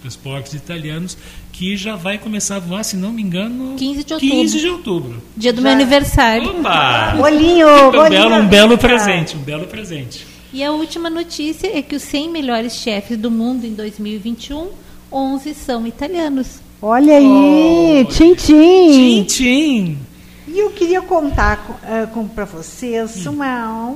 Transportes 0.00 0.52
Italianos, 0.52 1.16
que 1.50 1.78
já 1.78 1.96
vai 1.96 2.18
começar 2.18 2.56
a 2.56 2.58
voar, 2.58 2.84
se 2.84 2.94
não 2.94 3.10
me 3.10 3.22
engano, 3.22 3.76
15 3.76 4.04
de 4.04 4.12
outubro. 4.12 4.36
15 4.36 4.60
de 4.60 4.68
outubro. 4.68 5.22
Dia 5.34 5.52
do 5.52 5.62
meu 5.62 5.72
aniversário. 5.72 6.60
Opa! 6.60 7.14
Bolinho, 7.16 7.68
um 7.68 7.90
bolinho. 7.90 8.10
belo, 8.10 8.34
um 8.34 8.46
belo 8.46 8.78
presente, 8.78 9.36
um 9.36 9.40
belo 9.40 9.66
presente. 9.66 10.26
E 10.52 10.62
a 10.62 10.72
última 10.72 11.08
notícia 11.08 11.66
é 11.74 11.80
que 11.80 11.96
os 11.96 12.02
100 12.02 12.30
melhores 12.30 12.74
chefes 12.74 13.16
do 13.16 13.30
mundo 13.30 13.64
em 13.64 13.72
2021, 13.72 14.68
11 15.10 15.54
são 15.54 15.86
italianos. 15.86 16.63
Olha 16.86 17.16
aí, 17.16 18.04
tchim, 18.10 18.34
tchim. 18.34 18.90
Tchim, 18.90 19.24
tchim. 19.24 19.98
E 20.46 20.58
eu 20.58 20.68
queria 20.68 21.00
contar 21.00 21.66
com, 21.66 21.72
eh, 21.82 22.06
com 22.12 22.28
para 22.28 22.44
vocês 22.44 23.24
uma, 23.24 23.94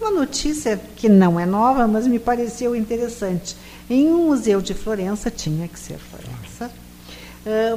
uma 0.00 0.10
notícia 0.10 0.76
que 0.96 1.08
não 1.08 1.38
é 1.38 1.46
nova, 1.46 1.86
mas 1.86 2.04
me 2.08 2.18
pareceu 2.18 2.74
interessante. 2.74 3.56
Em 3.88 4.08
um 4.08 4.26
museu 4.26 4.60
de 4.60 4.74
Florença, 4.74 5.30
tinha 5.30 5.68
que 5.68 5.78
ser 5.78 5.98
Florença, 5.98 6.37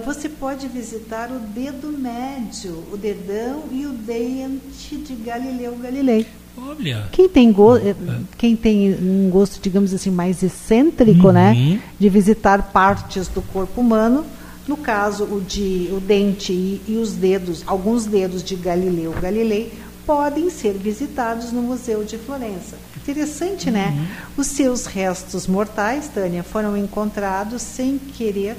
você 0.03 0.27
pode 0.27 0.67
visitar 0.67 1.29
o 1.31 1.39
dedo 1.39 1.87
médio, 1.97 2.83
o 2.91 2.97
dedão 2.97 3.63
e 3.71 3.85
o 3.85 3.89
dente 3.91 4.97
de 4.97 5.15
Galileu 5.15 5.75
Galilei. 5.77 6.25
Olha. 6.57 7.07
Quem 7.11 7.29
tem, 7.29 7.51
go 7.51 7.77
eh, 7.77 7.95
quem 8.37 8.55
tem 8.55 8.93
um 8.93 9.29
gosto, 9.29 9.61
digamos 9.61 9.93
assim, 9.93 10.11
mais 10.11 10.43
excêntrico, 10.43 11.31
né, 11.31 11.53
Uhum. 11.53 11.79
de 11.97 12.09
visitar 12.09 12.71
partes 12.71 13.27
do 13.29 13.41
corpo 13.41 13.79
humano, 13.79 14.25
no 14.67 14.75
caso 14.75 15.23
o 15.23 15.39
de 15.41 15.89
o 15.91 15.99
dente 16.01 16.51
e, 16.51 16.81
e 16.87 16.97
os 16.97 17.13
dedos, 17.13 17.63
alguns 17.65 18.05
dedos 18.05 18.43
de 18.43 18.55
Galileu 18.55 19.13
Galilei 19.21 19.71
podem 20.05 20.49
ser 20.49 20.73
visitados 20.73 21.51
no 21.51 21.61
Museu 21.61 22.03
de 22.03 22.17
Florença. 22.17 22.77
Interessante, 22.97 23.71
né? 23.71 24.07
Os 24.35 24.47
seus 24.47 24.85
restos 24.85 25.47
mortais, 25.47 26.09
Tânia, 26.13 26.43
foram 26.43 26.75
encontrados 26.75 27.61
sem 27.61 27.97
querer, 27.97 28.57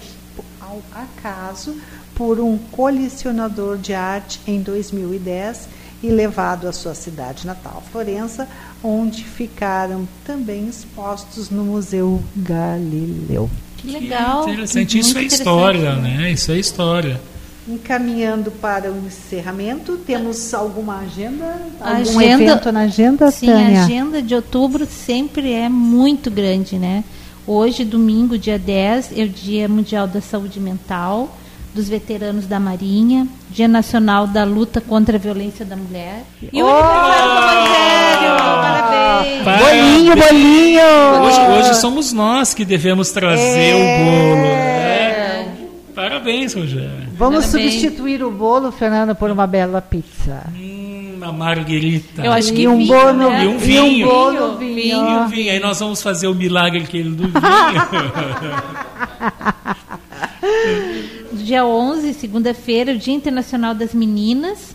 ao 0.72 0.82
acaso, 1.02 1.76
por 2.14 2.40
um 2.40 2.56
colecionador 2.70 3.76
de 3.76 3.92
arte 3.92 4.40
em 4.46 4.60
2010 4.62 5.68
e 6.02 6.08
levado 6.08 6.66
à 6.66 6.72
sua 6.72 6.94
cidade 6.94 7.46
natal, 7.46 7.82
Florença, 7.92 8.48
onde 8.82 9.22
ficaram 9.24 10.08
também 10.24 10.66
expostos 10.68 11.48
no 11.50 11.64
Museu 11.64 12.22
Galileu. 12.36 13.48
Que 13.76 13.90
legal. 13.92 14.42
Interessante. 14.48 14.94
Muito 14.94 15.06
Isso 15.06 15.18
é 15.18 15.20
interessante, 15.22 15.38
história, 15.38 15.94
né? 15.96 16.30
Isso 16.32 16.52
é 16.52 16.58
história. 16.58 17.20
Encaminhando 17.68 18.50
para 18.50 18.90
o 18.90 19.06
encerramento, 19.06 19.96
temos 19.98 20.52
alguma 20.52 20.98
agenda? 20.98 21.56
Algum 21.80 22.18
agenda- 22.18 22.42
evento 22.44 22.72
na 22.72 22.80
agenda, 22.80 23.30
Sim, 23.30 23.46
Tânia? 23.46 23.80
a 23.80 23.84
agenda 23.84 24.20
de 24.20 24.34
outubro 24.34 24.84
sempre 24.86 25.52
é 25.52 25.68
muito 25.68 26.28
grande, 26.30 26.76
né? 26.78 27.04
Hoje, 27.47 27.84
domingo, 27.84 28.38
dia 28.38 28.59
10, 28.59 29.18
é 29.18 29.22
o 29.24 29.28
Dia 29.28 29.68
Mundial 29.68 30.07
da 30.07 30.20
Saúde 30.20 30.61
Mental, 30.61 31.36
dos 31.74 31.88
veteranos 31.88 32.47
da 32.47 32.61
Marinha, 32.61 33.26
Dia 33.51 33.66
Nacional 33.66 34.26
da 34.26 34.45
Luta 34.45 34.80
contra 34.80 35.16
a 35.16 35.18
Violência 35.18 35.64
da 35.64 35.74
Mulher. 35.76 36.22
E 36.53 36.62
o 36.62 36.68
aniversário 36.68 37.30
do 37.30 38.45
Rogério! 38.45 39.45
Parabéns! 39.45 39.61
Bolinho, 39.61 40.16
bolinho! 40.16 40.82
Hoje, 41.22 41.40
hoje 41.59 41.74
somos 41.80 42.12
nós 42.12 42.55
que 42.55 42.64
devemos 42.64 43.11
trazer 43.11 43.74
o 43.74 44.05
bolo. 44.05 44.43
né? 44.43 45.49
Parabéns, 45.95 46.55
Rogério. 46.55 47.09
Vamos 47.16 47.47
Parabéns. 47.47 47.72
substituir 47.72 48.22
o 48.22 48.30
bolo, 48.30 48.70
Fernanda, 48.70 49.14
por 49.14 49.30
uma 49.30 49.47
bela 49.47 49.80
pizza. 49.82 50.45
Hum, 50.57 50.91
Uma 51.22 51.32
marguerita. 51.32 52.24
Eu 52.24 52.32
acho 52.32 52.52
que 52.52 52.62
E 52.62 52.68
um 52.68 52.78
vinho, 52.78 52.88
bolo, 52.88 53.30
né? 53.30 53.44
E 53.44 53.48
um 53.48 53.58
vinho. 53.58 53.86
E 53.86 54.04
um 54.04 54.08
bolo, 54.08 54.58
Vinho, 54.58 54.74
vinho. 54.74 54.96
E 54.96 55.16
um 55.18 55.28
vinho. 55.28 55.52
Aí 55.52 55.60
nós 55.60 55.78
vamos 55.80 56.02
fazer 56.02 56.26
o 56.26 56.34
milagre 56.34 56.82
aquele 56.82 57.10
do 57.10 57.24
vinho. 57.24 57.32
Dia 61.32 61.64
11, 61.64 62.14
segunda-feira, 62.14 62.92
o 62.92 62.98
Dia 62.98 63.14
Internacional 63.14 63.74
das 63.74 63.94
Meninas. 63.94 64.74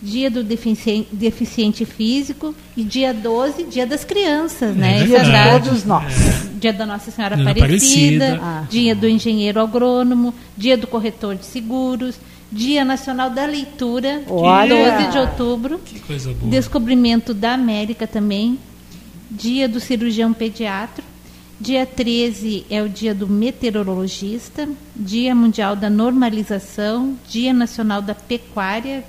dia 0.00 0.30
do 0.30 0.44
defici- 0.44 1.08
deficiente 1.10 1.84
físico 1.84 2.54
e 2.76 2.84
dia 2.84 3.12
12, 3.12 3.64
dia 3.64 3.84
das 3.84 4.04
crianças, 4.04 4.76
né? 4.76 5.02
Dia 5.04 5.16
Essa 5.18 5.58
de 5.58 5.64
todos 5.64 5.84
nós. 5.84 6.04
Dia 6.60 6.72
da 6.72 6.86
Nossa 6.86 7.10
Senhora 7.10 7.34
Dia 7.34 7.44
da 7.44 7.50
Aparecida, 7.50 8.24
Aparecida. 8.34 8.40
Ah. 8.40 8.64
dia 8.70 8.94
do 8.94 9.08
engenheiro 9.08 9.60
agrônomo, 9.60 10.32
dia 10.56 10.76
do 10.76 10.86
corretor 10.86 11.34
de 11.34 11.44
seguros, 11.46 12.14
dia 12.50 12.84
nacional 12.84 13.30
da 13.30 13.44
leitura, 13.44 14.22
Olha! 14.28 14.98
12 14.98 15.10
de 15.12 15.18
outubro, 15.18 15.78
Que 15.84 16.00
coisa 16.00 16.32
boa. 16.32 16.50
descobrimento 16.50 17.34
da 17.34 17.52
América 17.52 18.06
também, 18.06 18.58
dia 19.30 19.68
do 19.68 19.78
cirurgião 19.78 20.32
pediatra, 20.32 21.04
dia 21.60 21.84
13 21.84 22.64
é 22.70 22.82
o 22.82 22.88
dia 22.88 23.14
do 23.14 23.28
meteorologista, 23.28 24.68
dia 24.96 25.34
mundial 25.34 25.76
da 25.76 25.90
normalização, 25.90 27.16
dia 27.28 27.52
nacional 27.52 28.00
da 28.00 28.14
pecuária. 28.14 29.04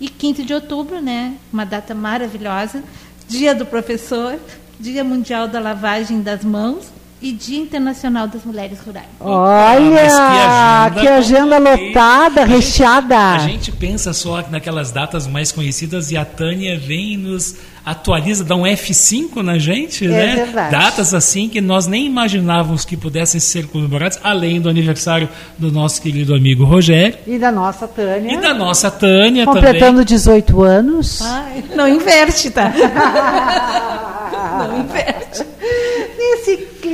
E 0.00 0.08
15 0.08 0.44
de 0.44 0.54
outubro, 0.54 1.00
né, 1.00 1.34
uma 1.52 1.64
data 1.64 1.94
maravilhosa, 1.94 2.82
dia 3.28 3.54
do 3.54 3.66
professor, 3.66 4.38
dia 4.78 5.04
mundial 5.04 5.46
da 5.46 5.60
lavagem 5.60 6.22
das 6.22 6.42
mãos 6.42 6.90
e 7.22 7.32
dia 7.32 7.60
internacional 7.60 8.26
das 8.26 8.44
mulheres 8.44 8.78
rurais. 8.80 9.06
Olha, 9.20 9.80
mas 9.90 10.94
que 10.94 11.00
que 11.00 11.08
agenda, 11.08 11.56
agenda 11.56 11.58
lotada, 11.58 12.44
recheada. 12.44 13.16
A 13.34 13.38
gente 13.40 13.70
pensa 13.72 14.12
só 14.12 14.42
naquelas 14.50 14.90
datas 14.90 15.26
mais 15.26 15.52
conhecidas 15.52 16.10
e 16.10 16.16
a 16.16 16.24
Tânia 16.24 16.78
vem 16.78 17.12
e 17.12 17.16
nos 17.18 17.56
atualiza, 17.84 18.44
dá 18.44 18.54
um 18.56 18.62
F5 18.62 19.36
na 19.42 19.58
gente, 19.58 20.04
É 20.04 20.08
né? 20.08 20.36
verdade. 20.36 20.70
Datas 20.70 21.12
assim 21.14 21.48
que 21.48 21.60
nós 21.60 21.86
nem 21.86 22.06
imaginávamos 22.06 22.84
que 22.84 22.96
pudessem 22.96 23.40
ser 23.40 23.66
comemoradas, 23.68 24.18
além 24.22 24.60
do 24.60 24.68
aniversário 24.68 25.28
do 25.58 25.70
nosso 25.72 26.00
querido 26.00 26.34
amigo 26.34 26.64
Rogério 26.64 27.18
E 27.26 27.38
da 27.38 27.50
nossa 27.50 27.88
Tânia. 27.88 28.32
e 28.32 28.36
da 28.40 28.54
nossa 28.54 28.90
Tânia 28.90 29.44
Completando 29.44 29.92
também. 29.92 30.04
18 30.04 30.62
anos. 30.62 31.20
Ai, 31.22 31.64
não 31.74 31.88
inverte, 31.88 32.50
tá? 32.50 32.70
não 34.68 34.80
inverte. 34.80 35.19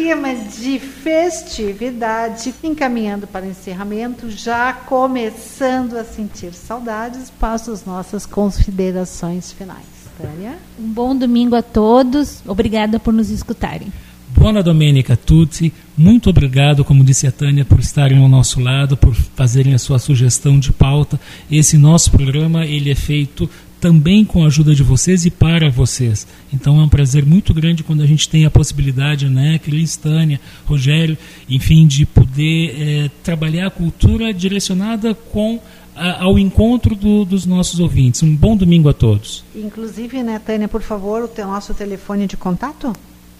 Clima 0.06 0.36
de 0.36 0.78
festividade, 0.78 2.54
encaminhando 2.62 3.26
para 3.26 3.44
o 3.44 3.48
encerramento, 3.48 4.30
já 4.30 4.72
começando 4.72 5.96
a 5.96 6.04
sentir 6.04 6.52
saudades, 6.52 7.28
passo 7.28 7.72
as 7.72 7.84
nossas 7.84 8.24
considerações 8.24 9.50
finais. 9.50 9.82
Tânia? 10.16 10.58
Um 10.78 10.86
bom 10.92 11.16
domingo 11.16 11.56
a 11.56 11.62
todos. 11.62 12.40
Obrigada 12.46 13.00
por 13.00 13.12
nos 13.12 13.30
escutarem. 13.30 13.92
Buona 14.28 14.62
Domenica 14.62 15.14
a 15.14 15.16
tutti. 15.16 15.72
Muito 15.96 16.30
obrigado, 16.30 16.84
como 16.84 17.02
disse 17.02 17.26
a 17.26 17.32
Tânia, 17.32 17.64
por 17.64 17.80
estarem 17.80 18.18
ao 18.18 18.28
nosso 18.28 18.60
lado, 18.60 18.96
por 18.96 19.12
fazerem 19.12 19.74
a 19.74 19.78
sua 19.78 19.98
sugestão 19.98 20.56
de 20.58 20.72
pauta. 20.72 21.18
Esse 21.50 21.76
nosso 21.76 22.12
programa 22.12 22.64
ele 22.64 22.92
é 22.92 22.94
feito 22.94 23.50
também 23.80 24.24
com 24.24 24.42
a 24.42 24.46
ajuda 24.46 24.74
de 24.74 24.82
vocês 24.82 25.26
e 25.26 25.30
para 25.30 25.68
vocês. 25.70 26.26
Então 26.52 26.80
é 26.80 26.84
um 26.84 26.88
prazer 26.88 27.24
muito 27.26 27.52
grande 27.52 27.82
quando 27.84 28.02
a 28.02 28.06
gente 28.06 28.28
tem 28.28 28.44
a 28.44 28.50
possibilidade, 28.50 29.28
né, 29.28 29.58
Cris, 29.58 29.96
Tânia, 29.96 30.40
Rogério, 30.64 31.16
enfim, 31.48 31.86
de 31.86 32.06
poder 32.06 32.74
eh, 32.78 33.10
trabalhar 33.22 33.66
a 33.66 33.70
cultura 33.70 34.32
direcionada 34.32 35.14
com 35.14 35.60
a- 35.94 36.22
ao 36.24 36.38
encontro 36.38 36.94
do- 36.94 37.24
dos 37.24 37.44
nossos 37.46 37.80
ouvintes. 37.80 38.22
Um 38.22 38.34
bom 38.34 38.56
domingo 38.56 38.88
a 38.88 38.92
todos. 38.94 39.44
Inclusive, 39.54 40.22
né, 40.22 40.38
Tânia, 40.38 40.68
por 40.68 40.82
favor, 40.82 41.22
o 41.22 41.28
teu 41.28 41.46
nosso 41.46 41.74
telefone 41.74 42.26
de 42.26 42.36
contato? 42.36 42.92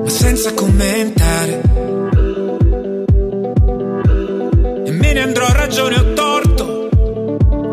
ma 0.03 0.09
senza 0.09 0.53
commentare. 0.53 1.61
E 4.85 4.91
me 4.91 5.13
ne 5.13 5.19
andrò 5.19 5.47
a 5.47 5.51
ragione 5.51 5.95
o 5.95 6.13
torto. 6.13 6.89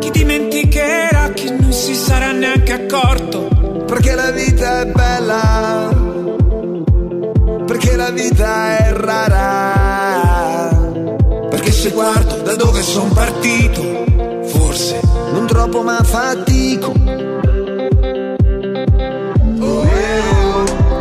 Chi 0.01 0.11
dimenticherà, 0.11 1.31
chi 1.31 1.49
non 1.49 1.73
si 1.73 1.95
sarà 1.95 2.33
neanche 2.33 2.73
accorto. 2.73 3.85
Perché 3.87 4.17
la 4.17 4.33
vita 4.33 4.81
è 4.81 4.87
bella, 4.87 6.06
perché 7.77 7.95
la 7.97 8.11
vita 8.11 8.79
è 8.79 8.93
rara. 8.93 10.71
Perché 11.51 11.71
se 11.71 11.91
guardo 11.91 12.37
da 12.37 12.55
dove 12.55 12.81
son 12.83 13.13
partito, 13.13 13.83
forse 14.47 14.99
Non 15.33 15.47
troppo 15.47 15.83
ma 15.83 16.01
fatico. 16.03 16.95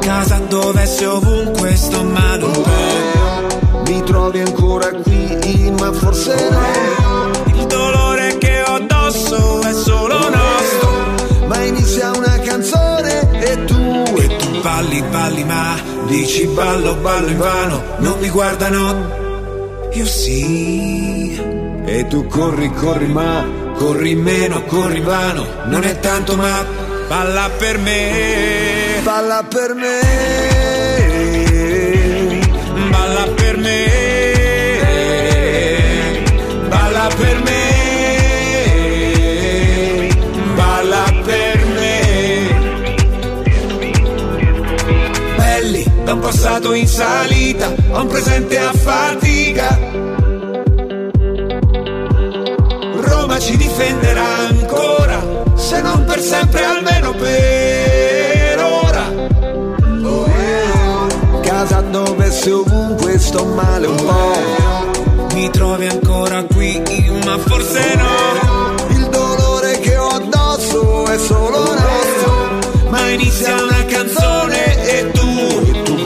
casa 0.01 0.39
dove 0.49 0.85
se 0.85 1.05
ovunque 1.05 1.75
sto 1.75 2.03
male 2.03 2.43
un 2.43 2.51
po'. 2.51 3.81
Mi 3.87 4.03
trovi 4.03 4.39
ancora 4.41 4.89
qui, 4.91 5.73
ma 5.79 5.93
forse 5.93 6.35
no. 6.49 7.57
Il 7.57 7.65
dolore 7.67 8.37
che 8.37 8.63
ho 8.67 8.75
addosso 8.75 9.61
è 9.61 9.71
solo 9.71 10.17
nostro. 10.17 11.47
Ma 11.47 11.61
inizia 11.61 12.11
una 12.15 12.37
canzone 12.39 13.39
E 13.39 13.65
tu 13.65 13.84
balli, 14.65 15.01
balli, 15.11 15.43
ma 15.43 15.79
dici 16.07 16.47
ballo, 16.47 16.95
ballo 16.95 17.27
in 17.27 17.37
vano. 17.37 17.83
Non 17.99 18.17
mi 18.19 18.29
guardano, 18.29 18.79
io 19.93 20.05
sì. 20.07 21.39
e 21.85 22.07
tu 22.07 22.25
corri, 22.25 22.73
corri, 22.73 23.07
ma 23.07 23.63
Corri 23.77 24.15
meno, 24.15 24.63
corri 24.63 24.97
in 24.97 25.03
vano. 25.03 25.45
Non 25.65 25.83
è 25.83 25.99
tanto, 25.99 26.35
ma 26.37 26.65
balla 27.07 27.49
per 27.57 27.77
me. 27.77 29.01
balla 29.03 29.43
per 29.47 29.73
me. 29.75 29.99
Balla 32.89 33.27
per 33.35 33.57
me. 33.57 33.85
Balla 36.69 37.07
per 37.17 37.43
me. 37.43 37.54
Da 46.05 46.13
un 46.13 46.19
passato 46.19 46.73
in 46.73 46.87
salita, 46.87 47.73
a 47.91 48.01
un 48.01 48.07
presente 48.07 48.59
a 48.59 48.71
fatica. 48.71 49.79
Roma 53.01 53.39
ci 53.39 53.57
difenderà 53.57 54.37
ancora, 54.49 55.19
se 55.55 55.81
non 55.81 56.05
per 56.05 56.19
sempre 56.19 56.63
almeno 56.63 57.11
per 57.13 58.59
ora. 58.59 59.13
Casa 61.41 61.81
dove 61.81 62.31
se 62.31 62.51
ovunque 62.51 63.17
sto 63.17 63.45
male 63.45 63.87
un 63.87 63.95
po'. 63.95 65.33
Mi 65.33 65.49
trovi 65.49 65.87
ancora 65.87 66.43
qui, 66.43 66.83
ma 67.25 67.37
forse 67.39 67.95
no. 67.95 68.95
Il 68.95 69.07
dolore 69.09 69.79
che 69.79 69.97
ho 69.97 70.09
addosso 70.09 71.07
è 71.07 71.17
solo 71.17 71.57
nostro. 71.57 72.89
Ma 72.89 73.09
inizia 73.09 73.55
una 73.55 73.83
canzone 73.85 74.87
e 74.87 74.95
E 74.97 75.14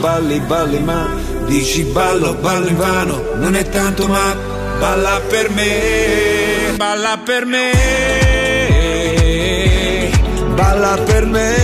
balli, 0.00 0.40
balli, 0.40 0.78
ma 0.80 1.08
dici 1.46 1.82
ballo, 1.84 2.34
ballo 2.34 2.68
in 2.68 2.76
vano. 2.76 3.22
Non 3.34 3.54
è 3.54 3.68
tanto, 3.68 4.06
ma 4.06 4.34
balla 4.78 5.20
per 5.28 5.50
me. 5.50 6.74
Balla 6.76 7.18
per 7.24 7.44
me. 7.44 7.70
balla 10.54 10.96
per 11.04 11.26
me. 11.26 11.54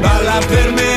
Balla 0.00 0.38
per 0.48 0.72
me. 0.72 0.89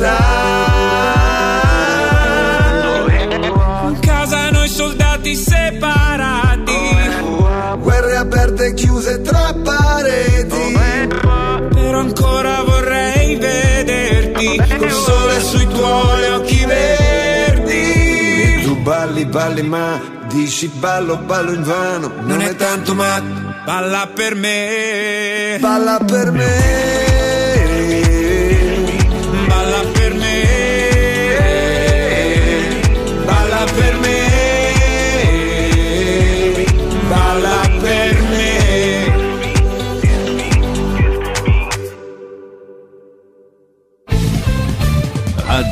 Sta. 0.00 0.18
In 3.88 3.98
casa 4.00 4.50
noi 4.50 4.68
soldati 4.68 5.34
separati, 5.34 6.72
Guerre 7.78 8.16
aperte 8.16 8.66
e 8.66 8.74
chiuse 8.74 9.20
tra 9.20 9.54
pareti 9.62 10.78
però 11.90 11.98
ancora 11.98 12.62
vorrei 12.62 13.36
vederti 13.36 14.56
col 14.78 14.90
sole 14.90 15.40
sui 15.40 15.66
tuoi 15.66 16.28
occhi 16.34 16.64
verdi. 16.64 18.62
Tu 18.64 18.76
balli, 18.82 19.24
balli 19.24 19.62
ma 19.62 20.00
dici 20.28 20.68
ballo, 20.68 21.16
ballo 21.16 21.52
in 21.52 21.62
vano 21.64 22.12
Non 22.22 22.40
è 22.40 22.54
tanto 22.54 22.94
ma 22.94 23.20
balla 23.64 24.08
per 24.14 24.34
me. 24.34 25.58
Balla 25.60 25.98
per 26.04 26.30
me 26.30 27.09